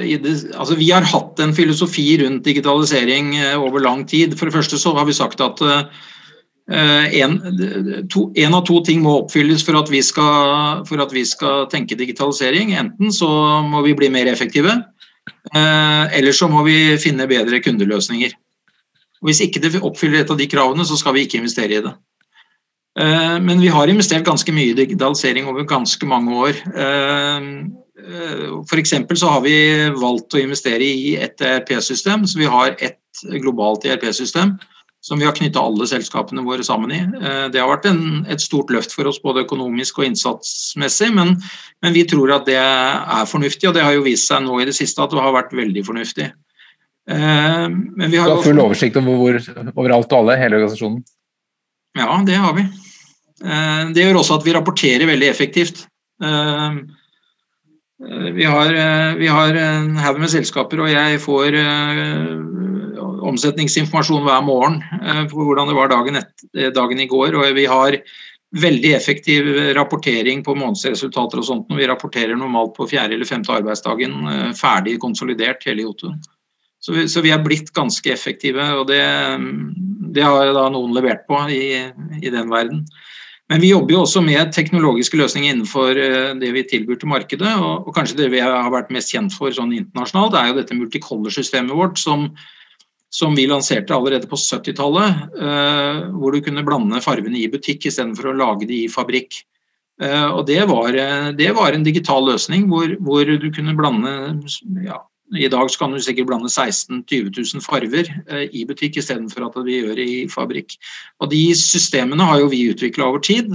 i 0.06 0.20
det 0.22 0.34
Altså, 0.54 0.78
vi 0.78 0.92
har 0.94 1.06
hatt 1.10 1.42
en 1.42 1.56
filosofi 1.58 2.06
rundt 2.22 2.46
digitalisering 2.46 3.32
uh, 3.40 3.56
over 3.58 3.82
lang 3.82 4.04
tid. 4.10 4.38
For 4.38 4.50
det 4.50 4.58
første 4.58 4.78
så 4.78 4.94
har 4.94 5.10
vi 5.10 5.18
sagt 5.18 5.42
at 5.42 5.64
Eh, 6.72 7.20
en, 7.20 7.42
to, 8.08 8.30
av 8.32 8.62
to 8.64 8.78
ting 8.88 9.02
må 9.04 9.18
oppfylles 9.20 9.66
for 9.68 9.76
at, 9.76 9.90
skal, 10.08 10.86
for 10.88 11.04
at, 11.04 11.12
vi 11.12 11.26
skal, 11.28 11.68
tenke 11.72 11.98
digitalisering. 12.00 12.74
Enten 12.80 13.12
så 13.12 13.28
må 13.68 13.84
vi 13.84 13.96
bli 13.98 14.10
mer 14.14 14.32
effektive, 14.32 14.78
eh, 15.52 16.18
eller 16.18 16.32
så 16.32 16.48
må 16.48 16.64
vi 16.68 16.96
finne 17.04 17.28
bedre 17.28 17.60
kundeløsninger. 17.64 18.32
Hvis 19.24 19.44
ikke 19.44 19.62
det 19.64 19.80
oppfyller 19.80 20.24
et 20.24 20.32
av 20.32 20.40
de 20.40 20.48
kravene, 20.52 20.86
så 20.88 20.98
skal 21.00 21.16
vi 21.16 21.28
ikke 21.28 21.40
investere 21.40 21.80
i 21.80 21.84
det. 21.84 21.94
Eh, 23.00 23.38
men 23.42 23.62
vi 23.62 23.72
har 23.74 23.90
investert 23.90 24.26
ganske 24.28 24.54
mye 24.54 24.74
i 24.74 24.78
digitalisering 24.78 25.48
over 25.50 25.66
ganske 25.70 26.10
mange 26.10 26.36
år. 26.50 26.60
F.eks. 28.64 28.94
så 29.16 29.32
har 29.32 29.42
vi 29.46 29.56
valgt 29.96 30.36
å 30.36 30.42
investere 30.42 30.84
i 30.84 31.16
et 31.16 31.42
ERP-system, 31.42 32.28
så 32.28 32.40
vi 32.42 32.50
har 32.50 32.76
et 32.80 33.24
globalt 33.40 33.86
ERP-system 33.88 34.58
som 35.04 35.20
vi 35.20 35.26
har 35.28 35.36
knytta 35.36 35.60
alle 35.60 35.84
selskapene 35.88 36.46
våre 36.46 36.64
sammen 36.64 36.92
i. 36.96 37.02
Eh, 37.04 37.48
det 37.52 37.60
har 37.60 37.68
vært 37.68 37.90
en, 37.90 38.22
et 38.32 38.42
stort 38.42 38.72
løft 38.72 38.94
for 38.96 39.10
oss 39.10 39.20
både 39.24 39.44
økonomisk 39.44 40.00
og 40.00 40.08
innsatsmessig, 40.08 41.10
men, 41.16 41.36
men, 41.84 41.96
vi 41.96 42.06
tror 42.08 42.32
at 42.38 42.48
det 42.48 42.56
er 42.56 43.28
fornuftig, 43.28 43.68
og 43.68 43.76
det 43.76 43.84
har 43.84 43.98
jo 43.98 44.06
vist 44.06 44.32
seg 44.32 44.46
nå 44.46 44.62
i 44.62 44.68
det 44.70 44.76
siste 44.78 45.04
at 45.04 45.12
det 45.12 45.20
har 45.20 45.36
vært 45.36 45.52
veldig 45.60 45.84
fornuftig. 45.90 46.30
Eh, 47.12 47.66
men 47.68 48.06
vi 48.08 48.22
har 48.22 48.32
du 48.32 48.38
har 48.38 48.48
full 48.48 48.64
oversikt 48.64 49.02
over, 49.02 49.20
hvor, 49.20 49.42
over 49.74 49.98
alt 49.98 50.16
og 50.16 50.22
alle, 50.22 50.40
hele 50.40 50.62
organisasjonen? 50.62 51.04
Ja, 52.00 52.08
det 52.26 52.40
har 52.40 52.56
vi. 52.56 52.64
Eh, 53.44 53.84
det 53.94 54.08
gjør 54.08 54.22
også 54.22 54.40
at 54.40 54.48
vi 54.48 54.56
rapporterer 54.56 55.10
veldig 55.10 55.30
effektivt. 55.30 55.86
Vi 58.34 58.46
har, 58.48 58.70
vi 59.18 59.28
har 59.28 59.58
en 59.60 59.96
haug 60.00 60.20
med 60.22 60.32
selskaper, 60.32 60.80
og 60.84 60.92
jeg 60.92 61.20
får 61.24 61.56
omsetningsinformasjon 63.30 64.26
hver 64.28 64.44
morgen 64.46 64.80
eh, 65.00 65.24
på 65.32 65.48
hvordan 65.48 65.70
det 65.70 65.78
var 65.78 65.92
dagen, 65.92 66.20
et, 66.20 66.46
eh, 66.58 66.72
dagen, 66.76 67.00
i 67.00 67.10
går. 67.10 67.38
og 67.40 67.56
Vi 67.56 67.66
har 67.70 67.98
veldig 68.54 68.92
effektiv 68.94 69.48
rapportering 69.76 70.44
på 70.46 70.56
månedsresultater 70.56 71.42
og 71.42 71.48
sånt. 71.48 71.70
når 71.70 71.82
Vi 71.82 71.90
rapporterer 71.90 72.38
normalt 72.38 72.76
på 72.78 72.88
fjerde 72.90 73.18
eller 73.18 73.30
femte 73.30 73.54
arbeidsdagen 73.56 74.20
eh, 74.30 74.52
ferdig 74.58 75.00
konsolidert 75.00 75.66
hele 75.66 75.88
Jotun. 75.88 76.20
Så 76.84 76.94
vi, 76.94 77.08
så 77.08 77.22
vi 77.24 77.32
er 77.32 77.40
blitt 77.40 77.72
ganske 77.72 78.12
effektive, 78.12 78.64
og 78.76 78.90
det, 78.90 79.00
det 80.14 80.24
har 80.24 80.52
da 80.52 80.68
noen 80.70 80.92
levert 80.92 81.24
på 81.30 81.40
i, 81.48 81.80
i 82.20 82.30
den 82.30 82.52
verden. 82.52 82.84
Men 83.54 83.62
vi 83.62 83.70
jobber 83.70 83.94
jo 83.94 84.02
også 84.02 84.24
med 84.26 84.50
teknologiske 84.56 85.18
løsninger 85.20 85.54
innenfor 85.54 85.94
det 86.42 86.48
vi 86.56 86.64
tilbyr 86.66 86.98
til 86.98 87.12
markedet. 87.12 87.52
Og, 87.62 87.92
kanskje 87.94 88.18
det 88.24 88.32
vi 88.34 88.42
har 88.42 88.72
vært 88.74 88.90
mest 88.96 89.14
kjent 89.14 89.36
for 89.36 89.54
sånn 89.54 89.76
internasjonalt, 89.78 90.34
er 90.40 90.48
jo 90.50 90.56
dette 90.58 90.78
multicolor-systemet 90.80 91.78
vårt, 91.78 92.02
som 92.02 92.32
som 93.14 93.36
vi 93.38 93.46
lanserte 93.46 93.94
allerede 93.94 94.28
på 94.30 94.38
70-tallet, 94.42 95.26
eh, 95.38 95.98
hvor 96.18 96.34
du 96.34 96.42
kunne 96.42 96.66
blande 96.66 97.02
fargene 97.06 97.44
i 97.44 97.50
butikk 97.52 97.86
istedenfor 97.86 98.32
å 98.32 98.38
lage 98.40 98.66
de 98.66 98.80
i 98.88 98.90
fabrikk. 98.90 99.38
Eh, 100.02 100.30
og 100.34 100.48
det 100.50 100.64
var, 100.66 100.98
det 101.38 101.52
var 101.54 101.76
en 101.76 101.86
digital 101.86 102.26
løsning 102.32 102.66
hvor, 102.72 102.96
hvor 103.06 103.30
du 103.30 103.46
kunne 103.54 103.76
blande 103.78 104.16
ja, 104.82 104.98
I 105.34 105.50
dag 105.50 105.70
kan 105.80 105.94
du 105.94 106.00
sikkert 106.04 106.30
blande 106.30 106.50
16 106.50 107.04
000-20 107.10 107.56
000 107.56 107.66
farger 107.66 108.10
eh, 108.28 108.48
i 108.54 108.66
butikk 108.70 109.00
istedenfor 109.02 109.48
at 109.48 109.60
vi 109.66 109.80
gjør 109.82 110.02
i 110.04 110.16
fabrikk. 110.32 110.78
Og 111.24 111.32
De 111.34 111.44
systemene 111.58 112.28
har 112.30 112.42
jo 112.44 112.50
vi 112.52 112.66
utvikla 112.72 113.10
over 113.10 113.24
tid. 113.24 113.50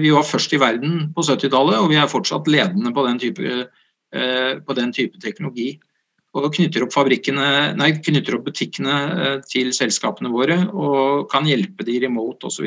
Vi 0.00 0.12
var 0.14 0.28
først 0.28 0.54
i 0.54 0.60
verden 0.60 1.10
på 1.16 1.24
70-tallet, 1.26 1.80
og 1.80 1.90
vi 1.92 1.98
er 2.00 2.10
fortsatt 2.10 2.48
ledende 2.48 2.94
på 2.94 3.04
den 3.06 3.18
type, 3.20 3.66
på 4.64 4.78
den 4.78 4.94
type 4.94 5.20
teknologi 5.20 5.74
og 6.34 6.50
knytter 6.54 6.84
opp, 6.84 6.96
nei, 7.78 7.90
knytter 8.02 8.36
opp 8.38 8.46
butikkene 8.48 8.94
eh, 9.14 9.36
til 9.46 9.70
selskapene 9.76 10.32
våre 10.32 10.58
og 10.72 11.28
kan 11.30 11.46
hjelpe 11.46 11.86
de 11.86 12.00
remote 12.02 12.50
osv. 12.50 12.66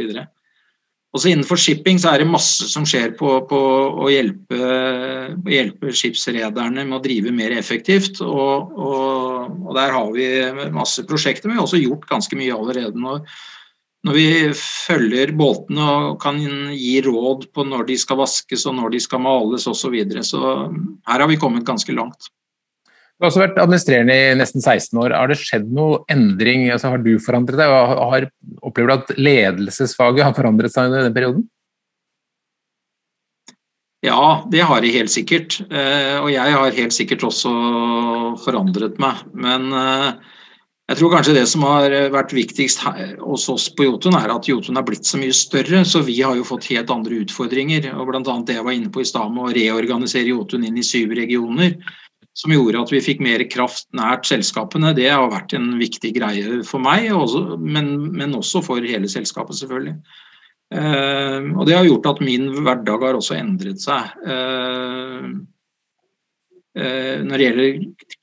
Også 1.16 1.32
innenfor 1.32 1.60
shipping 1.60 2.00
så 2.02 2.12
er 2.12 2.22
det 2.22 2.30
masse 2.30 2.68
som 2.70 2.86
skjer 2.88 3.14
på, 3.18 3.30
på 3.48 3.60
å 4.04 4.10
hjelpe, 4.12 4.58
hjelpe, 5.50 5.94
skipsrederne 5.96 6.84
med 6.84 6.98
å 6.98 7.04
drive 7.04 7.32
mer 7.34 7.56
effektivt. 7.56 8.20
Og, 8.26 8.74
og, 8.76 9.54
og, 9.64 9.72
der 9.78 9.94
har 9.96 10.10
vi 10.14 10.28
masse 10.76 11.06
prosjekter, 11.08 11.48
men 11.48 11.56
vi 11.56 11.62
har 11.62 11.70
også 11.70 11.80
gjort 11.80 12.10
ganske 12.12 12.40
mye 12.40 12.58
allerede. 12.58 13.00
Når, 13.00 13.24
når 14.08 14.20
vi 14.20 14.28
følger 14.60 15.32
båtene 15.40 15.88
og 16.12 16.20
kan 16.22 16.44
gi 16.76 16.98
råd 17.08 17.48
på 17.56 17.66
når 17.66 17.88
de 17.88 17.98
skal 18.04 18.20
vaskes 18.22 18.68
og 18.68 18.76
når 18.78 18.98
de 18.98 19.04
skal 19.08 19.24
males 19.24 19.66
osv. 19.66 19.80
Så, 19.88 19.94
videre. 19.96 20.26
så 20.28 20.42
her 21.08 21.24
har 21.24 21.32
vi 21.32 21.40
kommet 21.40 21.66
ganske 21.68 21.96
langt. 21.96 22.30
Du 23.18 23.26
har 23.26 23.32
også 23.32 23.42
vært 23.42 23.58
administrerende 23.58 24.14
i 24.14 24.34
nesten 24.38 24.62
16 24.62 25.00
år. 25.02 25.14
Har 25.18 25.32
det 25.32 25.40
skjedd 25.42 25.72
noe 25.74 26.04
endring? 26.14 26.68
Altså, 26.70 26.92
har 26.94 27.02
du 27.02 27.16
forandret 27.18 27.58
deg? 27.58 27.74
har, 27.74 28.28
Opplever 28.62 28.92
du 28.92 28.94
at 28.94 29.14
ledelsesfaget 29.18 30.22
har 30.28 30.36
forandret 30.38 30.74
seg 30.74 30.92
under 30.92 31.08
den 31.08 31.16
perioden? 31.16 31.48
Ja, 34.06 34.46
det 34.54 34.62
har 34.70 34.86
jeg 34.86 34.94
helt 35.00 35.10
sikkert. 35.10 35.58
Eh, 35.66 36.22
og 36.22 36.30
jeg 36.30 36.58
har 36.60 36.78
helt 36.78 36.94
sikkert 36.94 37.26
også 37.26 37.50
forandret 38.46 39.02
meg. 39.02 39.26
Men 39.34 39.72
eh, 39.74 40.38
jeg 40.94 41.02
tror 41.02 41.18
kanskje 41.18 41.40
det 41.40 41.50
som 41.50 41.66
har 41.66 41.90
vært 42.14 42.38
viktigst 42.38 42.86
hos 42.86 43.50
oss 43.50 43.66
på 43.74 43.90
Jotun, 43.90 44.14
er 44.16 44.30
at 44.30 44.46
Jotun 44.46 44.78
er 44.78 44.86
blitt 44.86 45.10
så 45.10 45.18
mye 45.18 45.34
større. 45.34 45.82
Så 45.90 46.06
vi 46.06 46.22
har 46.22 46.38
jo 46.38 46.46
fått 46.46 46.70
helt 46.70 46.94
andre 46.94 47.24
utfordringer. 47.26 47.90
og 47.98 48.14
Bl.a. 48.14 48.22
det 48.46 48.62
jeg 48.62 48.70
var 48.70 48.78
inne 48.78 48.94
på 48.94 49.02
i 49.02 49.10
stad 49.10 49.34
med 49.34 49.50
å 49.50 49.56
reorganisere 49.58 50.30
Jotun 50.30 50.70
inn 50.70 50.78
i 50.78 50.86
syv 50.86 51.18
regioner 51.18 51.82
som 52.38 52.54
gjorde 52.54 52.84
at 52.84 52.94
vi 52.94 53.02
fikk 53.02 53.22
mer 53.26 53.42
kraft 53.50 53.88
nært 53.98 54.28
selskapene. 54.30 54.94
Det 54.98 55.10
har 55.10 55.26
vært 55.32 55.56
en 55.58 55.72
viktig 55.80 56.14
greie 56.20 56.62
for 56.68 56.84
meg, 56.84 57.10
også, 57.16 57.58
men, 57.58 57.96
men, 58.14 58.36
også 58.38 58.62
for 58.66 58.86
hele 58.86 59.10
selskapet, 59.10 59.58
selvfølgelig. 59.58 59.96
Eh, 60.78 61.48
og 61.56 61.64
det 61.66 61.78
har 61.78 61.88
gjort 61.88 62.10
at 62.12 62.26
min 62.26 62.52
hverdag 62.60 63.06
har 63.08 63.18
også 63.18 63.40
endret 63.40 63.82
seg. 63.82 64.12
Eh, 64.22 65.30
eh, 66.78 67.24
når 67.26 67.34
det 67.34 67.48
gjelder 67.48 67.80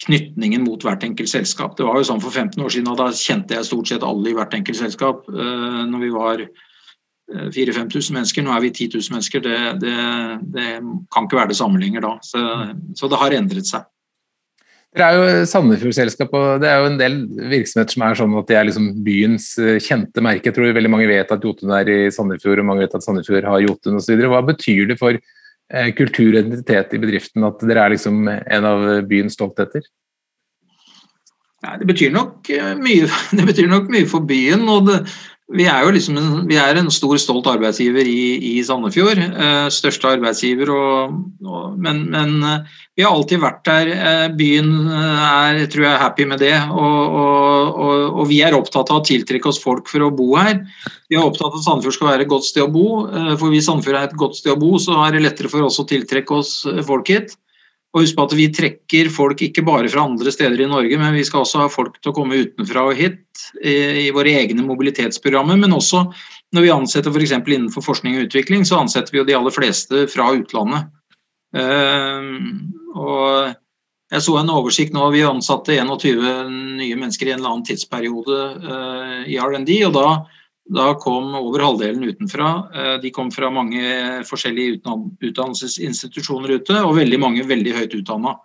knytningen 0.07 0.62
mot 0.62 0.87
hvert 0.87 1.07
enkelt 1.09 1.33
selskap. 1.33 1.74
Det 1.79 1.88
var 1.88 1.98
jo 1.98 2.07
sånn 2.07 2.22
For 2.22 2.31
15 2.31 2.62
år 2.62 2.70
siden 2.70 2.92
og 2.92 3.00
da 3.00 3.09
kjente 3.18 3.59
jeg 3.59 3.66
stort 3.66 3.90
sett 3.90 4.07
alle 4.07 4.31
i 4.31 4.37
hvert 4.37 4.55
enkelt 4.55 4.79
selskap. 4.79 5.27
Eh, 5.33 5.81
når 5.90 6.05
vi 6.05 6.12
var 6.14 6.44
4000-5000 7.33 7.98
eh, 7.98 8.14
mennesker, 8.20 8.46
nå 8.46 8.55
er 8.55 8.62
vi 8.62 8.70
10 8.70 8.94
000 8.94 9.16
mennesker. 9.16 9.42
Det, 9.42 9.59
det, 9.83 9.98
det, 10.55 10.68
kan 11.11 11.27
ikke 11.27 11.40
være 11.40 11.50
det 11.50 11.59
samme 11.59 11.83
lenger 11.83 12.07
da. 12.07 12.14
Så, 12.22 12.44
så 12.94 13.11
det 13.11 13.20
har 13.24 13.38
endret 13.40 13.72
seg. 13.72 13.90
Dere 14.94 15.07
er 15.11 15.16
jo 15.18 15.46
Sandefjord-selskap, 15.50 16.35
og 16.38 16.61
det 16.62 16.68
er 16.70 16.78
jo 16.78 16.90
en 16.92 16.98
del 17.00 17.16
virksomheter 17.50 17.96
som 17.96 18.04
er 18.07 18.18
sånn 18.20 18.37
at 18.38 18.50
de 18.50 18.54
er 18.54 18.68
liksom 18.68 18.92
byens 19.07 19.48
eh, 19.59 19.80
kjente 19.83 20.22
merke. 20.22 20.46
Jeg 20.46 20.54
tror 20.54 20.76
veldig 20.76 20.92
mange 20.92 21.09
vet 21.11 21.33
at 21.35 21.42
Jotun 21.42 21.72
er 21.74 21.90
i 21.90 21.96
Sandefjord, 22.14 22.62
og 22.62 22.68
mange 22.68 22.85
vet 22.85 22.94
at 22.94 23.02
Sandefjord 23.02 23.48
har 23.50 23.64
Jotun 23.64 23.98
osv. 23.98 24.22
Hva 24.30 24.44
betyr 24.46 24.92
det 24.92 24.98
for 25.00 25.18
eh, 25.18 25.90
kultur 25.98 26.30
og 26.30 26.44
identitet 26.44 26.94
i 26.94 27.02
bedriften 27.02 27.48
at 27.50 27.66
dere 27.66 27.88
er 27.88 27.96
liksom 27.96 28.22
en 28.30 28.70
av 28.70 28.87
byens 29.11 29.35
stoltheter? 29.35 29.83
Nei, 31.64 31.74
det, 31.80 31.88
betyr 31.88 32.14
nok 32.14 32.50
eh, 32.54 32.72
mye, 32.78 33.11
det 33.38 33.48
betyr 33.50 33.70
nok 33.70 33.90
mye 33.90 34.07
for 34.14 34.30
byen. 34.30 34.62
og 34.70 34.92
det, 34.92 35.00
vi 35.52 35.66
er 35.68 35.83
jo 35.85 35.90
liksom 35.92 36.16
en, 36.16 36.28
vi 36.48 36.57
er 36.57 36.78
en 36.80 36.88
stor, 36.92 37.18
stolt 37.20 37.46
arbeidsgiver 37.50 38.09
i, 38.09 38.54
i 38.54 38.62
Sandefjord. 38.64 39.18
Eh, 39.20 39.66
største 39.68 40.09
arbeidsgiver. 40.14 40.70
Og, 40.72 41.18
og, 41.44 41.74
men, 41.76 42.07
men, 42.14 42.38
eh, 42.48 42.80
vi 42.96 43.04
har 43.04 43.12
alltid 43.12 43.42
vært 43.42 43.61
der. 43.68 43.90
Eh, 43.92 44.24
byen 44.38 44.72
eh, 44.88 45.26
er 45.28 45.61
tror 45.68 45.85
jeg, 45.85 46.00
happy 46.00 46.26
med 46.30 46.40
det. 46.40 46.54
Og, 46.72 47.76
og, 47.85 48.24
vi 48.30 48.40
er 48.40 48.57
opptatt 48.57 48.88
av 48.88 49.02
å 49.02 49.04
tiltrekke 49.04 49.50
oss 49.52 49.61
folk 49.61 49.90
for 49.92 50.07
å 50.07 50.12
bo 50.16 50.30
her. 50.40 50.62
Vi 51.12 51.20
er 51.20 51.26
opptatt 51.26 51.50
av 51.52 51.61
at 51.61 51.68
Sandefjord 51.68 51.98
skal 51.98 52.12
være 52.14 52.24
et 52.24 52.33
godt 52.33 52.48
sted 52.48 52.64
å 52.64 52.72
bo. 52.72 53.04
For 53.37 53.52
hvis 53.52 53.68
Sandefjord 53.68 54.00
er 54.00 54.09
et 54.09 54.20
godt 54.24 54.40
sted 54.40 54.57
å 54.57 54.61
bo, 54.64 54.78
så 54.80 54.96
er 55.04 55.12
det 55.12 55.26
lettere 55.26 55.52
for 55.52 55.68
oss 55.68 55.76
å 55.83 55.88
tiltrekke 55.90 56.40
oss 56.40 56.62
folk 56.88 57.12
hit. 57.12 57.37
Og 57.94 58.02
husk 58.02 58.16
på 58.18 58.26
at 58.26 58.35
Vi 58.35 58.48
trekker 58.50 59.11
folk 59.14 59.42
ikke 59.46 59.62
bare 59.66 59.88
fra 59.90 60.02
andre 60.09 60.33
steder 60.35 60.64
i 60.64 60.70
Norge, 60.70 60.98
men 60.98 61.14
vi 61.14 61.22
skal 61.26 61.44
også 61.44 61.62
ha 61.62 61.70
folk 61.70 62.00
til 62.00 62.11
å 62.11 62.16
komme 62.16 62.40
utenfra 62.42 62.88
og 62.90 62.98
hit 62.98 63.44
i, 63.62 64.11
våre 64.14 64.35
egne 64.35 64.66
mobilitetsprogrammer. 64.66 65.61
Men 65.62 65.76
også 65.76 66.02
når 66.54 66.66
vi 66.66 66.72
ansetter 66.74 67.14
f.eks. 67.14 67.37
For 67.38 67.54
innenfor 67.54 67.87
forskning 67.87 68.18
og 68.18 68.26
utvikling, 68.26 68.66
så 68.66 68.83
ansetter 68.83 69.14
vi 69.14 69.22
jo 69.22 69.28
de 69.28 69.38
aller 69.38 69.54
fleste 69.54 70.09
fra 70.11 70.33
utlandet. 70.35 70.90
Uh, 71.54 72.42
og 72.98 73.54
jeg 74.11 74.22
så 74.26 74.35
en 74.40 74.50
oversikt 74.50 74.94
nå, 74.94 75.07
Vi 75.14 75.22
ansatte 75.26 75.76
21 75.78 76.18
nye 76.80 76.96
mennesker 76.98 77.30
i 77.30 77.35
en 77.35 77.38
eller 77.38 77.52
annen 77.52 77.68
tidsperiode 77.68 78.40
uh, 78.59 79.20
i 79.30 79.38
R&D. 79.38 79.78
og 79.87 79.94
da 79.94 80.09
da 80.64 80.94
kom 80.96 81.35
over 81.37 81.61
halvdelen 81.61 82.09
utenfra. 82.09 82.50
Eh, 82.74 82.94
de 83.03 83.12
kom 83.12 83.31
fra 83.33 83.50
mange 83.53 83.85
forskjellige 84.29 84.81
utdannelsesinstitusjoner 84.81 86.57
ute, 86.57 86.81
og 86.81 86.96
veldig 86.96 87.20
mange 87.20 87.44
veldig 87.48 87.74
høyt 87.77 87.96
utdanna. 88.00 88.38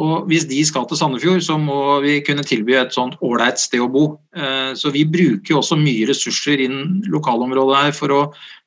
Og 0.00 0.28
hvis 0.28 0.46
de 0.48 0.60
skal 0.64 0.86
til 0.88 0.96
Sandefjord, 0.96 1.42
så 1.44 1.58
må 1.60 2.00
vi 2.04 2.20
kunne 2.24 2.44
tilby 2.48 2.78
et 2.80 2.94
sånt 2.96 3.18
ålreit 3.24 3.60
sted 3.60 3.82
å 3.84 3.90
bo. 3.92 4.04
Eh, 4.36 4.72
så 4.76 4.92
vi 4.92 5.04
bruker 5.08 5.58
også 5.58 5.76
mye 5.80 6.08
ressurser 6.08 6.64
inn 6.64 7.02
lokalområdet 7.12 7.80
her 7.86 7.96
for 7.96 8.16
å 8.16 8.22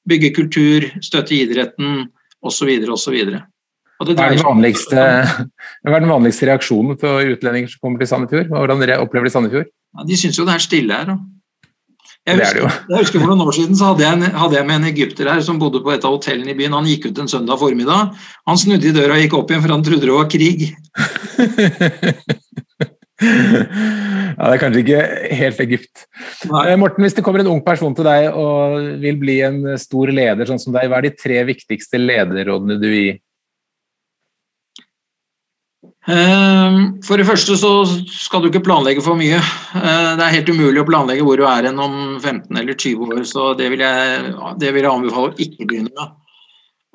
bygge 0.09 0.33
kultur, 0.37 0.85
støtte 1.05 1.37
idretten 1.37 2.07
osv. 2.45 2.71
osv. 2.93 3.17
Hva 3.95 4.11
er 4.11 4.35
den 4.35 4.43
vanligste, 4.43 5.01
hva 5.85 5.95
er 5.95 6.03
den 6.03 6.11
vanligste 6.11 6.49
reaksjonen 6.49 6.97
på 7.01 7.15
utlendinger 7.37 7.73
som 7.73 7.85
kommer 7.85 8.01
til 8.01 8.11
Sandefjord? 8.11 8.51
Hvordan 8.53 8.85
opplever 8.99 9.29
de 9.29 9.33
Sandefjord? 9.33 9.71
Ja, 9.95 10.05
de 10.09 10.19
syns 10.19 10.37
jo 10.37 10.45
det 10.45 10.57
er 10.57 10.65
stille 10.65 10.99
her. 10.99 11.13
Da. 11.13 11.34
Jeg 12.25 12.39
husker, 12.39 12.63
jeg 12.89 12.97
husker, 13.03 13.21
For 13.21 13.29
noen 13.29 13.43
år 13.45 13.53
siden 13.53 13.77
så 13.77 13.91
hadde 13.91 14.01
jeg, 14.01 14.17
en, 14.17 14.23
hadde 14.33 14.57
jeg 14.57 14.65
med 14.65 14.79
en 14.79 14.87
egypter 14.89 15.27
her 15.29 15.41
som 15.45 15.59
bodde 15.61 15.83
på 15.85 15.91
et 15.93 16.05
av 16.07 16.15
hotellene 16.15 16.55
i 16.55 16.57
byen. 16.57 16.73
Han 16.73 16.87
gikk 16.89 17.11
ut 17.11 17.19
en 17.21 17.29
søndag 17.29 17.59
formiddag. 17.61 18.15
Han 18.49 18.57
snudde 18.57 18.89
i 18.89 18.95
døra 18.95 19.13
og 19.13 19.21
gikk 19.21 19.35
opp 19.37 19.53
igjen, 19.53 19.61
for 19.61 19.73
han 19.75 19.85
trodde 19.85 20.07
det 20.07 20.15
var 20.15 20.31
krig. 20.33 20.63
ja, 24.35 24.41
Det 24.41 24.55
er 24.55 24.61
kanskje 24.63 24.81
ikke 24.81 25.03
helt 25.41 25.61
Egypt. 25.67 26.07
Nei. 26.49 26.63
Eh, 26.71 26.79
Morten, 26.81 27.05
hvis 27.05 27.15
det 27.19 27.23
kommer 27.27 27.43
en 27.43 27.51
ung 27.53 27.61
person 27.67 27.93
til 27.95 28.09
deg 28.09 28.31
og 28.33 28.97
vil 29.05 29.21
bli 29.21 29.37
en 29.45 29.61
stor 29.81 30.09
leder, 30.09 30.49
sånn 30.49 30.61
som 30.65 30.73
deg, 30.73 30.89
hva 30.89 30.97
er 31.03 31.11
de 31.11 31.13
tre 31.19 31.43
viktigste 31.51 32.01
lederrådene 32.01 32.81
du 32.81 32.89
gir? 32.89 33.21
For 36.05 37.17
det 37.17 37.25
første 37.25 37.55
så 37.57 37.71
skal 38.13 38.43
du 38.43 38.51
ikke 38.51 38.63
planlegge 38.67 39.01
for 39.01 39.17
mye. 39.17 39.39
Det 39.73 40.21
er 40.21 40.35
helt 40.35 40.51
umulig 40.53 40.83
å 40.83 40.87
planlegge 40.87 41.25
hvor 41.25 41.39
du 41.39 41.47
er 41.49 41.65
hen 41.65 41.81
om 41.81 41.95
15 42.19 42.51
eller 42.61 42.77
20 42.77 43.15
år, 43.15 43.23
så 43.25 43.53
det 43.57 43.71
vil 43.73 43.81
jeg, 43.81 44.35
det 44.61 44.73
vil 44.75 44.85
jeg 44.85 44.91
anbefale 44.91 45.33
å 45.33 45.39
ikke 45.47 45.65
begynne 45.65 45.89
med. 45.95 46.13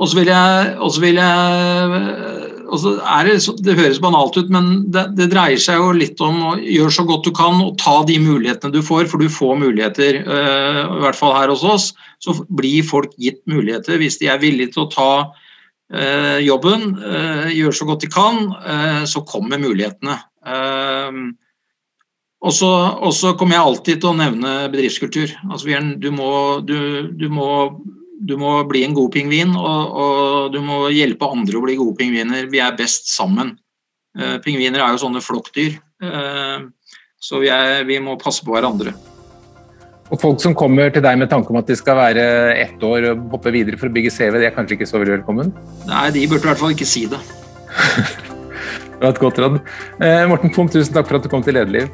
Og 0.01 0.09
så 0.09 0.21
vil 0.21 0.31
jeg, 0.31 0.77
vil 1.03 1.19
jeg 1.21 2.47
og 2.71 2.79
så 2.79 2.95
er 3.03 3.27
det, 3.27 3.35
det 3.67 3.75
høres 3.75 3.99
banalt 3.99 4.39
ut, 4.39 4.51
men 4.55 4.71
det, 4.95 5.09
det, 5.19 5.27
dreier 5.33 5.59
seg 5.59 5.81
jo 5.83 5.91
litt 5.91 6.23
om 6.23 6.39
å 6.53 6.55
gjøre 6.63 6.95
så 6.95 7.05
godt 7.09 7.27
du 7.27 7.33
kan 7.35 7.59
og 7.65 7.75
ta 7.83 7.97
de 8.07 8.21
mulighetene 8.23 8.71
du 8.71 8.79
får, 8.87 9.09
for 9.11 9.19
du 9.19 9.27
får 9.27 9.59
muligheter. 9.59 10.23
I 10.23 11.03
hvert 11.03 11.19
fall 11.19 11.35
her 11.35 11.51
hos 11.51 11.67
oss 11.67 11.91
så 12.23 12.39
blir 12.47 12.87
folk 12.87 13.17
gitt 13.19 13.43
muligheter 13.51 13.99
hvis 13.99 14.23
de 14.23 14.31
er 14.31 14.39
villige 14.39 14.77
til 14.77 14.87
å 14.87 14.91
ta 14.95 15.13
Eh, 15.25 15.50
jobben, 15.91 16.95
eh, 17.03 17.51
gjøre 17.57 17.74
så 17.74 17.86
godt 17.88 18.05
de 18.05 18.11
kan, 18.12 18.36
eh, 18.62 19.05
så 19.11 19.24
kommer 19.26 19.59
mulighetene. 19.59 20.18
Og 22.41 22.53
så 22.55 23.32
kommer 23.36 23.57
jeg 23.57 23.66
alltid 23.66 24.01
til 24.01 24.11
å 24.12 24.16
nevne 24.16 24.53
bedriftskultur. 24.72 25.34
Altså, 25.51 25.80
du, 25.99 26.11
må, 26.14 26.30
du, 26.64 27.11
du, 27.12 27.28
må, 27.28 27.51
du, 28.22 28.36
må, 28.41 28.55
bli 28.70 28.84
en 28.86 28.95
god 28.97 29.12
pingvin, 29.12 29.53
og, 29.59 29.93
og, 29.93 30.53
du 30.55 30.61
må 30.64 30.86
hjelpe 30.95 31.28
andre 31.28 31.59
å 31.59 31.64
bli 31.66 31.76
gode 31.76 31.99
pingviner. 31.99 32.49
Vi 32.49 32.62
er 32.62 32.78
best 32.78 33.12
sammen. 33.12 33.59
Pingviner 34.45 34.80
er 34.80 34.97
jo 34.97 35.05
sånne 35.05 35.20
flokkdyr, 35.22 35.76
så 37.20 37.38
vi, 37.38 37.53
er, 37.53 37.84
vi 37.86 38.01
må 38.03 38.16
passe 38.18 38.43
på 38.43 38.57
hverandre. 38.57 38.97
Og 40.11 40.19
folk 40.19 40.41
som 40.43 40.57
kommer 40.59 40.91
til 40.91 41.05
deg 41.05 41.19
med 41.21 41.31
tanke 41.31 41.53
om 41.53 41.59
at 41.61 41.69
de 41.71 41.77
skal 41.79 41.95
være 41.95 42.23
ett 42.59 42.83
år 42.83 43.13
og 43.13 43.29
hoppe 43.37 43.53
videre 43.55 43.79
for 43.79 43.87
å 43.87 43.95
bygge 43.95 44.11
CV, 44.11 44.41
de 44.41 44.49
er 44.49 44.55
kanskje 44.57 44.75
ikke 44.75 44.89
så 44.91 44.99
veldig 44.99 45.21
velkommen? 45.21 45.53
Nei, 45.87 46.09
de 46.17 46.25
burde 46.27 46.43
i 46.43 46.51
hvert 46.51 46.63
fall 46.63 46.75
ikke 46.75 46.89
si 46.89 47.05
det. 47.11 47.21
det 48.99 49.05
var 49.05 49.13
et 49.13 49.23
godt 49.23 49.39
råd. 49.39 49.61
Eh, 50.03 50.25
Morten 50.31 50.51
Punkt, 50.57 50.75
tusen 50.75 50.97
takk 50.97 51.07
for 51.07 51.21
at 51.21 51.27
du 51.27 51.31
kom 51.31 51.47
til 51.47 51.55
Lederliv. 51.55 51.87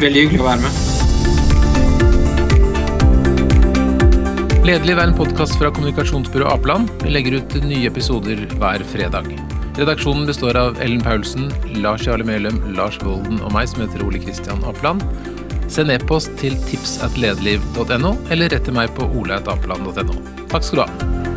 Veldig 0.00 0.24
hyggelig 0.24 0.40
å 0.40 0.48
være 0.48 0.62
med. 0.64 0.72
Lederliv 4.64 4.96
er 4.96 5.08
en 5.10 5.18
podkast 5.20 5.60
fra 5.60 5.68
kommunikasjonsbyrået 5.76 6.48
Apeland. 6.54 6.88
Vi 7.04 7.12
legger 7.12 7.42
ut 7.42 7.60
nye 7.66 7.92
episoder 7.92 8.46
hver 8.56 8.80
fredag. 8.88 9.28
Redaksjonen 9.76 10.24
består 10.28 10.56
av 10.60 10.80
Ellen 10.80 11.04
Paulsen, 11.04 11.52
Lars 11.84 12.08
Jarle 12.08 12.24
Melum, 12.26 12.56
Lars 12.76 12.96
Volden 13.04 13.38
og 13.44 13.52
meg, 13.54 13.68
som 13.68 13.84
heter 13.84 14.02
Ole 14.04 14.20
Kristian 14.20 14.64
Apeland. 14.68 15.04
Send 15.70 15.94
e-post 15.94 16.34
til 16.40 16.56
tipsatlederliv.no, 16.66 18.14
eller 18.34 18.50
rett 18.50 18.66
til 18.66 18.74
meg 18.74 18.90
på 18.96 19.06
oleatapeland.no. 19.22 20.22
Takk 20.50 20.66
skal 20.66 20.82
du 20.82 20.86
ha. 20.86 21.29